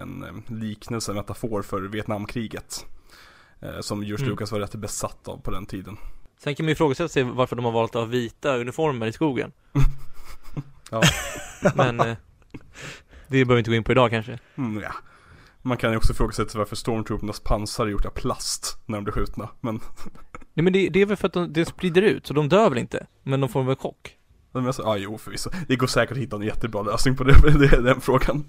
[0.00, 2.86] en liknelse, en metafor för Vietnamkriget.
[3.62, 4.30] Eh, som George Mm.
[4.30, 5.96] Lucas var rätt besatt av på den tiden.
[6.38, 9.12] Sen kan man ju ifrågasätta sig varför de har valt att ha vita uniformer i
[9.12, 9.52] skogen.
[10.92, 11.02] Ja.
[11.74, 12.16] Men eh,
[13.28, 14.38] det behöver vi inte gå in på idag kanske.
[14.56, 14.92] Mm, ja.
[15.62, 19.04] Man kan ju också fråga sig varför stormtroopernas pansar är gjort av plast när de
[19.04, 19.48] blir skjutna.
[19.60, 19.74] Men,
[20.54, 22.68] Nej men det, det är väl för att de, det sprider ut, så de dör
[22.68, 23.06] väl inte?
[23.22, 24.16] Men de får väl chock?
[24.78, 25.50] ja jo förvisso.
[25.68, 28.44] Det går säkert att hitta en jättebra lösning på det, det är den frågan.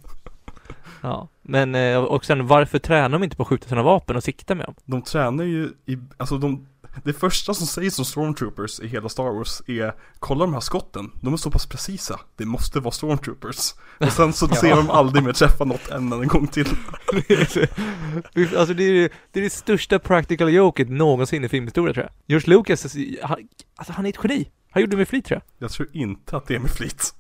[1.02, 1.28] Ja.
[1.42, 4.56] Men, eh, och sen varför tränar de inte på att skjuta sina vapen och sikta
[4.56, 4.76] med dem?
[4.86, 6.68] De tränar ju i, alltså de,
[7.04, 11.12] det första som sägs som stormtroopers i hela Star Wars är Kolla de här skotten,
[11.22, 13.74] de är så pass precisa, det måste vara stormtroopers.
[14.00, 16.68] Och sen så ser de aldrig mer träffa något än en gång till.
[18.58, 22.14] alltså det är, det är det största practical joket någonsin i filmhistoria tror jag.
[22.26, 23.38] George Lucas, han,
[23.76, 24.52] alltså han är ett geni.
[24.72, 25.66] Han gjorde det med flit tror jag.
[25.66, 27.14] Jag tror inte att det är med flit.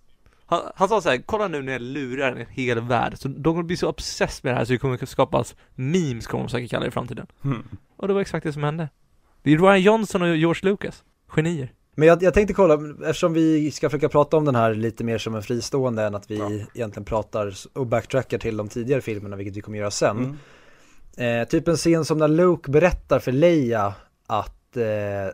[0.52, 3.44] Han, han sa så här, kolla nu när jag lurar en hel värld, så de
[3.44, 6.72] kommer bli så obsessed med det här så det kommer skapas memes kommer de säkert
[6.72, 7.28] kalla det i framtiden.
[7.42, 7.64] Hmm.
[7.98, 8.90] Och det var exakt det som hände.
[9.44, 11.04] Det är Ryan Johnson och George Lucas.
[11.36, 11.72] Genier.
[11.96, 12.74] Men jag, jag tänkte kolla,
[13.06, 16.32] eftersom vi ska försöka prata om den här lite mer som en fristående än att
[16.32, 16.52] vi Ja.
[16.74, 20.38] egentligen pratar och backtrackar till de tidigare filmerna, vilket vi kommer göra sen.
[21.18, 21.42] Mm.
[21.42, 23.94] Eh, typ en scen som när Luke berättar för Leia
[24.28, 24.84] att eh,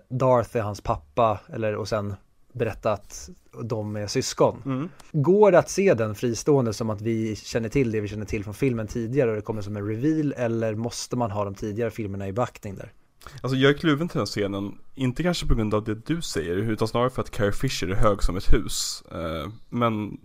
[0.10, 2.16] Darth är hans pappa, eller och sen
[2.58, 3.30] berätta att
[3.64, 4.62] de är syskon.
[4.66, 4.90] Mm.
[5.12, 8.44] Går det att se den fristående som att vi känner till det vi känner till
[8.44, 11.92] från filmen tidigare och det kommer som en reveal eller måste man ha de tidigare
[11.92, 12.94] filmerna i beaktning där?
[13.42, 16.56] Alltså jag är kluven till den scenen, inte kanske på grund av det du säger,
[16.56, 19.04] utan snarare för att Carrie Fisher är hög som ett hus.
[19.12, 20.18] Eh, men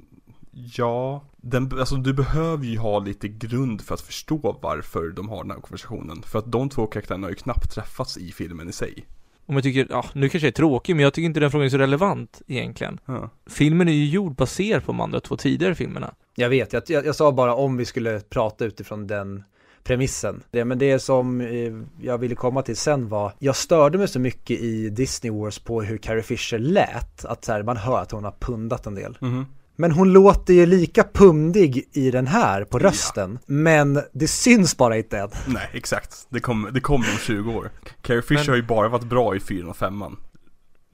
[0.52, 5.44] ja, den, alltså du behöver ju ha lite grund för att förstå varför de har
[5.44, 6.22] den här konversationen.
[6.22, 9.06] För att de två karaktärerna har ju knappt träffats i filmen i sig.
[9.46, 11.66] Om jag tycker, ja, nu kanske jag är tråkig, men jag tycker inte den frågan
[11.66, 13.00] är så relevant egentligen.
[13.06, 13.30] Ja.
[13.46, 16.14] Filmen är ju gjord baserad på de andra två tidigare filmerna.
[16.34, 19.42] Jag vet, jag, jag, jag sa bara om vi skulle prata utifrån den
[19.82, 20.42] premissen.
[20.50, 24.20] Det, men det som eh, jag ville komma till sen var, jag störde mig så
[24.20, 28.10] mycket i Disney Wars på hur Carrie Fisher lät, att så här, man hör att
[28.10, 29.18] hon har pundat en del.
[29.20, 29.46] Mhm.
[29.82, 34.96] Men hon låter ju lika pundig i den här på rösten, men det syns bara
[34.96, 35.28] inte än.
[35.46, 36.26] Nej, exakt.
[36.28, 37.70] Det kommer det kommer om 20 år.
[38.02, 40.04] Carrie Fisher Men- har ju bara varit bra i 4 och 5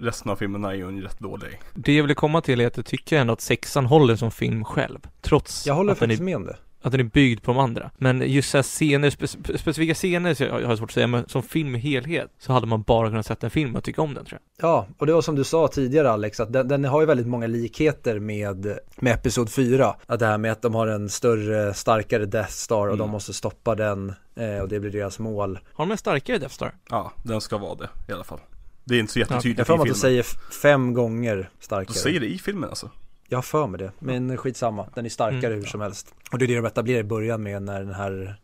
[0.01, 1.61] Resten av filmerna är ju rätt dålig.
[1.75, 4.65] Det jag ville komma till är att jag tycker ändå att sexan håller som film
[4.65, 4.99] själv.
[5.21, 6.57] Trots Jag håller faktiskt är, med om det.
[6.83, 7.91] Att den är byggd på de andra.
[7.99, 10.95] Men just så här scener, spe, spe- specifika scener så jag, jag har svårt att
[10.95, 13.85] säga, men som film i helhet så hade man bara kunnat sätta en film och
[13.85, 14.69] tycka om den tror jag.
[14.71, 17.27] Ja, och det var som du sa tidigare Alex, att den, den har ju väldigt
[17.27, 19.95] många likheter med, med Episod 4.
[20.07, 22.99] Att det här med att de har en större, starkare Death Star och Mm.
[22.99, 25.59] de måste stoppa den eh, och det blir deras mål.
[25.73, 26.75] Har de en starkare Death Star?
[26.91, 28.41] Ja, den ska vara det i alla fall.
[28.85, 29.83] Det är inte så Jag jättetydligt för i filmen.
[29.91, 30.23] att de säger
[30.63, 31.95] fem gånger starkare.
[31.95, 32.91] De säger det i filmen alltså.
[33.29, 34.87] Jag har för mig det, men skitsamma.
[34.95, 35.59] Den är starkare Mm.
[35.59, 36.15] hur som helst.
[36.33, 38.41] Och det är det de etablerar i början med när den här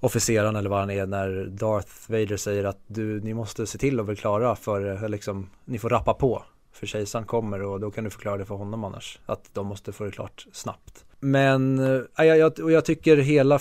[0.00, 4.00] officeraren eller vad han är, när Darth Vader säger att du, ni måste se till
[4.00, 6.42] att bli klara för, eh, liksom, ni får rappa på.
[6.72, 9.18] För kejsaren kommer och då kan du förklara det för honom annars.
[9.26, 11.04] Att de måste få det klart snabbt.
[11.20, 13.58] Men, äh, jag, jag, och jag tycker hela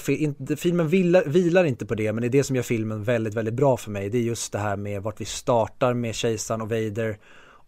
[0.58, 3.54] filmen vilar, vilar inte på det, men det är det som gör filmen väldigt, väldigt
[3.54, 4.10] bra för mig.
[4.10, 7.18] Det är just det här med vart vi startar med kejsaren och Vader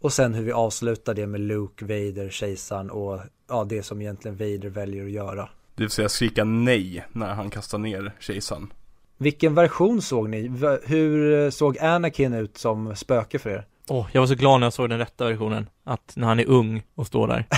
[0.01, 3.19] och sen hur vi avslutar det med Luke, Vader, kejsaren och
[3.49, 5.49] ja, det som egentligen Vader väljer att göra.
[5.75, 8.73] Det vill säga skrika nej när han kastar ner kejsaren.
[9.17, 10.51] Vilken version såg ni?
[10.83, 13.65] Hur såg Anakin ut som spöke för er?
[13.89, 15.69] Åh, jag var så glad när jag såg den rätta versionen.
[15.83, 17.45] Att när han är ung och står där.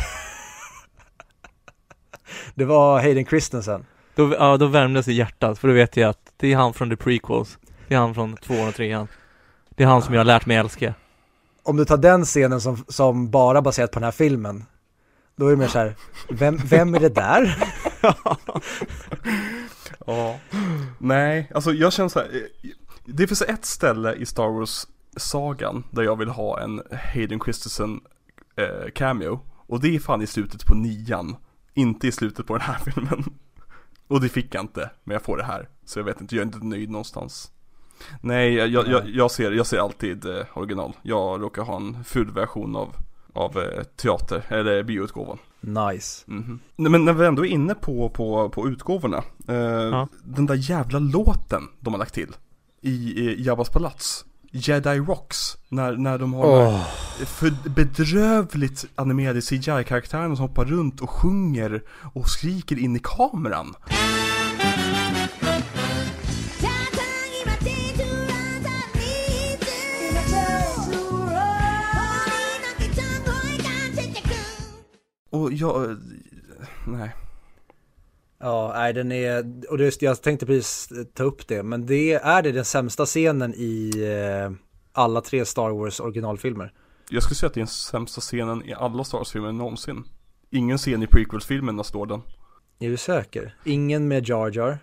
[2.56, 3.86] Det var Hayden Christensen.
[4.16, 6.90] Då, ja, då värmdes i hjärtat, för då vet jag att det är han från
[6.90, 7.58] the prequels.
[7.88, 9.08] Det är han från tvåan och trean.
[9.70, 10.94] Det är han som jag har lärt mig älska.
[11.64, 14.66] Om du tar den scenen som, som bara baserat på den här filmen,
[15.36, 15.96] då är det mer så här,
[16.30, 17.64] vem, vem är det där?
[20.08, 20.40] Ja.
[20.98, 22.36] Nej, alltså jag känner så här.
[22.36, 22.70] Eh,
[23.06, 26.82] det finns ett ställe i Star Wars-sagan där jag vill ha en
[27.14, 28.00] Hayden Christensen
[28.56, 29.40] eh, cameo.
[29.68, 31.36] Och det är fan i slutet på nian.
[31.74, 33.24] Inte i slutet på den här filmen.
[34.08, 35.70] Och det fick jag inte, men jag får det här.
[35.86, 37.52] Så jag vet inte, jag är inte nöjd någonstans.
[38.22, 40.94] Nej, jag, jag, jag, ser, jag ser alltid eh, original.
[41.02, 42.96] Jag råkar ha en full version av,
[43.34, 45.38] av eh, teater, eller bioutgåvan.
[45.62, 46.24] Nice.
[46.28, 46.60] Mhm.
[46.76, 49.18] Nej, Men när vi ändå är inne på, på, på utgåvorna.
[49.48, 52.36] Eh, Den där jävla låten de har lagt till.
[52.82, 52.90] I,
[53.20, 54.26] i Jabbas palats.
[54.52, 55.58] Jedi Rocks.
[55.70, 56.84] När, när de har här
[57.26, 63.74] för bedrövligt animerade CGI-karaktären som hoppar runt och sjunger och skriker in i kameran.
[75.30, 75.98] Och jag, eh,
[76.88, 77.16] nej.
[78.40, 82.42] Ja, nej den är, och det, jag tänkte precis ta upp det, men det är
[82.42, 84.52] det den sämsta scenen i eh,
[84.92, 86.74] alla tre Star Wars originalfilmer.
[87.10, 90.04] Jag skulle säga att det är den sämsta scenen i alla Star Wars-filmer någonsin.
[90.50, 92.22] Ingen scen i prequels-filmerna står den.
[92.80, 93.56] Är du säker?
[93.66, 94.78] Ingen med Jar Jar?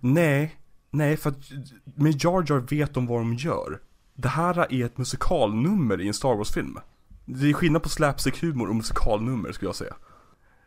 [0.00, 0.56] Nej,
[0.90, 1.36] nej för att
[1.84, 3.80] med Jar Jar vet de vad de gör.
[4.14, 6.78] Det här är ett musikalnummer i en Star Wars-film.
[7.24, 9.94] Det är skillnad på slapstick-humor och musikalnummer skulle jag säga.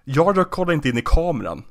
[0.06, 1.64] Jar Jar kollar inte in i kameran.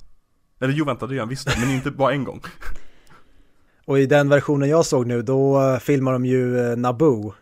[0.61, 2.41] Eller jo vänta, det gör han visst men inte bara en gång.
[3.85, 7.35] Och i den versionen jag såg nu, då eh, filmar de ju eh, Naboo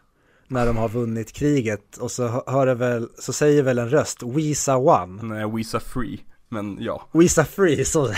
[0.49, 3.89] när de har vunnit kriget och så hö- hör det väl, så säger väl en
[3.91, 5.23] röst Wisa One.
[5.23, 6.21] Nej, Wisa Free.
[6.49, 7.03] Men ja.
[7.13, 8.11] Wisa Free, så.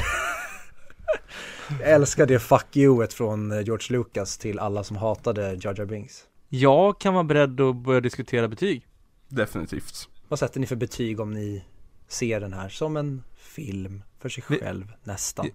[1.81, 5.85] jag älskar det fuck you-et från eh, George Lucas till alla som hatade Jar Jar
[5.86, 6.24] Binks.
[6.49, 8.86] Jag kan vara beredd att börja diskutera betyg.
[9.35, 10.09] Definitivt.
[10.29, 11.65] Vad sätter ni för betyg om ni
[12.09, 15.47] ser den här som en film för sig Vi- själv nästan?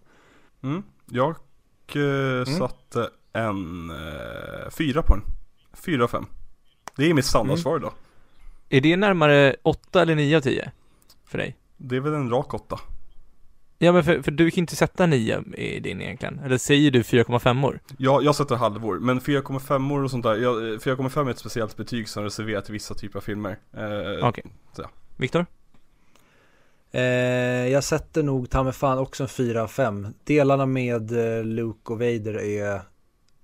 [0.64, 0.84] Mm.
[1.06, 1.36] Jag
[1.96, 5.24] eh, satte en eh, fyra på den.
[5.74, 6.26] Fyra av fem.
[6.96, 7.94] Det är mitt standardsvar idag.
[8.70, 10.72] Är det närmare 8 eller 9 av 10?
[11.26, 11.58] För dig?
[11.78, 12.80] Det är väl en rak åtta.
[13.78, 16.40] Ja men för, för du kan inte sätta 9 i din egentligen.
[16.40, 20.78] Eller säger du 4,5 Jag, jag sätter halvor, men 4,5 och sånt där, jag, eh,
[20.78, 23.58] 4,5 är ett speciellt betyg som reserverat till vissa typer av filmer.
[23.78, 24.44] Eh, Okej.
[24.76, 24.84] så.
[25.18, 25.46] Viktor?
[26.92, 27.02] Eh,
[27.68, 30.08] jag sätter nog ta fan också en 4 av 5.
[30.24, 32.82] Delarna med eh, Luke och Vader är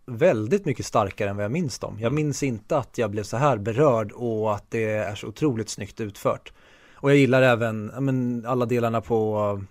[0.06, 1.98] väldigt mycket starkare än vad jag minns dem.
[2.00, 5.70] Jag minns inte att jag blev så här berörd och att det är så otroligt
[5.70, 6.54] snyggt utfört.
[6.94, 9.62] Och jag gillar även ja, men, alla delarna på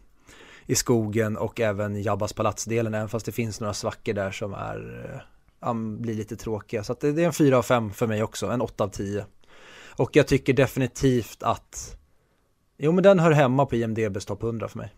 [0.67, 5.23] i skogen och även Jabbas palatsdelen, även fast det finns några svackor där som är,
[5.65, 6.85] äh, blir lite tråkiga.
[6.85, 8.89] Så att det, det är en 4 av 5 för mig också, en 8 av
[8.89, 9.25] 10.
[9.97, 11.97] Och jag tycker definitivt att
[12.85, 14.95] Jo men den hör hemma på IMDBs topp 100 för mig.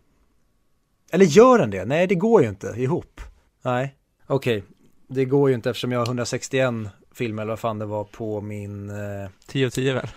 [1.13, 1.85] Eller gör den det?
[1.85, 3.21] Nej det går ju inte ihop.
[3.63, 3.95] Nej,
[4.27, 4.65] okej.
[5.09, 6.75] Det går ju inte eftersom jag har 161
[7.13, 10.09] filmer eller vad fan det var på min eh, 10 av 10 väl?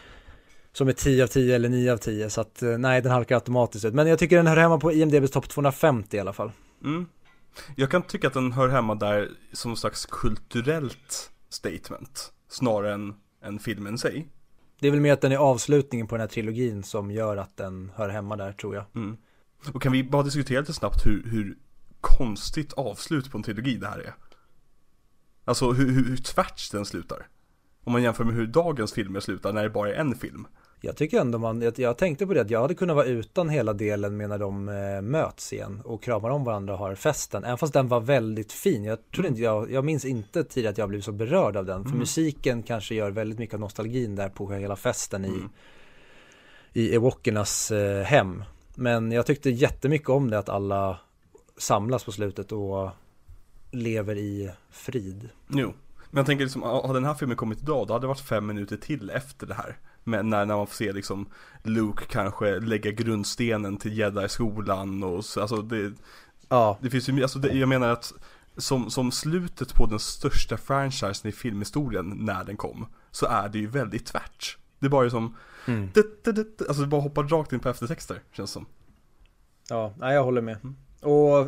[0.78, 3.36] Som är 10 av 10 eller 9 av 10 så att eh, nej den halkar
[3.36, 3.94] automatiskt ut.
[3.94, 6.52] Men jag tycker den hör hemma på IMDBs topp 250 i alla fall.
[6.84, 7.06] Mm.
[7.76, 12.34] Jag kan tycka att den hör hemma där som någon slags kulturellt statement.
[12.50, 13.14] Snarare än,
[13.44, 14.28] än filmen sig.
[14.80, 17.58] Det är väl mer att den är avslutningen på den här trilogin som gör att
[17.58, 18.86] den hör hemma där tror jag.
[18.96, 19.18] Mm.
[19.74, 21.58] Och kan vi bara diskutera lite snabbt hur, hur
[22.02, 24.14] konstigt avslut på en trilogi det här är?
[25.46, 27.28] Alltså hur, hur, hur tvärt den slutar.
[27.84, 30.48] Om man jämför med hur dagens filmer slutar när det bara är en film.
[30.82, 33.50] Jag tycker ändå man, jag, jag tänkte på det att jag hade kunnat vara utan
[33.50, 37.44] hela delen med när de eh, möts igen och kramar om varandra och har festen.
[37.44, 38.84] Även fast den var väldigt fin.
[38.84, 41.86] Jag trodde inte jag, jag minns inte tidigare att jag blev så berörd av den.
[41.86, 45.44] För musiken kanske gör väldigt mycket av nostalgin där på hela festen i,
[46.74, 48.44] i Ewokernas eh, hem.
[48.76, 51.00] Men jag tyckte jättemycket om det att alla
[51.58, 52.90] samlas på slutet och
[53.72, 55.30] lever i frid.
[55.48, 55.74] Jo.
[56.12, 58.46] Men jag tänker liksom, hade den här filmen kommit idag, då hade det varit fem
[58.46, 59.78] minuter till efter det här.
[60.08, 61.26] Men när, när man får se liksom
[61.64, 65.94] Luke kanske lägga grundstenen till Jedi-skolan och så, alltså det,
[66.50, 68.14] Ja, det finns ju, alltså det, jag menar att
[68.58, 73.60] som, som slutet på den största franchisen i filmhistorien när den kom, så är det
[73.60, 74.58] ju väldigt tvärt.
[74.80, 75.36] Det är bara som,
[75.66, 75.90] Mm.
[75.94, 78.66] det, det, det, alltså det bara hoppar rakt in på eftertexter, känns som.
[79.70, 80.58] ja, nej, jag håller med.
[81.02, 81.48] Och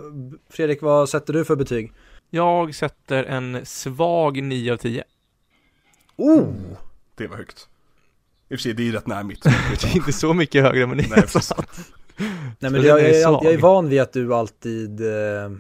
[0.50, 1.94] Fredrik, vad sätter du för betyg?
[2.30, 5.04] Jag sätter en svag 9 av 10.
[6.16, 6.48] Oh!
[7.16, 7.70] Det var högt.
[8.50, 9.44] I och för sig, det är ju rätt nära mitt.
[9.82, 11.54] Det är inte så mycket högre men det är Nej, så precis.
[12.60, 13.46] Nej men jag, är jag, svag.
[13.46, 15.52] jag är van vid att du alltid eh,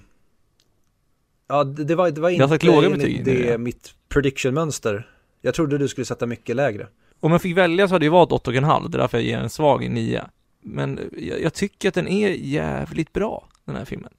[1.48, 3.57] Ja det, var, det var Jag har inte sagt låga betyg, det ja.
[3.57, 5.07] mitt prediction-mönster
[5.41, 6.88] Jag trodde du skulle sätta mycket lägre
[7.20, 9.49] Om jag fick välja så hade det valt 8,5, det är därför jag ger en
[9.49, 10.24] svag 9.
[10.61, 14.11] Men jag, jag tycker att den är jävligt bra, den här filmen.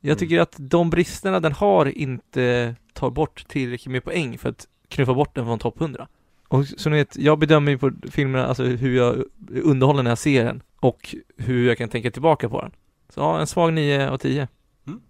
[0.00, 4.68] Jag tycker att de bristerna den har inte tar bort tillräckligt med poäng för att
[4.88, 6.08] knuffa bort den från topp 100.
[6.50, 10.18] Och så ni vet, jag bedömer ju på filmerna, alltså hur jag underhåller när jag
[10.18, 12.72] ser den och hur jag kan tänka tillbaka på den.
[13.08, 14.48] Så ja, en svag 9 av 10.
[14.86, 15.00] Mm.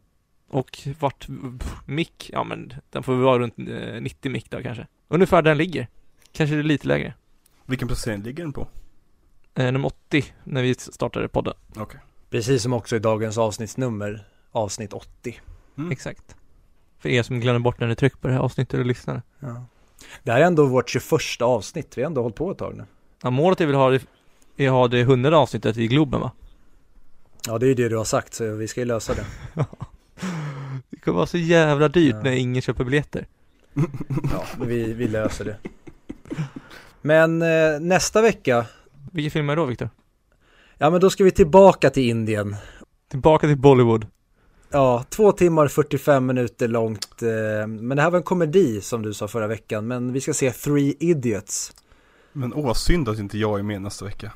[0.48, 1.26] Och vart,
[1.86, 4.86] mick, ja men den får väl vara runt eh, 90 mick då kanske.
[5.08, 5.88] Ungefär där den ligger.
[6.32, 7.14] Kanske det är lite lägre.
[7.66, 8.68] Vilken placering ligger den på?
[9.54, 11.54] Eh, nummer 80 när vi startade podden.
[11.76, 12.00] Okej.
[12.30, 15.40] Precis som också i dagens avsnittsnummer, avsnitt 80.
[15.78, 15.90] Mm.
[15.90, 16.36] Exakt.
[16.98, 19.22] För er som glömmer bort när ni trycker på det här avsnittet och lyssnar.
[19.38, 19.64] Ja.
[20.22, 21.02] Det här är ändå vårt 21
[21.40, 22.84] avsnitt, vi har ändå hållit på ett tag nu.
[23.22, 24.00] Ja, målet är väl att ha det,
[24.56, 26.30] är att ha det hundrade avsnittet i Globen va?
[27.46, 29.26] Ja, det är ju det du har sagt, så vi ska ju lösa det.
[30.90, 32.22] Det kommer vara så jävla dyrt Ja.
[32.22, 33.26] när ingen köper biljetter.
[34.32, 35.56] Ja, vi, vi löser det.
[37.02, 38.66] Men eh, nästa vecka,
[39.12, 39.90] Vilken film är det då Viktor?
[40.78, 42.56] ja men då ska vi tillbaka till Indien.
[43.10, 44.06] Tillbaka till Bollywood.
[44.72, 47.22] Ja, två timmar 45 minuter långt.
[47.22, 50.34] Eh, men det här var en komedi som du sa förra veckan, men vi ska
[50.34, 51.72] se Three Idiots.
[52.32, 54.32] Men åh, synd att inte jag är med nästa vecka.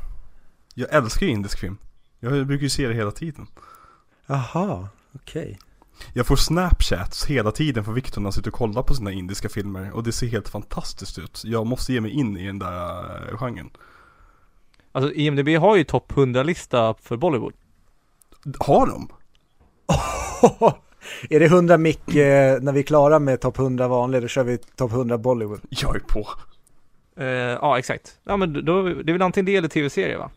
[0.74, 1.78] Jag älskar ju indisk film.
[2.20, 3.46] Jag brukar ju se det hela tiden.
[4.26, 5.58] Jaha, okej.
[6.12, 9.48] Jag får snapchats hela tiden från Victor när han sitter och kollar på sina indiska
[9.48, 11.42] filmer och det ser helt fantastiskt ut.
[11.44, 13.70] Jag måste ge mig in i den där uh, genren.
[14.92, 17.54] Alltså IMDB har ju topp 100-lista för Bollywood.
[18.58, 19.08] Har de?
[21.30, 24.44] är det 100 mick eh, när vi är klara med topp 100 vanlig, då kör
[24.44, 25.60] vi topp 100 Bollywood.
[25.68, 26.26] Jag är på.
[27.16, 28.18] Eh, ja, exakt.
[28.24, 30.30] Ja, men då, det är väl antingen det eller tv-serie va?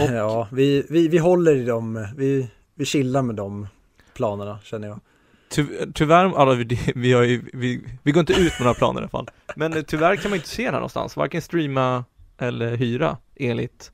[0.00, 3.68] Och- Ja, vi, vi, vi håller i dem, vi, vi chillar med de
[4.14, 5.00] planerna känner jag.
[5.50, 9.00] Ty, tyvärr, alltså, vi, vi, har ju, vi, vi går inte ut med några planer
[9.00, 9.28] i alla fall.
[9.56, 12.04] Men eh, tyvärr kan man inte se den här någonstans, varken streama
[12.38, 13.90] eller hyra enligt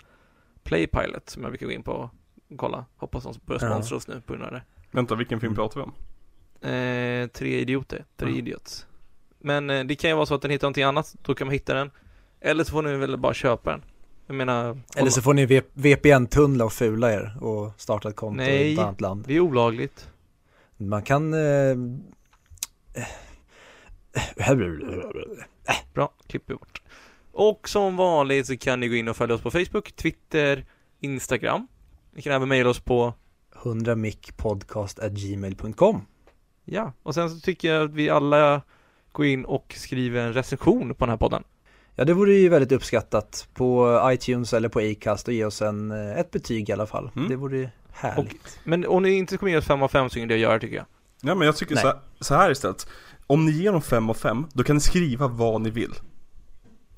[0.65, 2.11] Playpilot som jag brukar gå in på
[2.57, 2.85] kolla.
[2.97, 3.69] Hoppas de börjar Ja.
[3.71, 4.63] sponsra oss nu på grund av det.
[4.91, 5.57] Vänta, vilken film Mm.
[5.57, 5.93] pratar vi om?
[6.71, 8.37] Eh, tre idioter, tre Ja.
[8.37, 8.87] idiots.
[9.39, 11.53] Men eh, det kan ju vara så att den hittar någonting annat, då kan man
[11.53, 11.91] hitta den.
[12.41, 13.83] Eller så får ni väl bara köpa den.
[14.27, 18.47] Jag menar, Eller så får ni VPN-tunnla och fula er och starta ett konto i
[18.47, 18.73] Nej.
[18.73, 19.25] ett annat land.
[19.27, 20.09] det är olagligt.
[20.77, 21.35] Man kan...
[21.35, 21.77] Eh,
[25.95, 26.83] Bra, klipper vi bort.
[27.33, 30.65] Och som vanligt så kan ni gå in och följa oss på Facebook, Twitter,
[31.01, 31.67] Instagram.
[32.17, 33.15] Ni kan även mejla oss på
[33.63, 36.01] 100mickpodcast.gmail.com
[36.65, 38.63] Ja, och sen så tycker jag att vi alla
[39.13, 41.45] går in och skriver en recension på den här podden.
[41.95, 45.91] Ja, det vore ju väldigt uppskattat på iTunes eller på Acast och ge oss en,
[45.91, 47.11] eh, ett betyg i alla fall.
[47.17, 47.29] Mm.
[47.29, 48.61] Det vore härligt.
[48.65, 50.77] Men om ni inte kommer ge oss 5 av 5 så är det göra tycker
[50.77, 50.87] jag.
[51.21, 51.83] Ja men jag tycker Nej.
[51.83, 52.87] så här, så här istället.
[53.27, 55.95] Om ni ger dem 5 av 5, då kan ni skriva vad ni vill.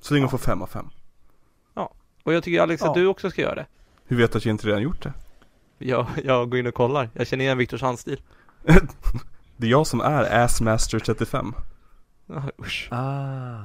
[0.01, 0.91] Så länge de får 5 av 5.
[2.27, 3.03] Och jag tycker Alex att Ja.
[3.03, 3.67] du också ska göra det.
[4.07, 5.13] Hur vet du att jag inte redan gjort det?
[5.79, 7.11] Jag, jag går in och kollar.
[7.15, 8.21] Jag känner igen Viktors handstil.
[9.57, 11.53] Det är jag som är Assmaster35.
[12.29, 12.89] Ah, usch.
[12.93, 13.57] Ah.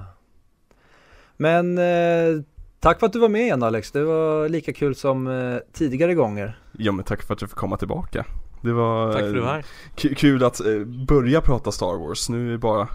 [1.37, 2.41] Men eh,
[2.79, 3.91] tack för att du var med igen Alex.
[3.91, 6.59] Det var lika kul som eh, tidigare gånger.
[6.77, 8.25] Ja men tack för att jag fick komma tillbaka.
[8.61, 9.65] Det var Tack för att du var här.
[10.01, 12.29] k- kul att eh, börja prata Star Wars.
[12.29, 12.87] Nu är det bara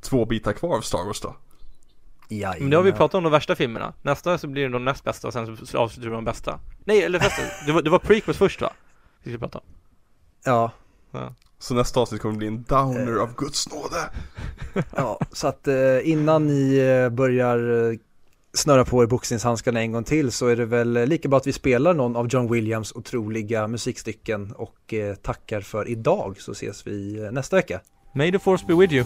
[0.00, 1.36] två bitar kvar av Star Wars då.
[2.40, 3.92] Ja, Men nu har vi pratat om de värsta filmerna.
[4.02, 6.60] Nästa så blir det de näst bästa och sen så avslutar vi de bästa.
[6.84, 8.72] Nej, eller förresten, det var, det var prequels först va?
[9.22, 9.64] Vi ska prata om.
[10.44, 10.70] Ja,
[11.58, 14.10] Så nästa avsnitt kommer bli en downer av Guds nåde.
[14.96, 15.74] ja, så att eh,
[16.10, 17.98] innan ni eh, börjar eh,
[18.52, 21.46] snöra på er boxningshandskarna en gång till så är det väl eh, lika bra att
[21.46, 26.86] vi spelar någon av John Williams otroliga musikstycken och eh, tackar för idag så ses
[26.86, 27.80] vi eh, nästa vecka.
[28.14, 29.04] May the force be with you.